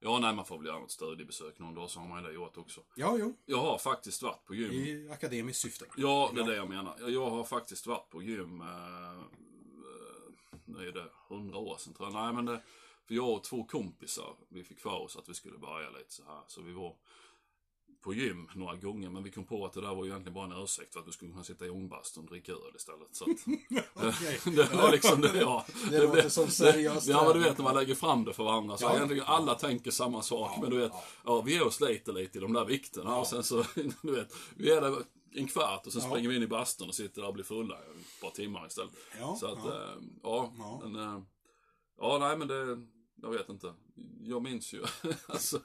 Ja, 0.03 0.19
nej, 0.19 0.35
man 0.35 0.45
får 0.45 0.57
väl 0.57 0.67
göra 0.67 0.79
något 0.79 0.91
studiebesök 0.91 1.59
någon 1.59 1.75
dag 1.75 1.89
så 1.89 1.99
har 1.99 2.07
man 2.07 2.23
det 2.23 2.33
gjort 2.33 2.57
också. 2.57 2.81
Ja, 2.95 3.17
jo. 3.19 3.37
Jag 3.45 3.57
har 3.57 3.77
faktiskt 3.77 4.21
varit 4.21 4.45
på 4.45 4.55
gym. 4.55 4.71
I 4.71 5.09
akademiskt 5.11 5.61
syfte. 5.61 5.85
Ja, 5.97 6.31
det 6.35 6.41
är 6.41 6.45
det 6.45 6.55
jag 6.55 6.69
menar. 6.69 7.09
Jag 7.09 7.29
har 7.29 7.43
faktiskt 7.43 7.87
varit 7.87 8.09
på 8.09 8.23
gym, 8.23 8.61
eh, 8.61 9.11
eh, 9.11 9.23
nu 10.65 10.87
är 10.87 10.91
det 10.91 11.11
hundra 11.29 11.57
år 11.57 11.77
sedan 11.77 11.93
tror 11.93 12.09
jag. 12.09 12.23
Nej, 12.23 12.33
men 12.33 12.45
det, 12.45 12.61
för 13.07 13.13
jag 13.15 13.29
och 13.29 13.43
två 13.43 13.63
kompisar, 13.63 14.35
vi 14.49 14.63
fick 14.63 14.79
för 14.79 15.01
oss 15.01 15.17
att 15.17 15.29
vi 15.29 15.33
skulle 15.33 15.57
börja 15.57 15.89
lite 15.89 16.13
så 16.13 16.23
här. 16.23 16.43
Så 16.47 16.61
vi 16.61 16.73
var 16.73 16.95
på 18.01 18.13
gym 18.13 18.49
några 18.55 18.75
gånger, 18.75 19.09
men 19.09 19.23
vi 19.23 19.31
kom 19.31 19.43
på 19.43 19.65
att 19.65 19.73
det 19.73 19.81
där 19.81 19.95
var 19.95 20.03
ju 20.05 20.09
egentligen 20.09 20.33
bara 20.33 20.45
en 20.45 20.63
ursäkt 20.63 20.93
för 20.93 20.99
att 20.99 21.07
vi 21.07 21.11
skulle 21.11 21.31
kunna 21.31 21.43
sitta 21.43 21.65
i 21.65 21.69
ångbastun 21.69 22.23
och 22.23 22.29
dricka 22.29 22.51
öl 22.51 22.75
istället. 22.75 23.07
Så 23.11 23.23
att, 23.23 23.37
det 24.55 24.73
var 24.75 24.91
liksom 24.91 25.21
det, 25.21 25.37
ja. 25.39 25.65
Det 25.89 26.03
låter 26.03 26.29
som 26.29 26.47
seriöst. 26.47 27.07
Ja, 27.07 27.23
men 27.23 27.33
du 27.33 27.39
vet 27.49 27.57
när 27.57 27.63
man 27.63 27.75
lägger 27.75 27.95
fram 27.95 28.25
det 28.25 28.33
för 28.33 28.43
varandra 28.43 28.77
så 28.77 28.85
Ja. 28.85 28.95
egentligen 28.95 29.23
alla 29.27 29.55
tänker 29.55 29.91
samma 29.91 30.21
sak. 30.21 30.51
Ja, 30.55 30.61
men 30.61 30.69
du 30.69 30.77
vet, 30.77 30.91
ja. 30.93 31.03
ja, 31.25 31.41
vi 31.41 31.55
är 31.57 31.65
och 31.65 31.73
sliter 31.73 32.13
lite 32.13 32.37
i 32.37 32.41
de 32.41 32.53
där 32.53 32.65
vikterna 32.65 33.09
Ja. 33.09 33.19
och 33.19 33.27
sen 33.27 33.43
så, 33.43 33.63
du 34.01 34.11
vet, 34.11 34.33
vi 34.55 34.71
är 34.71 34.81
där 34.81 34.95
en 35.35 35.47
kvart 35.47 35.85
och 35.87 35.93
sen 35.93 36.01
Ja. 36.01 36.09
springer 36.09 36.29
vi 36.29 36.35
in 36.35 36.43
i 36.43 36.47
bastun 36.47 36.87
och 36.87 36.95
sitter 36.95 37.21
där 37.21 37.27
och 37.27 37.33
blir 37.33 37.43
fulla 37.43 37.75
i 37.75 37.99
ett 37.99 38.21
par 38.21 38.29
timmar 38.29 38.67
istället. 38.67 38.91
Ja, 39.19 39.37
så 39.39 39.45
att, 39.47 39.59
ja. 39.65 39.71
ja, 39.73 39.95
ja, 40.23 40.53
Ja. 40.57 40.81
men, 40.83 40.95
eh, 41.15 41.21
ja, 41.99 42.17
nej 42.19 42.37
men 42.37 42.47
det, 42.47 42.75
jag 43.21 43.31
vet 43.31 43.49
inte. 43.49 43.73
Jag 44.23 44.41
minns 44.43 44.73
ju, 44.73 44.83
alltså. 45.27 45.61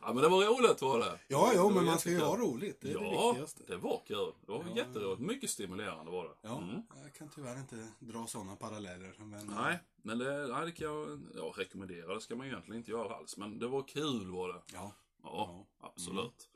ja, 0.00 0.12
men 0.12 0.16
det 0.16 0.28
var 0.28 0.44
roligt 0.44 0.82
var 0.82 0.98
det. 0.98 1.18
Ja, 1.28 1.52
jo, 1.56 1.68
Det 1.68 1.74
men 1.74 1.84
man 1.84 1.98
ska 1.98 2.10
ju 2.10 2.18
ha 2.20 2.36
roligt. 2.36 2.80
Det 2.80 2.90
är 2.92 2.98
det 2.98 3.04
Ja, 3.04 3.28
viktigaste. 3.32 3.62
det 3.66 3.76
var 3.76 4.02
kul. 4.06 4.32
Det 4.46 4.52
var 4.52 4.64
Ja. 4.68 4.76
jätteroligt. 4.76 5.20
Mycket 5.22 5.50
stimulerande 5.50 6.10
var 6.12 6.24
det. 6.24 6.34
Ja, 6.42 6.58
Mm. 6.58 6.82
jag 7.02 7.14
kan 7.14 7.28
tyvärr 7.34 7.58
inte 7.58 7.88
dra 7.98 8.26
sådana 8.26 8.56
paralleller. 8.56 9.14
Men, 9.18 9.46
Nej, 9.46 9.78
men 10.02 10.18
det, 10.18 10.46
nej, 10.46 10.66
det 10.66 10.72
kan 10.72 10.86
jag 10.86 11.20
ja, 11.36 11.52
rekommendera. 11.56 12.14
Det 12.14 12.20
ska 12.20 12.36
man 12.36 12.46
egentligen 12.46 12.78
inte 12.78 12.90
göra 12.90 13.14
alls. 13.16 13.36
Men 13.36 13.58
det 13.58 13.68
var 13.68 13.82
kul 13.88 14.30
var 14.30 14.48
det. 14.48 14.62
Ja. 14.72 14.92
Ja, 15.22 15.66
absolut. 15.80 16.48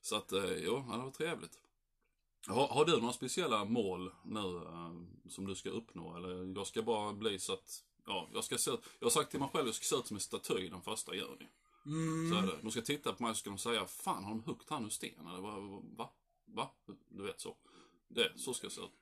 Så 0.00 0.16
att, 0.16 0.32
eh, 0.32 0.44
jo, 0.56 0.84
ja, 0.90 0.96
det 0.96 1.02
var 1.02 1.10
trevligt. 1.10 1.58
Har, 2.46 2.66
har 2.68 2.84
du 2.84 3.00
några 3.00 3.12
speciella 3.12 3.64
mål 3.64 4.10
nu 4.24 4.56
eh, 4.56 4.92
som 5.30 5.46
du 5.46 5.54
ska 5.54 5.70
uppnå? 5.70 6.16
Eller 6.16 6.56
jag 6.56 6.66
ska 6.66 6.82
bara 6.82 7.12
bli 7.12 7.38
så 7.38 7.52
att, 7.52 7.84
ja, 8.06 8.28
jag 8.34 8.44
ska 8.44 8.58
se 8.58 8.70
ut, 8.70 8.80
jag 8.98 9.06
har 9.06 9.10
sagt 9.10 9.30
till 9.30 9.40
mig 9.40 9.48
själv 9.48 9.62
att 9.62 9.68
jag 9.68 9.74
ska 9.74 9.84
se 9.84 9.96
ut 9.96 10.06
som 10.06 10.16
en 10.16 10.20
staty 10.20 10.68
den 10.68 10.82
första 10.82 11.14
juni. 11.14 11.48
Mm. 11.86 12.30
Så 12.30 12.38
är 12.38 12.42
det. 12.46 12.62
De 12.62 12.70
ska 12.70 12.80
titta 12.80 13.12
på 13.12 13.22
mig 13.22 13.30
och 13.30 13.36
ska 13.36 13.50
de 13.50 13.58
säga, 13.58 13.86
fan 13.86 14.24
har 14.24 14.30
de 14.30 14.42
huggt 14.42 14.70
han 14.70 14.84
ur 14.84 14.88
sten? 14.88 15.26
Eller 15.26 15.40
va? 15.40 15.80
Va? 15.96 16.10
va? 16.44 16.70
Du 17.08 17.22
vet 17.22 17.40
så. 17.40 17.56
Det, 18.08 18.32
så 18.36 18.54
ska 18.54 18.64
jag 18.64 18.72
se 18.72 18.80
ut. 18.80 18.92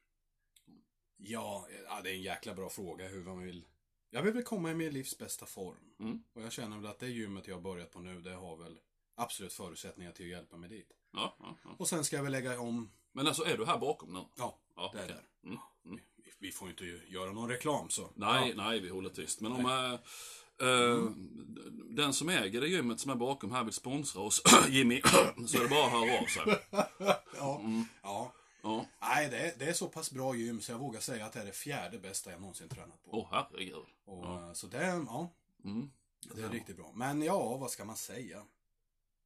Ja, 1.17 1.69
ja, 1.89 2.01
det 2.03 2.11
är 2.11 2.15
en 2.15 2.23
jäkla 2.23 2.55
bra 2.55 2.69
fråga 2.69 3.09
hur 3.09 3.25
man 3.25 3.43
vill. 3.43 3.65
Jag 4.11 4.23
vill 4.23 4.35
väl 4.35 4.43
komma 4.43 4.71
i 4.71 4.75
min 4.75 4.93
livs 4.93 5.19
bästa 5.19 5.47
form. 5.47 5.95
Mm. 6.01 6.23
Och 6.33 6.43
jag 6.43 6.53
känner 6.53 6.77
väl 6.77 6.87
att 6.87 6.99
det 6.99 7.09
gymmet 7.09 7.49
jag 7.49 7.55
har 7.55 7.63
börjat 7.63 7.91
på 7.91 8.01
nu, 8.01 8.21
det 8.21 8.35
har 8.35 8.57
väl 8.57 8.79
absolut 9.15 9.53
förutsättningar 9.53 10.13
till 10.13 10.27
att 10.27 10.31
hjälpa 10.31 10.57
mig 10.57 10.69
dit. 10.69 10.93
Ja, 11.13 11.37
ja, 11.39 11.57
ja. 11.65 11.71
Och 11.79 11.89
sen 11.89 12.05
ska 12.05 12.17
jag 12.17 12.23
väl 12.23 12.33
lägga 12.33 12.61
om, 12.61 12.91
Men 13.13 13.27
alltså, 13.27 13.45
är 13.45 13.57
du 13.59 13.67
här 13.67 13.79
bakom 13.79 14.13
nu? 14.13 14.25
ja, 14.37 14.59
Ja, 14.77 14.91
det 14.95 15.01
är 15.01 15.09
där. 15.09 15.29
Mm. 15.45 15.59
Mm. 15.85 16.01
Vi, 16.39 16.53
får 16.53 16.69
ju 16.69 16.73
inte 16.73 17.13
göra 17.13 17.33
någon 17.33 17.49
reklam 17.49 17.91
så. 17.91 18.11
Nej, 18.15 18.49
Ja. 18.57 18.63
nej, 18.65 18.81
vi 18.81 18.89
håller 18.89 19.11
tyst. 19.11 19.41
Men 19.41 19.53
om 19.53 19.67
äh, 19.67 19.93
äh, 20.69 21.11
den 21.91 22.13
som 22.13 22.29
äger 22.29 22.61
det 22.61 22.69
gymmet 22.69 23.01
som 23.01 23.11
är 23.11 23.15
bakom 23.15 23.53
här 23.53 23.65
vill 23.65 23.73
sponsra 23.73 24.23
oss, 24.23 24.43
Jimmy, 24.69 25.01
så 25.47 25.59
är 25.59 25.63
det 25.63 25.69
bara 25.69 25.87
att 25.87 25.93
höra 25.93 26.19
av 26.21 26.27
sig. 26.27 26.59
Ja. 27.39 27.59
Mm. 27.61 27.85
ja. 28.03 28.33
Ja. 28.65 28.87
Nej, 29.01 29.29
det 29.31 29.39
är, 29.39 29.53
det 29.59 29.65
är 29.65 29.73
så 29.73 29.89
pass 29.89 30.11
bra 30.11 30.35
gym 30.37 30.61
så 30.61 30.73
jag 30.73 30.79
vågar 30.79 31.01
säga 31.01 31.27
att 31.27 31.33
det 31.33 31.41
är 31.41 31.45
det 31.47 31.53
fjärde 31.53 31.99
bästa 31.99 32.31
jag 32.31 32.41
någonsin 32.41 32.69
tränat 32.69 33.03
på. 33.05 33.11
Åh, 33.13 33.29
herregud. 33.31 33.77
Och, 34.05 34.25
ja. 34.25 34.47
eh, 34.49 34.53
Så 34.53 34.67
det, 34.67 34.87
ja, 34.87 35.31
Mm. 35.65 35.91
det 36.35 36.43
är 36.43 36.49
riktigt 36.49 36.77
bra. 36.77 36.93
Men 36.95 37.23
ja, 37.23 37.57
vad 37.57 37.71
ska 37.71 37.85
man 37.85 37.97
säga? 37.97 38.43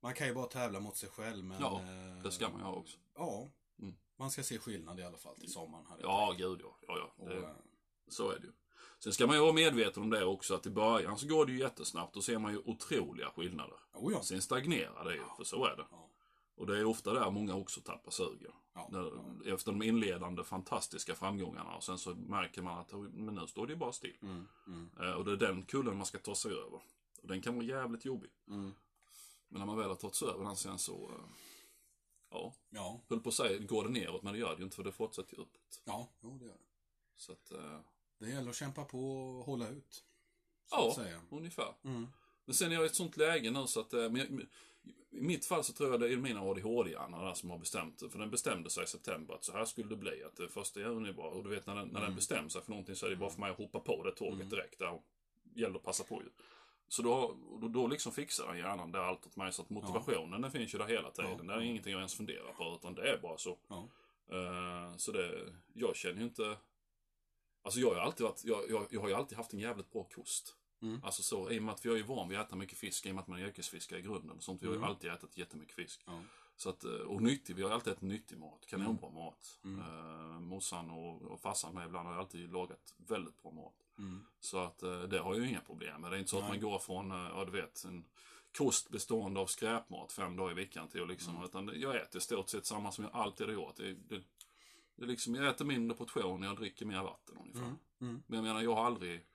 Man 0.03 0.15
kan 0.15 0.27
ju 0.27 0.35
bara 0.35 0.47
tävla 0.47 0.81
mot 0.81 0.97
sig 0.97 1.09
själv, 1.09 1.45
men... 1.45 1.61
Ja, 1.61 1.81
eh, 1.81 2.23
Det 2.23 2.31
ska 2.33 2.49
man 2.49 2.61
göra 2.61 2.73
också. 2.73 2.97
Ja. 3.17 3.47
Man 4.17 4.31
ska 4.31 4.43
se 4.43 4.59
skillnad 4.59 5.01
i 5.01 5.03
alla 5.03 5.17
fall 5.17 5.37
till 5.37 5.53
sommaren. 5.53 5.87
Här 5.89 5.99
Ja, 6.03 6.35
gud 6.39 6.61
ja. 6.63 6.77
ja, 6.89 6.99
ja. 6.99 7.15
Och, 7.25 7.29
Det, 7.29 7.37
eh, 7.37 7.49
så 8.09 8.31
är 8.31 8.39
det 8.39 8.47
ju. 8.47 8.53
Sen 8.99 9.13
ska 9.13 9.27
man 9.27 9.37
ju 9.37 9.43
vara 9.43 9.53
medveten 9.53 10.03
om 10.03 10.11
det 10.11 10.25
också, 10.25 10.55
att 10.55 10.67
i 10.67 10.71
början 10.71 11.19
så 11.19 11.27
går 11.29 11.47
det 11.47 11.53
ju 11.53 11.59
jättesnabbt. 11.59 12.15
Då 12.15 12.21
ser 12.23 12.39
man 12.39 12.53
ju 12.53 12.59
otroliga 12.65 13.31
skillnader. 13.31 13.77
oh 13.95 14.13
ja. 14.13 14.23
Sen 14.23 14.43
stagnerar 14.43 15.05
det 15.05 15.15
ju, 15.15 15.23
för 15.37 15.45
så 15.45 15.65
är 15.67 15.77
det. 15.77 15.87
Ja. 15.91 16.11
Och 16.55 16.67
det 16.67 16.79
är 16.79 16.85
ofta 16.85 17.13
där 17.15 17.31
många 17.31 17.55
också 17.55 17.81
tappar 17.81 18.11
sugen. 18.11 18.53
Ja. 18.75 18.91
Efter 19.47 19.73
de 19.73 19.83
inledande 19.83 20.45
fantastiska 20.45 21.15
framgångarna 21.15 21.77
och 21.77 21.85
sen 21.85 21.99
så 21.99 22.15
märker 22.15 22.63
man 22.63 22.79
att 22.79 22.93
men 22.93 23.35
nu 23.35 23.47
står 23.47 23.67
det 23.67 23.73
ju 23.73 23.79
bara 23.79 23.93
still. 23.93 24.17
Mm, 24.23 24.49
mm, 24.67 24.91
Eh, 25.01 25.11
Och 25.13 25.25
det 25.25 25.33
är 25.33 25.37
den 25.37 25.63
kullen 25.63 25.97
man 25.97 26.07
ska 26.07 26.19
ta 26.19 26.35
sig 26.35 26.53
över. 26.53 26.81
Och 27.23 27.29
den 27.29 27.43
kan 27.43 27.55
vara 27.55 27.65
jävligt 27.65 28.05
jobbig. 28.05 28.31
mm. 28.49 28.73
Men 29.49 29.59
när 29.59 29.67
man 29.67 29.77
väl 29.77 29.89
har 29.89 29.95
tagit 29.97 30.15
sig 30.15 30.29
över 30.29 30.45
den 30.45 30.57
sen 30.57 30.79
så, 30.79 30.93
eh, 30.95 31.25
ja, 32.31 32.55
Ja, 32.71 33.01
höll 33.09 33.21
på 33.21 33.29
att 33.29 33.35
säga, 33.35 33.59
går 33.59 33.85
det 33.85 33.91
neråt, 33.91 34.23
men 34.23 34.33
det 34.33 34.39
gör 34.39 34.51
det 34.51 34.59
ju 34.59 34.65
inte 34.65 34.77
för 34.77 34.85
det 34.85 34.93
fortsätter 34.93 35.35
ju 35.37 35.43
uppåt. 35.43 35.81
ja, 35.85 36.09
jo, 36.21 36.39
det 36.39 36.45
gör 36.45 36.53
det. 36.53 36.59
Så 37.17 37.33
att, 37.33 37.51
eh, 37.53 37.81
Det 38.19 38.29
gäller 38.29 38.51
att 38.51 38.57
kämpa 38.57 38.85
på 38.85 38.99
och 38.99 39.45
hålla 39.47 39.69
ut. 39.69 40.05
Ja, 40.71 40.97
ungefär. 41.31 41.75
Mm. 41.85 42.07
Men 42.45 42.55
sen 42.55 42.71
är 42.71 42.75
jag 42.75 42.83
i 42.83 42.87
ett 42.87 42.95
sånt 42.95 43.17
läge 43.17 43.51
nu 43.51 43.67
så 43.67 43.81
att, 43.81 43.93
eh, 43.93 44.11
men 44.11 44.17
jag, 44.17 44.41
i 45.11 45.21
mitt 45.21 45.47
fall 45.47 45.65
så 45.65 45.73
tror 45.73 45.91
jag 45.91 46.01
det 46.01 46.13
är 46.13 46.17
mina 46.17 46.41
ADHD-hjärna 46.41 47.25
där 47.25 47.35
som 47.35 47.51
har 47.51 47.59
bestämt 47.59 47.99
det. 47.99 48.11
För 48.11 48.19
den 48.19 48.31
bestämde 48.31 48.71
sig 48.71 48.85
i 48.85 48.87
september 48.87 49.35
att 49.35 49.45
så 49.45 49.53
här 49.53 49.65
skulle 49.65 49.89
det 49.89 49.97
bli. 49.97 50.23
Att 50.25 50.37
det 50.37 50.49
första 50.49 50.81
juni 50.81 51.13
var, 51.13 51.31
och 51.31 51.45
du 51.45 51.51
vet 51.51 51.67
när 51.67 51.75
den, 51.75 51.89
när 51.89 52.01
den 52.01 52.15
bestämmer 52.15 52.49
sig 52.49 52.63
för 52.63 52.71
någonting 52.71 52.97
så 52.97 53.07
är 53.07 53.11
det 53.11 53.17
bara 53.17 53.31
för 53.31 53.41
mig 53.41 53.51
att 53.51 53.59
hoppa 53.59 53.81
på 53.81 54.03
det 54.03 54.13
tåget 54.13 54.51
direkt. 54.51 54.79
Där 54.79 55.01
gäller 55.55 55.77
att 55.77 55.83
passa 55.83 56.05
på 56.05 56.23
ju. 56.23 56.29
Så 56.89 57.03
då, 57.03 57.37
då, 57.61 57.69
då 57.69 57.87
liksom 57.87 58.13
fixar 58.13 58.47
den 58.47 58.59
hjärnan 58.59 58.93
det 58.93 59.05
allt 59.05 59.27
åt 59.27 59.37
mig. 59.37 59.53
Så 59.53 59.63
att 59.63 59.71
motivationen 59.71 60.41
den 60.41 60.51
finns 60.51 60.75
ju 60.75 60.79
där 60.79 60.87
hela 60.87 61.11
tiden. 61.11 61.31
Ja. 61.39 61.43
Det 61.45 61.53
är 61.53 61.61
ingenting 61.61 61.93
jag 61.93 61.99
ens 61.99 62.15
funderar 62.15 62.53
på 62.53 62.75
utan 62.81 62.95
det 62.95 63.11
är 63.13 63.19
bara 63.19 63.39
så. 63.39 63.59
Ja. 63.69 63.89
Eh, 64.31 64.97
så 64.97 65.13
det, 65.13 65.53
jag 65.73 65.97
känner 65.97 66.19
ju 66.19 66.25
inte... 66.25 66.57
Alltså 67.63 67.81
jag 67.81 67.89
har 67.89 67.95
ju 67.95 68.01
alltid 68.01 68.25
varit, 68.27 68.45
jag, 68.45 68.71
jag, 68.71 68.87
jag 68.91 69.01
har 69.01 69.11
alltid 69.11 69.39
haft 69.39 69.53
en 69.53 69.59
jävligt 69.59 69.93
bra 69.93 70.05
kost. 70.05 70.57
Mm. 70.83 71.01
Alltså 71.05 71.23
så, 71.23 71.51
i 71.51 71.59
och 71.59 71.63
med 71.63 71.73
att 71.75 71.87
vi 71.87 71.91
är 71.91 71.97
ju 71.97 72.03
van 72.03 72.29
vid 72.29 72.39
att 72.39 72.47
äta 72.47 72.57
mycket 72.57 72.79
fisk, 72.79 73.07
i 73.07 73.11
och 73.11 73.15
med 73.15 73.23
att 73.23 73.29
man 73.29 73.39
är 73.41 73.47
yrkesfiskare 73.47 73.99
i 73.99 74.03
grunden. 74.03 74.41
Sånt, 74.41 74.63
vi 74.63 74.67
har 74.67 74.75
ju 74.75 74.79
Mm. 74.79 74.91
alltid 74.91 75.11
ätit 75.11 75.37
jättemycket 75.39 75.75
fisk. 75.75 76.03
Ja. 76.07 76.23
Så 76.57 76.71
att, 76.71 76.85
eh, 76.85 76.91
och 76.93 77.23
nyttig, 77.23 77.57
vi 77.57 77.63
har 77.63 77.71
alltid 77.71 77.93
ätit 77.93 78.03
nyttig 78.03 78.39
mat, 78.39 78.67
kanonbra 78.67 79.11
mat. 79.11 79.61
Mm. 79.65 79.81
Eh, 79.81 80.41
morsan 80.41 80.91
och, 80.91 81.23
och 81.23 81.41
farsan 81.41 81.75
med 81.75 81.87
ibland 81.87 82.07
har 82.09 82.15
ju 82.15 82.21
alltid 82.21 82.53
lagat 82.53 82.95
väldigt 82.97 83.43
bra 83.43 83.53
mat. 83.53 83.86
Mm. 83.99 84.27
Så 84.41 84.59
att 84.59 84.83
eh, 84.83 85.01
det 85.03 85.19
har 85.19 85.35
ju 85.35 85.49
inga 85.49 85.61
problem 85.61 86.01
med. 86.01 86.11
Det 86.11 86.17
är 86.17 86.19
inte 86.19 86.31
så 86.31 86.37
att 86.37 86.43
Nej. 86.43 86.51
man 86.53 86.61
går 86.61 86.79
från, 86.79 87.11
eh, 87.11 87.17
ja 87.35 87.45
du 87.45 87.53
vet, 87.53 87.85
en 87.85 88.05
kost 88.59 88.89
bestående 88.91 89.41
av 89.41 89.47
skräpmat 89.47 90.13
fem 90.13 90.37
dagar 90.37 90.51
i 90.51 90.55
veckan 90.55 90.89
till 90.89 91.03
att 91.03 91.09
liksom, 91.09 91.35
Mm. 91.35 91.45
utan 91.45 91.81
jag 91.81 91.97
äter 91.97 92.19
i 92.19 92.21
stort 92.21 92.49
sett 92.49 92.67
samma 92.67 92.93
som 92.93 93.05
jag 93.05 93.15
alltid 93.15 93.47
har 93.47 93.55
gjort. 93.55 93.77
Det, 93.77 93.93
det, 93.95 94.23
det 94.97 95.03
är 95.03 95.07
liksom, 95.07 95.35
jag 95.35 95.49
äter 95.49 95.65
mindre 95.65 95.97
portioner, 95.97 96.47
jag 96.47 96.57
dricker 96.57 96.87
mer 96.87 97.03
vatten 97.03 97.37
ungefär. 97.41 97.61
Mm. 97.63 97.77
Mm. 98.01 98.23
Men 98.27 98.37
jag 98.37 98.45
menar, 98.45 98.63
jag 98.63 98.75
har 98.75 98.85
aldrig 98.87 99.27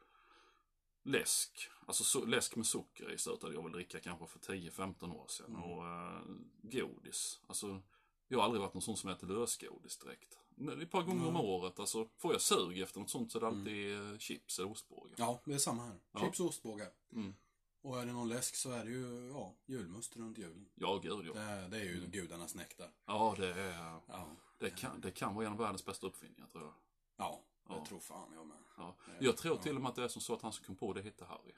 läsk, 1.03 1.69
alltså 1.85 2.03
so 2.03 2.25
läsk 2.25 2.55
med 2.55 2.65
socker 2.65 3.11
i 3.11 3.17
slutade 3.17 3.53
jag 3.53 3.63
väl 3.63 3.71
dricka 3.71 3.99
kanske 3.99 4.27
för 4.27 4.39
10-15 4.39 5.15
år 5.15 5.27
sedan. 5.27 5.55
Mm. 5.55 5.63
Och 5.63 5.87
eh, 5.87 6.21
godis, 6.61 7.41
alltså 7.47 7.81
jag 8.27 8.37
har 8.37 8.45
aldrig 8.45 8.61
varit 8.61 8.73
någon 8.73 8.81
sån 8.81 8.97
som 8.97 9.09
äter 9.09 9.27
lösgodis 9.27 9.97
direkt. 9.97 10.37
Ett 10.69 10.91
par 10.91 11.01
gånger 11.03 11.21
om 11.27 11.35
Mm. 11.35 11.41
året, 11.41 11.79
alltså 11.79 12.07
får 12.17 12.31
jag 12.33 12.41
sug 12.41 12.79
efter 12.79 12.99
något 12.99 13.09
sånt 13.09 13.31
så 13.31 13.37
är 13.37 13.41
det 13.41 13.47
alltid 13.47 13.95
eh, 14.11 14.17
chips 14.17 14.59
eller 14.59 14.71
ostbågar. 14.71 15.15
Ja, 15.17 15.41
det 15.45 15.53
är 15.53 15.57
samma 15.57 15.83
här. 15.85 15.99
Ja. 16.11 16.19
Chips 16.19 16.39
och 16.39 16.45
ostbågar. 16.45 16.89
Mm. 17.13 17.35
Och 17.81 17.99
är 18.01 18.05
det 18.05 18.13
någon 18.13 18.29
läsk 18.29 18.55
så 18.55 18.71
är 18.71 18.85
det 18.85 18.91
ju, 18.91 19.29
ja, 19.33 19.55
julmust 19.65 20.15
runt 20.17 20.37
julen. 20.37 20.69
Ja, 20.75 20.97
gud 21.03 21.25
ja. 21.27 21.33
Det, 21.33 21.39
är- 21.41 21.69
det 21.69 21.77
är 21.77 21.83
ju 21.83 21.97
Mm. 21.97 22.11
gudarnas 22.11 22.55
nektar. 22.55 22.89
Ja, 23.05 23.35
det 23.37 23.47
är, 23.53 23.99
Ja, 24.07 24.27
det 24.57 24.69
kan, 24.69 25.01
det 25.01 25.11
kan 25.11 25.35
vara 25.35 25.45
en 25.45 25.51
av 25.51 25.57
världens 25.59 25.85
bästa 25.85 26.07
uppfinningar 26.07 26.47
tror 26.47 26.63
jag. 26.63 26.73
ja, 27.17 27.41
Ja. 27.69 27.75
jag 27.75 27.85
tror 27.85 27.99
fan 27.99 28.31
jag 28.33 28.47
med. 28.47 28.57
Ja. 28.77 28.95
Jag 29.19 29.37
tror 29.37 29.57
till 29.57 29.75
och 29.75 29.81
med 29.81 29.89
att 29.89 29.95
det 29.95 30.03
är 30.03 30.07
som 30.07 30.21
så 30.21 30.33
att 30.33 30.41
han 30.41 30.53
som 30.53 30.65
kom 30.65 30.75
på 30.75 30.93
det 30.93 31.01
hette 31.01 31.25
Harry. 31.25 31.53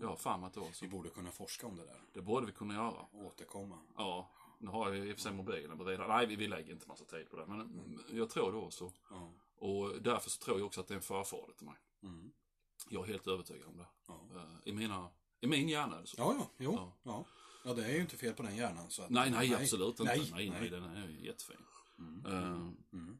Ja. 0.00 0.16
Fan 0.16 0.44
att 0.44 0.52
det 0.54 0.60
var 0.60 0.72
så. 0.72 0.84
Vi 0.84 0.90
borde 0.90 1.08
kunna 1.10 1.30
forska 1.30 1.66
om 1.66 1.76
det 1.76 1.84
där. 1.84 2.00
Det 2.12 2.22
borde 2.22 2.46
vi 2.46 2.52
kunna 2.52 2.74
göra. 2.74 3.06
och 3.12 3.24
Återkomma. 3.26 3.78
Ja, 3.96 4.30
nu 4.60 4.70
har 4.70 4.92
jag 4.94 5.06
i 5.06 5.12
och 5.12 5.16
för 5.16 5.22
sig 5.22 5.32
mobilen 5.32 5.78
bredvid. 5.78 6.08
Nej, 6.08 6.26
vi, 6.26 6.36
vi 6.36 6.48
lägger 6.48 6.72
inte 6.72 6.88
massa 6.88 7.04
tid 7.04 7.30
på 7.30 7.36
det. 7.36 7.46
Men 7.46 7.60
mm, 7.60 8.00
jag 8.12 8.30
tror 8.30 8.52
det 8.52 8.58
också. 8.58 8.92
Ja. 9.10 9.32
Och 9.56 10.02
därför 10.02 10.30
så 10.30 10.38
tror 10.44 10.58
jag 10.58 10.66
också 10.66 10.80
att 10.80 10.86
det 10.88 10.94
är 10.94 10.96
en 10.96 11.02
förfader 11.02 11.54
till 11.54 11.66
mig. 11.66 11.76
Mm. 12.02 12.32
Jag 12.88 13.02
är 13.04 13.06
helt 13.12 13.26
övertygad 13.26 13.66
om 13.68 13.76
det. 13.76 13.86
Ja. 14.08 14.26
Eh, 14.34 14.44
I, 14.68 14.72
mina, 14.72 15.10
I 15.40 15.46
min 15.46 15.68
hjärna 15.68 15.96
är 15.96 16.00
det 16.00 16.06
så. 16.06 16.16
ja, 16.18 16.34
ja, 16.38 16.50
jo. 16.58 16.72
Ja. 16.76 16.92
Ja. 17.02 17.24
ja. 17.64 17.74
det 17.74 17.84
är 17.84 17.94
ju 17.94 18.00
inte 18.00 18.16
fel 18.16 18.34
på 18.34 18.42
den 18.42 18.56
hjärnan. 18.56 18.90
Så 18.90 19.02
att, 19.02 19.10
Nej, 19.10 19.30
nej, 19.30 19.54
absolut 19.54 19.88
inte. 20.00 20.04
Nej, 20.04 20.28
Nej, 20.32 20.50
nej, 20.50 20.60
nej. 20.60 20.70
den 20.70 20.84
är 20.84 21.08
ju 21.08 21.26
jättefin. 21.26 21.56
Mm. 21.98 22.26
Eh, 22.26 22.70
Mm. 22.92 23.18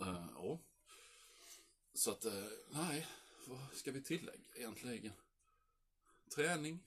eh, 0.00 0.26
ja. 0.34 0.58
Så 1.94 2.10
att, 2.10 2.24
eh, 2.24 2.32
nej. 2.70 3.06
vad 3.46 3.58
ska 3.72 3.92
vi 3.92 4.02
tillägga 4.02 4.44
egentligen? 4.56 5.12
Träning? 6.34 6.80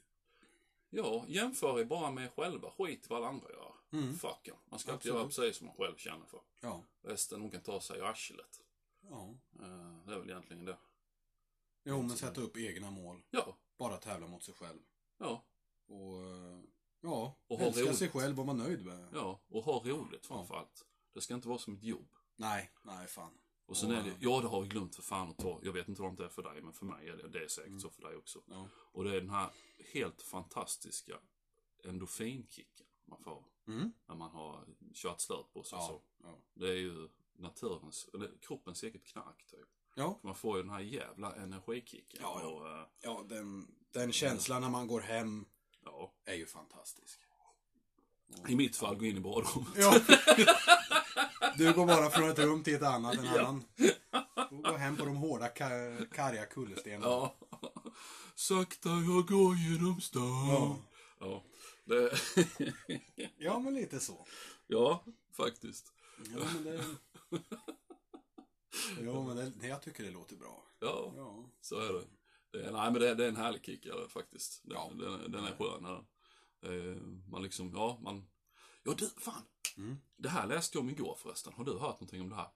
Ja, 0.89 1.25
jämför 1.27 1.79
er 1.79 1.85
bara 1.85 2.11
med 2.11 2.23
er 2.25 2.29
själva. 2.35 2.71
Skit 2.77 3.05
i 3.05 3.07
vad 3.09 3.17
alla 3.17 3.27
andra 3.27 3.49
gör. 3.51 3.66
Mm. 3.91 4.17
Fuck 4.17 4.47
'em. 4.47 4.55
Man 4.65 4.79
ska 4.79 4.93
Absolut. 4.93 5.15
göra 5.15 5.25
precis 5.25 5.57
som 5.57 5.67
man 5.67 5.75
själv 5.75 5.95
känner 5.97 6.25
för. 6.25 6.41
Ja. 6.61 6.83
Resten 7.01 7.39
de 7.39 7.51
kan 7.51 7.61
ta 7.61 7.81
sig 7.81 7.97
i 7.99 8.01
arslet. 8.01 8.61
ja. 9.01 9.35
Eh, 9.59 10.05
Det 10.05 10.13
är 10.13 10.19
väl 10.19 10.29
egentligen 10.29 10.65
det. 10.65 10.77
Jo, 11.83 12.01
men 12.01 12.17
sätta 12.17 12.41
upp 12.41 12.57
egna 12.57 12.91
mål. 12.91 13.21
Ja, 13.29 13.57
Bara 13.77 13.97
tävla 13.97 14.27
mot 14.27 14.43
sig 14.43 14.53
själv. 14.53 14.79
ja, 15.17 15.45
Och, 15.87 16.23
eh, 16.25 16.59
ja, 17.01 17.37
Och 17.47 17.61
älska 17.61 17.81
roligt. 17.81 17.97
sig 17.97 18.09
själv 18.09 18.39
och 18.39 18.45
vara 18.45 18.57
nöjd 18.57 18.85
med. 18.85 19.07
ja. 19.13 19.41
Och 19.49 19.63
ha 19.63 19.79
roligt 19.85 20.25
framförallt. 20.25 20.85
Det 21.13 21.21
ska 21.21 21.33
inte 21.33 21.47
vara 21.47 21.59
som 21.59 21.73
ett 21.73 21.83
jobb. 21.83 22.09
Nej, 22.35 22.71
nej 22.83 23.07
fan. 23.07 23.37
Och 23.65 23.77
sen 23.77 23.91
är 23.91 24.03
det, 24.03 24.15
ja 24.19 24.41
det 24.41 24.47
har 24.47 24.61
vi 24.61 24.67
glömt 24.67 24.95
för 24.95 25.01
fan 25.03 25.29
att 25.29 25.37
ta. 25.37 25.59
Jag 25.63 25.73
vet 25.73 25.87
inte 25.87 26.01
vad 26.01 26.17
det 26.17 26.25
är 26.25 26.29
för 26.29 26.43
dig, 26.43 26.61
men 26.61 26.73
för 26.73 26.85
mig 26.85 27.09
är 27.09 27.17
det, 27.17 27.27
det 27.27 27.43
är 27.43 27.47
säkert 27.47 27.81
så 27.81 27.89
för 27.89 28.01
dig 28.01 28.15
också. 28.15 28.41
Ja. 28.47 28.67
Och 28.91 29.03
det 29.03 29.15
är 29.15 29.21
den 29.21 29.29
här 29.29 29.49
helt 29.93 30.21
fantastiska 30.21 31.19
endorfinkicken 31.83 32.86
man 33.07 33.23
får 33.23 33.43
Mm. 33.67 33.91
när 34.07 34.15
man 34.15 34.31
har 34.31 34.65
kört 34.93 35.21
slut 35.21 35.53
på 35.53 35.63
sig. 35.63 35.77
Ja. 35.79 35.87
Så. 35.87 36.01
Ja. 36.23 36.37
Det 36.53 36.67
är 36.69 36.75
ju 36.75 37.07
naturens, 37.37 38.09
eller 38.13 38.31
kroppens 38.41 38.83
eget 38.83 39.03
knark 39.05 39.45
typ. 39.51 39.67
Ja. 39.95 40.19
Man 40.23 40.35
får 40.35 40.57
ju 40.57 40.63
den 40.63 40.71
här 40.71 40.79
jävla 40.79 41.35
energikicken. 41.35 42.19
Ja, 42.23 42.39
ja. 42.41 42.47
Och, 42.47 42.67
eh, 42.69 42.85
ja, 43.01 43.25
den, 43.29 43.67
den 43.91 44.11
känslan 44.11 44.61
när 44.61 44.69
man 44.69 44.87
går 44.87 45.01
hem 45.01 45.45
ja. 45.83 46.13
är 46.25 46.33
ju 46.33 46.45
fantastisk. 46.45 47.19
I 48.47 48.55
mitt 48.55 48.75
fall, 48.75 48.95
gå 48.95 49.05
in 49.05 49.17
i 49.17 49.19
badrummet. 49.19 49.69
Ja. 49.75 49.99
Du 51.57 51.73
går 51.73 51.85
bara 51.85 52.09
från 52.09 52.29
ett 52.29 52.39
rum 52.39 52.63
till 52.63 52.75
ett 52.75 52.81
annat, 52.83 53.17
en 53.17 53.25
Ja. 53.25 53.39
annan. 53.39 53.63
Och 54.51 54.63
går 54.63 54.77
hem 54.77 54.97
på 54.97 55.05
de 55.05 55.15
hårda, 55.15 55.47
ka- 55.47 56.09
karga 56.11 56.45
kullerstenarna. 56.45 57.05
Ja. 57.07 57.35
Sakta 58.35 58.89
jag 58.89 59.27
går 59.27 59.55
genom 59.55 60.01
stan. 60.01 60.47
Ja. 60.49 60.75
Ja. 61.19 61.43
Det, 61.87 62.11
Ja, 63.37 63.59
men 63.59 63.73
lite 63.73 63.99
så. 63.99 64.27
ja, 64.67 65.03
faktiskt. 65.33 65.93
Ja, 66.35 66.45
men 66.53 66.63
det... 66.63 66.83
Jo, 69.01 69.23
men 69.23 69.35
det, 69.59 69.67
jag 69.67 69.81
tycker 69.81 70.03
det 70.03 70.11
låter 70.11 70.35
bra. 70.35 70.63
Ja, 70.79 71.13
Ja. 71.15 71.49
så 71.61 71.79
är 71.79 71.93
det. 71.93 72.03
det 72.51 72.65
är, 72.65 72.71
nej, 72.71 72.91
men 72.91 73.01
det, 73.01 73.15
det 73.15 73.23
är 73.25 73.29
en 73.29 73.35
härlig 73.35 73.65
kick 73.65 73.85
är 73.85 73.95
det, 74.01 74.09
faktiskt. 74.09 74.61
Den, 74.63 74.73
Ja. 74.77 74.91
den, 74.95 75.31
den 75.31 75.45
är 75.45 75.55
skön. 75.55 75.85
är 75.85 75.91
den. 75.93 76.91
Eh, 76.91 76.97
Man 77.27 77.43
liksom, 77.43 77.71
ja, 77.75 77.99
man... 78.01 78.27
Ja, 78.83 78.93
du, 78.97 79.09
fan. 79.09 79.43
Mm. 79.77 79.97
Det 80.15 80.29
här 80.29 80.47
läste 80.47 80.77
jag 80.77 80.81
om 80.83 80.89
igår 80.89 81.15
förresten. 81.21 81.53
Har 81.53 81.63
du 81.65 81.71
hört 81.71 81.81
någonting 81.99 82.21
om 82.21 82.29
det 82.29 82.35
här? 82.35 82.49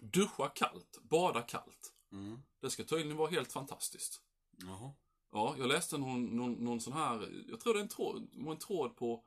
Duscha 0.00 0.48
kallt, 0.48 0.98
bada 1.02 1.42
kallt. 1.42 1.92
Mm. 2.12 2.42
Det 2.60 2.70
ska 2.70 2.84
tydligen 2.84 3.16
vara 3.16 3.30
helt 3.30 3.52
fantastiskt. 3.52 4.20
Jaha. 4.56 4.92
Ja, 5.34 5.54
jag 5.58 5.68
läste 5.68 5.98
någon, 5.98 6.24
någon, 6.24 6.52
någon 6.52 6.80
sån 6.80 6.92
här, 6.92 7.44
jag 7.48 7.60
tror 7.60 7.74
det 7.74 7.80
är 7.80 7.82
en 7.82 7.88
tråd, 7.88 8.28
en 8.48 8.58
tråd 8.58 8.96
på, 8.96 9.24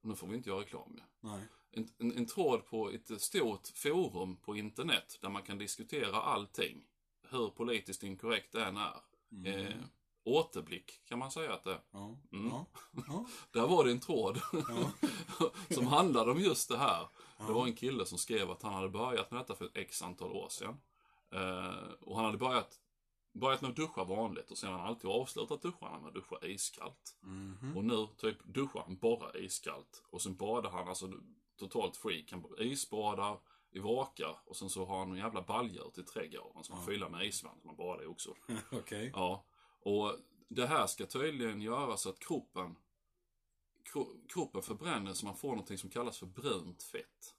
nu 0.00 0.14
får 0.14 0.26
vi 0.26 0.36
inte 0.36 0.48
göra 0.48 0.60
reklam 0.60 0.94
ju. 0.94 1.28
Nej. 1.28 1.40
En, 1.70 1.88
en, 1.98 2.16
en 2.16 2.26
tråd 2.26 2.66
på 2.66 2.90
ett 2.90 3.20
stort 3.20 3.68
forum 3.74 4.36
på 4.36 4.56
internet 4.56 5.18
där 5.20 5.28
man 5.28 5.42
kan 5.42 5.58
diskutera 5.58 6.20
allting. 6.20 6.84
Hur 7.30 7.48
politiskt 7.48 8.02
inkorrekt 8.02 8.52
det 8.52 8.64
än 8.64 8.76
är. 8.76 9.00
Mm. 9.32 9.66
Eh, 9.66 9.74
återblick 10.24 11.00
kan 11.04 11.18
man 11.18 11.30
säga 11.30 11.52
att 11.52 11.64
det 11.64 11.72
är. 11.72 11.80
Ja. 11.90 12.16
Mm. 12.32 12.48
Ja. 12.48 12.66
Ja. 13.08 13.26
Där 13.50 13.66
var 13.66 13.84
det 13.84 13.90
en 13.90 14.00
tråd 14.00 14.40
som 15.70 15.86
handlade 15.86 16.30
om 16.30 16.40
just 16.40 16.68
det 16.68 16.78
här. 16.78 17.08
Det 17.46 17.52
var 17.52 17.66
en 17.66 17.74
kille 17.74 18.06
som 18.06 18.18
skrev 18.18 18.50
att 18.50 18.62
han 18.62 18.74
hade 18.74 18.88
börjat 18.88 19.30
med 19.30 19.40
detta 19.40 19.54
för 19.54 19.64
ett 19.64 19.76
x 19.76 20.02
antal 20.02 20.32
år 20.32 20.48
sedan. 20.48 20.80
Eh, 21.32 21.92
och 22.00 22.16
han 22.16 22.24
hade 22.24 22.38
börjat, 22.38 22.80
börjat 23.38 23.60
med 23.60 23.70
att 23.70 23.76
duscha 23.76 24.04
vanligt 24.04 24.50
och 24.50 24.58
sen 24.58 24.72
har 24.72 24.78
han 24.78 24.88
alltid 24.88 25.10
avslutat 25.10 25.62
duscharna 25.62 25.98
med 25.98 26.08
att 26.08 26.14
duscha 26.14 26.46
iskallt. 26.46 27.16
Mhm. 27.20 27.76
Och 27.76 27.84
nu 27.84 28.06
typ 28.16 28.44
duschar 28.44 28.80
han 28.80 28.96
bara 28.96 29.38
iskallt. 29.38 30.02
Och 30.10 30.22
sen 30.22 30.36
badar 30.36 30.70
han 30.70 30.88
alltså 30.88 31.12
totalt 31.56 31.96
freak. 31.96 32.32
Han 32.32 32.44
isbadar 32.58 33.38
i 33.70 33.78
vaka 33.78 34.28
och 34.44 34.56
sen 34.56 34.70
så 34.70 34.84
har 34.84 34.98
han 34.98 35.10
en 35.10 35.18
jävla 35.18 35.42
balja 35.42 35.82
ute 35.82 36.00
i 36.00 36.04
trädgården 36.04 36.64
som 36.64 36.76
han 36.76 36.86
fyller 36.86 37.08
med 37.08 37.26
isvatten 37.26 37.60
som 37.60 37.68
han 37.68 37.76
badar 37.76 38.04
i 38.04 38.06
också. 38.06 38.34
Okej. 38.72 39.12
Ja. 39.14 39.44
Och 39.80 40.16
det 40.48 40.66
här 40.66 40.86
ska 40.86 41.06
tydligen 41.06 41.60
göra 41.60 41.96
så 41.96 42.08
att 42.08 42.18
kroppen 42.18 42.76
kro, 43.92 44.20
kroppen 44.28 44.62
förbränner 44.62 45.14
så 45.14 45.26
man 45.26 45.36
får 45.36 45.48
någonting 45.48 45.78
som 45.78 45.90
kallas 45.90 46.18
för 46.18 46.26
brunt 46.26 46.82
fett. 46.82 47.34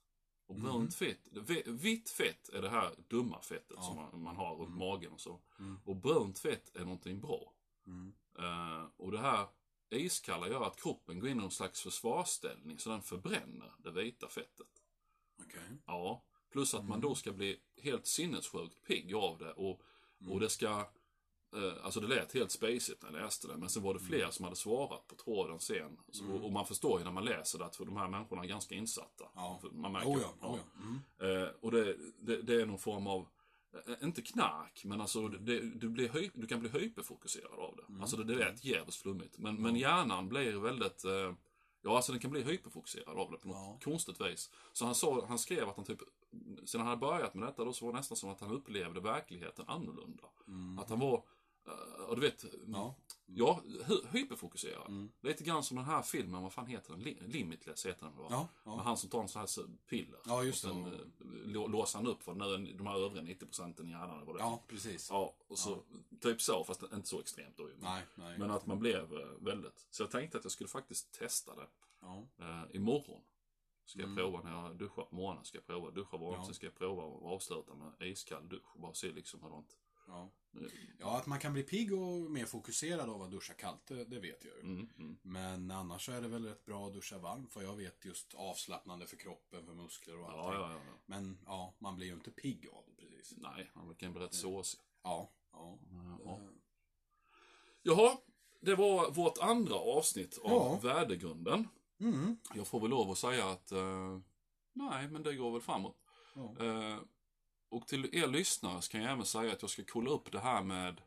Och 0.50 0.56
brunt 0.56 0.96
fett, 0.96 1.20
vi- 1.32 1.64
vitt 1.66 2.10
fett 2.10 2.50
är 2.50 2.62
det 2.62 2.70
här 2.70 2.92
dumma 3.08 3.42
fettet 3.42 3.74
Ja. 3.76 3.82
som 3.82 3.96
man, 3.96 4.22
man 4.22 4.36
har 4.36 4.56
runt 4.56 4.78
magen 4.78 5.12
och 5.12 5.22
så. 5.22 5.40
Mm. 5.60 5.80
Och 5.86 5.96
brunt 5.96 6.40
fett 6.40 6.76
är 6.76 6.80
någonting 6.80 7.20
bra. 7.22 7.54
Mm. 7.88 8.14
Eh, 8.40 8.86
och 8.98 9.12
det 9.12 9.20
här 9.20 9.48
iskalla 9.90 10.48
gör 10.48 10.64
att 10.68 10.82
kroppen 10.82 11.20
går 11.20 11.30
in 11.30 11.38
i 11.38 11.42
någon 11.42 11.52
slags 11.52 11.82
försvarsställning 11.82 12.80
så 12.80 12.90
den 12.90 13.02
förbränner 13.02 13.74
det 13.78 13.92
vita 13.92 14.28
fettet. 14.30 14.84
Okej. 15.40 15.78
Ja. 15.86 16.24
Plus 16.52 16.74
att 16.74 16.86
man 16.88 17.02
då 17.02 17.16
ska 17.16 17.32
bli 17.32 17.60
helt 17.78 18.06
sinnessjukt 18.08 18.84
pigg 18.88 19.16
av 19.16 19.38
det 19.38 19.52
och, 19.54 19.82
och 20.30 20.40
det 20.40 20.50
ska 20.50 20.90
Alltså 21.84 22.00
det 22.00 22.08
lät 22.08 22.34
helt 22.34 22.52
spacigt 22.52 23.04
när 23.04 23.12
jag 23.12 23.26
läste 23.26 23.48
det, 23.48 23.58
men 23.58 23.70
sen 23.70 23.84
var 23.84 23.94
det 23.94 24.00
fler 24.00 24.30
som 24.30 24.44
hade 24.44 24.56
svarat 24.56 25.08
på 25.08 25.16
tråden 25.16 25.60
sen. 25.60 25.98
Så, 26.12 26.32
och, 26.32 26.46
och 26.46 26.52
man 26.52 26.66
förstår 26.66 27.00
ju 27.00 27.06
när 27.06 27.12
man 27.12 27.26
läser 27.26 27.60
det 27.60 27.66
att 27.66 27.76
för 27.76 27.86
de 27.86 27.98
här 27.98 28.08
människorna 28.08 28.44
är 28.44 28.48
ganska 28.48 28.76
insatta. 28.76 29.26
Ja. 29.36 29.62
Man 29.72 29.92
märker, 29.92 30.10
Oh 30.10 30.22
ja, 30.22 30.48
oh 30.48 30.58
ja. 30.58 30.82
Mm. 30.84 31.44
Eh, 31.44 31.50
och 31.62 31.72
det, 31.72 31.96
det, 32.20 32.42
det 32.42 32.62
är 32.62 32.66
någon 32.66 32.80
form 32.80 33.08
av, 33.08 33.28
eh, 33.88 33.94
inte 34.04 34.22
knark, 34.22 34.82
men 34.86 35.02
alltså 35.02 35.28
det, 35.28 35.60
du, 35.60 35.90
blir 35.90 36.10
höj, 36.10 36.32
du 36.34 36.48
kan 36.48 36.60
bli 36.60 36.70
hyperfokuserad 36.70 37.60
av 37.60 37.76
det. 37.76 38.02
Alltså 38.02 38.18
det, 38.18 38.24
det 38.24 38.36
lät 38.36 38.66
jävligt 38.66 38.96
flummigt. 38.96 39.38
Men, 39.38 39.62
men 39.62 39.76
hjärnan 39.76 40.30
blir 40.30 40.54
väldigt, 40.54 41.06
eh, 41.06 41.34
ja 41.82 41.96
alltså 41.96 42.12
den 42.12 42.22
kan 42.22 42.32
bli 42.32 42.44
hyperfokuserad 42.44 43.18
av 43.18 43.32
det 43.32 43.38
på 43.38 43.48
något 43.48 43.84
konstigt 43.84 44.22
vis. 44.22 44.52
Så 44.74 44.86
han, 44.86 44.96
sa, 44.96 45.26
han 45.28 45.40
skrev 45.40 45.70
att 45.70 45.76
han 45.76 45.86
typ, 45.86 46.00
sen 46.66 46.82
han 46.82 46.88
hade 46.88 47.00
börjat 47.00 47.34
med 47.34 47.48
detta 47.48 47.66
då 47.66 47.74
så 47.74 47.86
var 47.86 47.94
det 47.94 47.98
nästan 47.98 48.18
som 48.18 48.30
att 48.30 48.42
han 48.42 48.52
upplevde 48.52 49.00
verkligheten 49.00 49.66
annorlunda. 49.68 50.24
Att 50.82 50.90
han 50.90 51.00
var, 51.00 51.24
eh, 51.69 52.03
och 52.03 52.15
du 52.15 52.21
vet, 52.21 52.45
Ja. 52.67 52.95
Ja, 53.32 53.62
hy- 53.65 54.08
hyperfokuserad. 54.12 54.88
Mm. 54.88 55.12
Lite 55.21 55.43
grann 55.43 55.63
som 55.63 55.77
den 55.77 55.86
här 55.86 56.01
filmen, 56.01 56.43
vad 56.43 56.53
fan 56.53 56.65
heter 56.67 56.91
den? 56.93 57.01
Li- 57.01 57.17
Limitless 57.27 57.86
heter 57.86 58.05
den 58.05 58.15
va? 58.17 58.27
Ja, 58.29 58.47
ja. 58.63 58.75
Med 58.75 58.86
han 58.86 58.97
som 58.97 59.10
tar 59.10 59.21
en 59.21 59.27
sån 59.27 59.39
här 59.39 59.77
piller. 59.89 60.19
Ja, 60.25 60.43
just 60.43 60.65
och 60.65 60.71
sen 60.71 60.84
det. 60.84 60.89
eh, 60.97 61.01
lå- 61.45 61.67
låser 61.67 61.97
han 61.99 62.08
upp 62.08 62.23
för 62.23 62.34
nu, 62.58 62.73
de 62.73 62.88
här 62.88 62.95
övriga 62.99 63.21
90 63.23 63.45
procenten 63.45 63.88
i 63.88 63.89
hjärnan. 63.91 64.25
Det. 64.25 64.34
Ja, 64.39 64.63
precis. 64.67 65.10
ja, 65.10 65.36
och 65.47 65.60
så, 65.60 65.84
typ 66.21 66.41
så, 66.41 66.63
fast 66.63 66.84
inte 66.93 67.08
så 67.08 67.19
extremt 67.19 67.58
då 67.58 67.69
ju. 67.69 67.75
Nej, 67.79 68.03
nej. 68.15 68.38
Men 68.38 68.51
att 68.51 68.65
man 68.65 68.79
blev 68.79 69.13
eh, 69.17 69.27
väldigt. 69.39 69.88
Så 69.89 70.03
jag 70.03 70.12
tänkte 70.12 70.38
att 70.38 70.43
jag 70.45 70.51
skulle 70.51 70.67
faktiskt 70.69 71.12
testa 71.12 71.55
det 71.55 71.67
Ja. 72.01 72.27
eh, 72.39 72.75
imorgon. 72.75 73.21
Ska 73.86 73.99
jag 73.99 74.05
Mm. 74.10 74.15
prova 74.17 74.41
när 74.41 74.51
jag 74.51 74.77
duschar 74.77 75.03
på 75.03 75.15
morgonen, 75.15 75.45
ska 75.45 75.58
jag 75.58 75.65
prova 75.65 75.91
duscha 75.91 76.17
varmt, 76.17 76.36
Ja. 76.38 76.45
sen 76.45 76.53
ska 76.53 76.65
jag 76.65 76.75
prova 76.75 77.03
att 77.17 77.23
avsluta 77.34 77.73
med 77.75 78.08
iskall 78.08 78.49
dusch 78.49 78.77
bara 78.77 78.93
se 78.93 79.12
liksom 79.12 79.43
hur 79.43 79.49
det 79.49 79.55
Ja. 80.10 80.30
ja, 81.00 81.17
att 81.17 81.26
man 81.28 81.39
kan 81.39 81.54
bli 81.54 81.63
pigg 81.63 81.93
och 81.93 82.32
mer 82.32 82.45
fokuserad 82.45 83.10
av 83.10 83.22
att 83.22 83.32
duscha 83.32 83.54
kallt, 83.54 83.86
det, 83.88 84.06
det 84.06 84.19
vet 84.19 84.45
jag 84.45 84.54
ju. 84.56 84.62
mm, 84.62 84.89
mm. 84.98 85.17
Men 85.22 85.72
annars 85.72 86.06
så 86.06 86.12
är 86.12 86.22
det 86.22 86.28
väl 86.28 86.45
rätt 86.45 86.65
bra 86.65 86.88
att 86.88 86.93
duscha 86.93 87.17
varmt, 87.17 87.54
för 87.54 87.62
jag 87.62 87.76
vet 87.76 88.06
just 88.06 88.34
avslappnande 88.34 89.08
för 89.08 89.15
kroppen, 89.17 89.65
för 89.65 89.74
muskler 89.74 90.19
och 90.19 90.30
allting. 90.32 90.62
ja, 90.62 90.72
ja, 90.72 90.74
ja. 90.88 90.93
Men 91.06 91.38
ja, 91.45 91.74
man 91.80 91.95
blir 91.95 92.08
ju 92.08 92.13
inte 92.13 92.32
pigg 92.32 92.67
av 92.74 92.84
det 92.88 93.06
precis. 93.06 93.38
Nej, 93.38 93.72
han 93.74 93.95
kan 93.95 94.13
bli 94.13 94.22
rätt 94.22 94.34
såsig. 94.34 94.80
Ja, 95.04 95.30
ja. 95.52 95.80
Ja. 96.26 96.39
Jaha, 97.82 98.17
det 98.62 98.76
var 98.76 99.12
vårt 99.12 99.38
andra 99.38 99.76
avsnitt 99.76 100.38
av 100.43 100.52
Ja. 100.52 100.80
värdegrunden. 100.84 101.67
Mm. 102.00 102.38
Jag 102.56 102.67
får 102.67 102.80
väl 102.80 102.89
lov 102.89 103.12
att 103.12 103.17
säga 103.17 103.50
att 103.50 103.72
eh, 103.72 104.19
nej, 104.74 105.08
men 105.08 105.24
det 105.24 105.36
går 105.36 105.52
väl 105.52 105.62
framåt. 105.62 105.98
Ja. 106.36 106.56
Eh, 106.65 106.98
och 107.69 107.88
till 107.88 108.15
er 108.15 108.27
lyssnare 108.27 108.82
så 108.82 108.91
kan 108.91 109.01
jag 109.01 109.12
även 109.12 109.25
säga 109.25 109.53
att 109.53 109.62
jag 109.62 109.71
ska 109.71 109.84
kolla 109.88 110.12
upp 110.12 110.32
det 110.32 110.39
här 110.39 110.63
med 110.63 111.01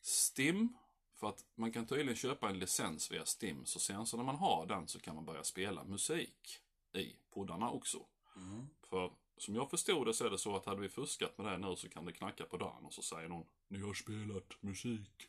STIM. 0.00 0.68
För 1.14 1.28
att 1.28 1.44
man 1.54 1.72
kan 1.72 1.86
tydligen 1.86 2.16
köpa 2.16 2.48
en 2.48 2.58
licens 2.58 3.10
via 3.12 3.24
STIM. 3.24 3.66
Så 3.66 3.78
sen 3.78 4.06
så 4.06 4.16
när 4.16 4.24
man 4.24 4.36
har 4.36 4.66
den 4.66 4.88
så 4.88 5.00
kan 5.00 5.14
man 5.14 5.24
börja 5.24 5.44
spela 5.44 5.84
musik 5.84 6.60
i 6.92 7.16
poddarna 7.30 7.70
också. 7.70 8.06
Mm. 8.36 8.66
För 8.82 9.12
som 9.36 9.54
jag 9.54 9.70
förstod 9.70 10.06
det 10.06 10.14
så 10.14 10.26
är 10.26 10.30
det 10.30 10.38
så 10.38 10.56
att 10.56 10.66
hade 10.66 10.80
vi 10.80 10.88
fuskat 10.88 11.38
med 11.38 11.46
det 11.46 11.58
nu 11.58 11.76
så 11.76 11.88
kan 11.88 12.04
det 12.04 12.12
knacka 12.12 12.44
på 12.44 12.56
dörren 12.56 12.84
och 12.84 12.94
så 12.94 13.02
säger 13.02 13.28
någon 13.28 13.46
Ni 13.68 13.80
har 13.80 13.94
spelat 13.94 14.62
musik. 14.62 15.28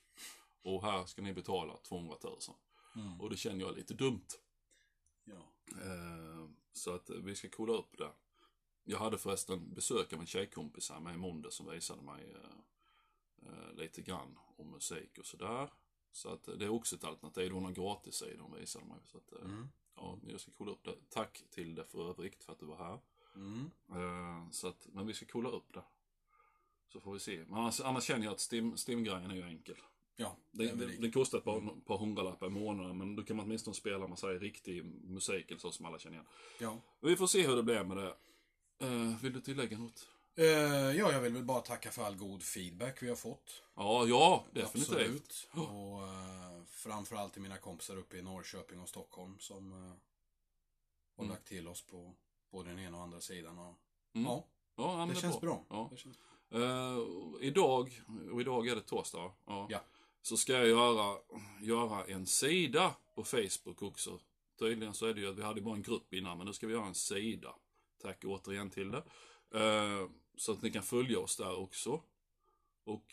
Och 0.62 0.84
här 0.84 1.05
ska 1.05 1.22
ni 1.22 1.34
betala 1.34 1.78
200 1.78 2.16
000. 2.24 2.38
Mm. 2.95 3.22
Och 3.22 3.30
det 3.30 3.38
känner 3.38 3.66
jag 3.66 3.76
lite 3.76 3.93
dumt. 3.93 4.28
Ja. 5.24 5.51
Eh, 5.82 6.49
så 6.74 6.95
att 6.95 7.10
vi 7.10 7.36
ska 7.36 7.49
kolla 7.49 7.74
upp 7.74 7.97
det. 7.97 8.12
Jag 8.92 9.00
hade 9.00 9.18
förresten 9.18 9.74
besök 9.74 10.14
av 10.14 10.20
en 10.20 10.26
tjejkompis 10.26 10.90
här 10.90 11.00
med 11.00 11.14
i 11.14 11.18
måndag 11.18 11.52
som 11.52 11.70
visade 11.72 12.02
mig 12.02 12.36
eh, 12.36 13.48
eh, 13.48 13.74
lite 13.74 14.02
grann 14.02 14.40
om 14.58 14.72
musik 14.72 15.18
och 15.18 15.26
sådär. 15.26 15.70
Så 16.12 16.30
att 16.30 16.48
eh, 16.48 16.54
det 16.54 16.66
är 16.66 16.70
också 16.70 16.96
ett 16.96 17.04
alternativ. 17.04 17.52
Hon 17.52 17.64
har 17.66 17.72
gratis 17.72 18.22
i 18.22 18.36
de 18.38 18.54
visade 18.54 18.86
mig. 18.86 18.98
Så 19.06 19.18
att, 19.18 19.32
eh, 19.32 19.42
Mm. 19.46 19.70
ja, 19.96 20.20
jag 20.28 20.40
ska 20.42 20.52
kolla 20.52 20.72
upp 20.72 20.84
det. 20.84 20.96
Tack 21.10 21.44
till 21.50 21.76
det 21.76 21.86
för 21.86 22.10
övrigt 22.10 22.44
för 22.44 22.54
att 22.54 22.60
du 22.60 22.66
var 22.66 22.78
här. 22.78 23.00
Mm. 23.36 23.72
Eh, 23.92 24.50
så 24.52 24.68
att, 24.68 24.88
men 24.94 25.08
vi 25.08 25.14
ska 25.14 25.26
kolla 25.26 25.50
upp 25.50 25.74
det. 25.74 25.84
Så 26.88 27.00
får 27.00 27.14
vi 27.14 27.20
se. 27.20 27.38
Men 27.48 27.54
annars, 27.60 27.82
annars 27.82 28.04
känner 28.04 28.26
jag 28.26 28.32
att 28.32 28.40
Stim, 28.40 28.78
Stim-grejen 28.78 29.32
är 29.32 29.36
ju 29.36 29.44
enkel. 29.44 29.78
Ja, 30.16 30.38
Det, 30.52 30.66
det, 30.68 30.86
det. 30.86 30.98
det 30.98 31.12
kostar 31.12 31.38
ett 31.38 31.44
par, 31.44 31.82
par 31.86 31.98
hundralappar 31.98 32.48
i 32.48 32.50
månaden, 32.50 32.98
men 32.98 33.16
då 33.16 33.24
kan 33.24 33.38
man 33.38 33.46
åtminstone 33.46 33.74
spela 33.76 34.08
man 34.08 34.18
säger, 34.18 34.40
riktig 34.40 34.86
musik 34.86 35.52
eller 35.52 35.60
så 35.60 35.72
som 35.72 35.86
alla 35.86 36.00
känner 36.00 36.16
igen. 36.18 36.28
Ja. 36.60 36.82
Vi 37.02 37.16
får 37.16 37.28
se 37.28 37.48
hur 37.48 37.56
det 37.56 37.64
blir 37.64 37.84
med 37.84 37.98
det. 37.98 38.16
Eh, 38.80 39.22
vill 39.22 39.34
du 39.34 39.42
tillägga 39.42 39.78
något? 39.78 40.08
Eh, 40.36 40.46
ja, 40.46 41.12
jag 41.12 41.22
vill 41.22 41.34
väl 41.34 41.44
bara 41.44 41.62
tacka 41.62 41.92
för 41.92 42.04
all 42.04 42.16
god 42.16 42.44
feedback 42.44 43.04
vi 43.04 43.10
har 43.10 43.16
fått. 43.16 43.64
Ja, 43.76 44.06
ja, 44.08 44.46
definitivt. 44.54 44.90
Absolut. 44.92 45.50
Och 45.54 46.08
eh, 46.08 46.64
framförallt 46.68 47.34
till 47.34 47.42
mina 47.42 47.58
kompisar 47.58 47.98
uppe 47.98 48.18
i 48.18 48.22
Norrköping 48.22 48.80
och 48.80 48.90
Stockholm 48.90 49.40
som 49.40 49.72
eh, 49.74 49.78
har 51.18 51.24
Mm. 51.24 51.30
lagt 51.30 51.48
till 51.48 51.68
oss 51.68 51.82
på 51.82 52.16
både 52.52 52.70
den 52.70 52.80
ena 52.80 52.98
och 52.98 53.04
andra 53.04 53.22
sidan. 53.22 53.60
Och, 53.60 53.76
Mm. 54.14 54.26
Ja, 54.28 54.46
Ja, 54.76 55.08
det 55.14 55.20
känns 55.22 55.42
bra. 55.42 55.66
Ja. 55.70 55.88
Det 55.92 55.98
känns... 55.98 56.18
Idag, 57.42 58.02
och 58.32 58.42
idag 58.42 58.68
är 58.68 58.76
det 58.76 58.82
torsdag, 58.82 59.32
ja, 59.46 59.68
Ja. 59.70 59.82
så 60.22 60.38
ska 60.38 60.54
jag 60.54 60.68
göra, 60.68 61.18
göra 61.62 62.06
en 62.06 62.26
sida 62.26 62.96
på 63.16 63.24
Facebook 63.24 63.82
också. 63.82 64.20
Tydligen 64.60 64.94
så 64.94 65.06
är 65.06 65.14
det 65.14 65.22
ju 65.22 65.30
att 65.30 65.38
vi 65.38 65.42
hade 65.44 65.62
bara 65.62 65.76
en 65.76 65.82
grupp 65.82 66.14
innan, 66.14 66.38
men 66.38 66.48
nu 66.48 66.54
ska 66.54 66.68
vi 66.68 66.74
göra 66.74 66.86
en 66.86 66.96
sida. 66.96 67.56
Tack 68.02 68.24
återigen 68.26 68.70
till 68.70 68.91
det. 68.91 69.04
Eh, 69.60 70.08
så 70.38 70.52
att 70.52 70.62
ni 70.62 70.72
kan 70.72 70.84
följa 70.84 71.20
oss 71.20 71.38
där 71.38 71.60
också. 71.60 72.02
Och 72.84 73.06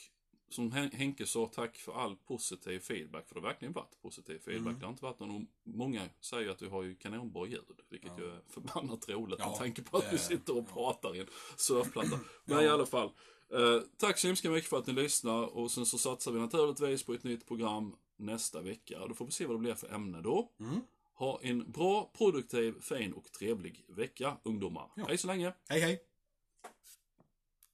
som 0.48 0.72
Hen- 0.72 0.90
Henke 0.92 1.26
sa, 1.26 1.46
tack 1.46 1.76
för 1.76 1.92
all 1.92 2.16
positiv 2.16 2.78
feedback. 2.80 3.28
För 3.28 3.34
det 3.34 3.40
har 3.40 3.48
verkligen 3.48 3.72
varit 3.74 4.02
positiv 4.02 4.38
feedback. 4.38 4.66
Mm. 4.70 4.78
Det 4.78 4.86
har 4.86 4.90
inte 4.92 5.04
varit 5.04 5.20
någon, 5.20 5.46
många 5.64 6.08
säger 6.20 6.50
att 6.50 6.58
du 6.58 6.68
har 6.68 6.82
ju 6.82 6.94
kanonbra 6.94 7.46
ljud. 7.46 7.80
Vilket 7.90 8.12
Ja. 8.16 8.24
ju 8.24 8.30
är 8.30 8.40
förbannat 8.48 9.08
roligt 9.08 9.38
Ja, 9.38 9.48
med 9.48 9.58
tanke 9.58 9.82
på 9.82 9.96
att 9.96 10.04
det 10.04 10.12
vi 10.12 10.18
sitter 10.18 10.52
och 10.56 10.64
ja. 10.68 10.72
pratar 10.74 11.16
i 11.16 11.20
en 11.20 11.26
surfplatta. 11.56 12.20
Men 12.44 12.56
Ja. 12.58 12.62
i 12.62 12.68
alla 12.68 12.86
fall. 12.86 13.10
Eh, 13.52 13.80
tack 13.96 14.18
så 14.18 14.26
hemskt 14.26 14.44
mycket 14.44 14.70
för 14.70 14.78
att 14.78 14.86
ni 14.86 14.92
lyssnar. 14.92 15.56
Och 15.56 15.70
sen 15.70 15.86
så 15.86 15.98
satsar 15.98 16.32
vi 16.32 16.38
naturligtvis 16.40 17.02
på 17.02 17.14
ett 17.14 17.24
nytt 17.24 17.46
program 17.46 17.96
nästa 18.16 18.60
vecka. 18.60 19.06
Då 19.06 19.14
får 19.14 19.26
vi 19.26 19.32
se 19.32 19.46
vad 19.46 19.56
det 19.56 19.60
blir 19.60 19.74
för 19.74 19.88
ämne 19.94 20.20
då. 20.20 20.52
Mm. 20.60 20.80
Ha 21.18 21.40
en 21.42 21.70
bra, 21.72 22.10
produktiv, 22.18 22.74
fin 22.80 23.12
och 23.12 23.32
trevlig 23.32 23.84
vecka, 23.88 24.36
ungdomar. 24.42 24.90
Ja. 24.96 25.04
Hej 25.08 25.18
så 25.18 25.26
länge! 25.26 25.52
Hej, 25.68 25.80
hej! 25.80 26.00